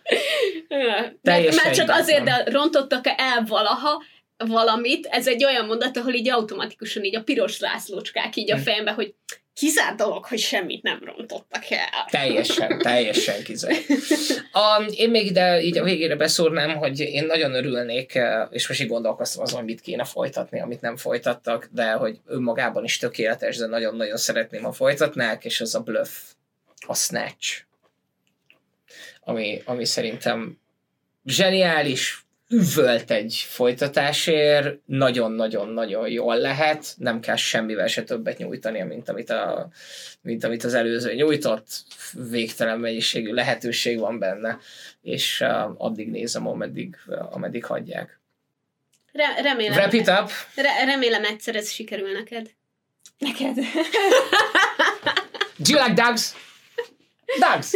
[0.68, 2.44] Mert, Teljesen már csak azért, hibátlan.
[2.44, 4.02] de rontottak el valaha
[4.46, 8.62] valamit, ez egy olyan mondat, ahol így automatikusan így a piros lászlócskák így a Hm.
[8.62, 9.14] fejembe, hogy
[9.58, 12.06] kizárt dolog, hogy semmit nem rontottak el.
[12.10, 13.84] Teljesen, teljesen kizárt.
[14.52, 18.80] A, én még ide így a végére beszúrnám, hogy én nagyon örülnék, eh, és most
[18.80, 23.66] így gondolkoztam azon, mit kéne folytatni, amit nem folytattak, de hogy önmagában is tökéletes, de
[23.66, 26.10] nagyon-nagyon szeretném, ha folytatnák, és az a bluff,
[26.86, 27.62] a snatch,
[29.20, 30.58] ami, ami szerintem
[31.24, 39.30] zseniális, üvölt egy folytatásért, nagyon-nagyon-nagyon jól lehet, nem kell semmivel se többet nyújtani, mint amit,
[39.30, 39.68] a,
[40.22, 41.66] mint amit az előző nyújtott,
[42.30, 44.58] végtelen mennyiségű lehetőség van benne,
[45.02, 46.96] és uh, addig nézem, ameddig,
[47.30, 48.20] ameddig hagyják.
[49.12, 50.30] Re- remélem, Wrap it up!
[50.54, 52.50] re- remélem egyszer ez sikerül neked.
[53.18, 53.54] Neked.
[55.56, 56.34] Do you like dogs?
[57.38, 57.72] Dogs!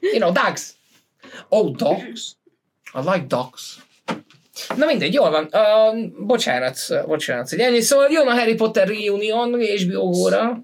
[0.00, 0.74] You know, dogs!
[1.48, 2.36] Oh, dogs!
[2.94, 3.76] I like dogs.
[4.76, 5.48] Na mindegy, jól van.
[5.52, 7.80] Uh, bocsánat, bocsánat, hogy ennyi.
[7.80, 10.62] Szóval jön a Harry Potter Reunion HBO góra.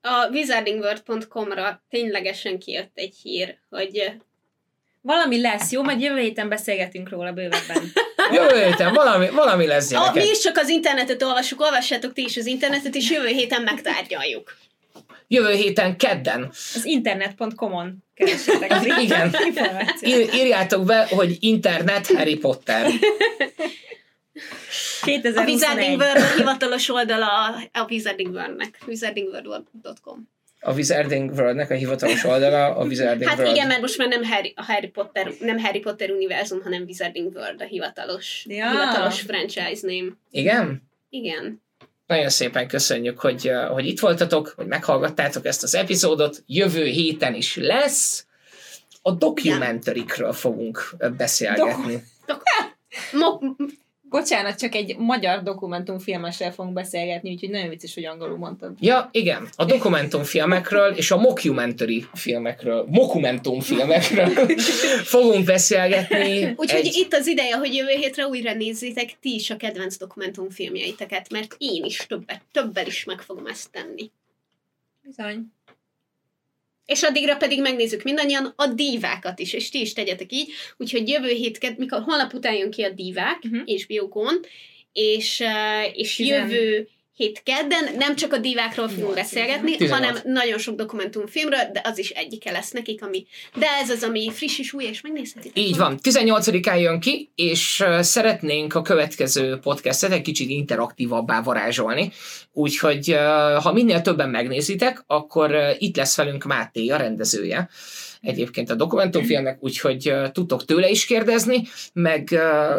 [0.00, 4.18] A wizardingworld.com-ra ténylegesen kijött egy hír, hogy
[5.06, 5.82] Valami lesz, jó?
[5.82, 7.92] Majd jövő héten beszélgetünk róla bővebben.
[8.32, 10.32] Jövő héten valami, valami lesz a, mi gyerekek.
[10.32, 14.56] is csak az internetet olvassuk, olvassátok ti is az internetet, és jövő héten megtárgyaljuk.
[15.28, 16.48] Jövő héten kedden.
[16.74, 18.04] Az internet.com-on.
[18.16, 19.34] keressetek az Igen.
[20.02, 22.86] Ír, írjátok be, hogy internet Harry Potter.
[25.34, 26.00] A Wizarding 2021.
[26.00, 28.78] World hivatalos oldala a- a Wizarding World-nek.
[28.86, 30.28] wizardingworld.com
[30.60, 33.54] A Wizarding Worldnek a hivatalos oldala, a Wizarding Hát World.
[33.56, 37.34] igen, mert most már nem Harry, a Harry Potter, nem Harry Potter univerzum, hanem Wizarding
[37.34, 38.70] World a hivatalos, Ja.
[38.70, 40.08] hivatalos franchise name.
[40.30, 40.82] Igen?
[41.10, 41.62] Igen.
[42.06, 46.42] Nagyon szépen köszönjük, hogy, hogy itt voltatok, hogy meghallgattátok ezt az epizódot.
[46.46, 48.26] Jövő héten is lesz.
[49.02, 52.02] A dokumentarikről fogunk beszélgetni.
[53.12, 53.42] Mo-
[54.16, 58.76] Bocsánat, csak egy magyar dokumentumfilmessel fogunk beszélgetni, úgyhogy nagyon vicces, hogy angolul mondtad.
[58.80, 64.28] Ja, igen, a dokumentumfilmekről és a mockumentary filmekről, mokumentumfilmekről
[65.14, 66.54] fogunk beszélgetni.
[66.56, 71.54] Úgyhogy itt az ideje, hogy jövő hétre újra nézzétek ti is a kedvenc dokumentumfilmjeiteket, mert
[71.58, 74.10] én is többet, többel is meg fogom ezt tenni.
[75.02, 75.38] Bizony.
[76.86, 81.28] És addigra pedig megnézzük mindannyian a dívákat is, és ti is tegyetek így, úgyhogy jövő
[81.28, 83.54] hét, mikor holnap után jön ki a divák, Mhm.
[83.54, 83.72] uh-huh.
[83.72, 84.40] és Biokon,
[84.92, 90.04] és, uh, és Tizen- jövő hét kedden nem csak a divákról fogunk beszélgetni, tizenhat.
[90.04, 94.30] hanem nagyon sok dokumentumfilmről, de az is egyike lesz nekik, ami, de ez az, ami
[94.32, 95.58] friss és új, és megnézhetitek.
[95.62, 102.12] Így van, 18-án jön ki, és szeretnénk a következő podcastet egy kicsit interaktívabbá varázsolni,
[102.52, 103.16] úgyhogy
[103.62, 107.68] ha minél többen megnézitek, akkor itt lesz velünk Máté, a rendezője
[108.26, 111.62] egyébként a dokumentumfilmnek, úgyhogy tudtok tőle is kérdezni,
[111.92, 112.28] meg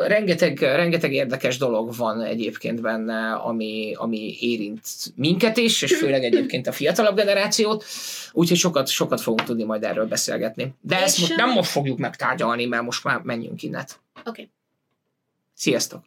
[0.08, 6.68] rengeteg, rengeteg érdekes dolog van egyébként benne, ami, ami érint minket is, és főleg egyébként
[6.68, 7.86] a fiatalabb generációt,
[8.32, 10.74] úgyhogy sokat, sokat fogunk tudni majd erről beszélgetni.
[10.82, 14.00] De ezt most nem most fogjuk megtárgyalni, mert most már menjünk innet.
[14.20, 14.50] Oké, okay.
[15.54, 16.04] Sziasztok!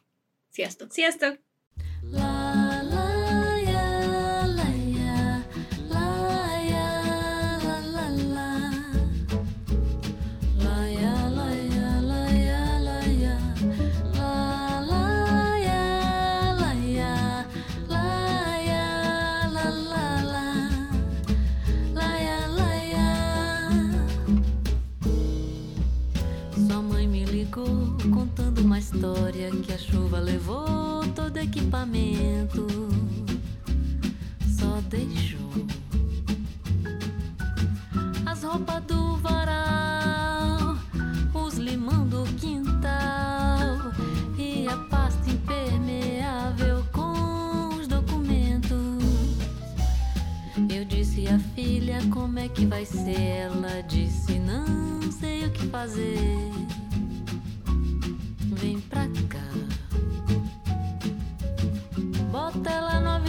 [0.51, 0.91] sziasztok!
[0.91, 1.50] Sziasztok!
[28.93, 32.67] História que a chuva levou todo equipamento.
[34.59, 35.39] Só deixou
[38.25, 40.77] as roupas do varal,
[41.33, 43.93] os limão do quintal
[44.37, 48.77] e a pasta impermeável com os documentos.
[50.69, 53.19] Eu disse a filha como é que vai ser.
[53.19, 56.70] Ela disse não sei o que fazer.
[58.61, 59.39] Vem pra cá.
[62.31, 63.20] Bota ela no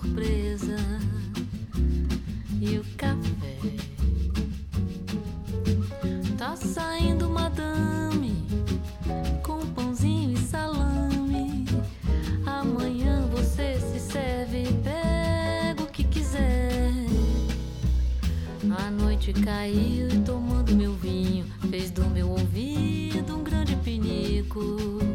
[0.00, 0.76] surpresa.
[2.60, 3.56] E o café?
[6.36, 8.46] Tá saindo madame
[9.42, 11.66] com pãozinho e salame.
[12.46, 16.92] Amanhã você se serve, pega o que quiser.
[18.78, 25.09] A noite caiu e tomando meu vinho, fez do meu ouvido um grande pinico.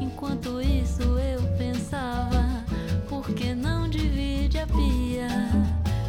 [0.00, 2.64] Enquanto isso eu pensava,
[3.08, 5.28] por que não divide a pia?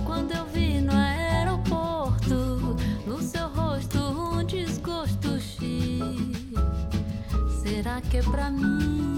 [0.05, 2.75] Quando eu vi no aeroporto,
[3.05, 6.01] no seu rosto um desgosto X.
[7.61, 9.14] Será que é pra mim?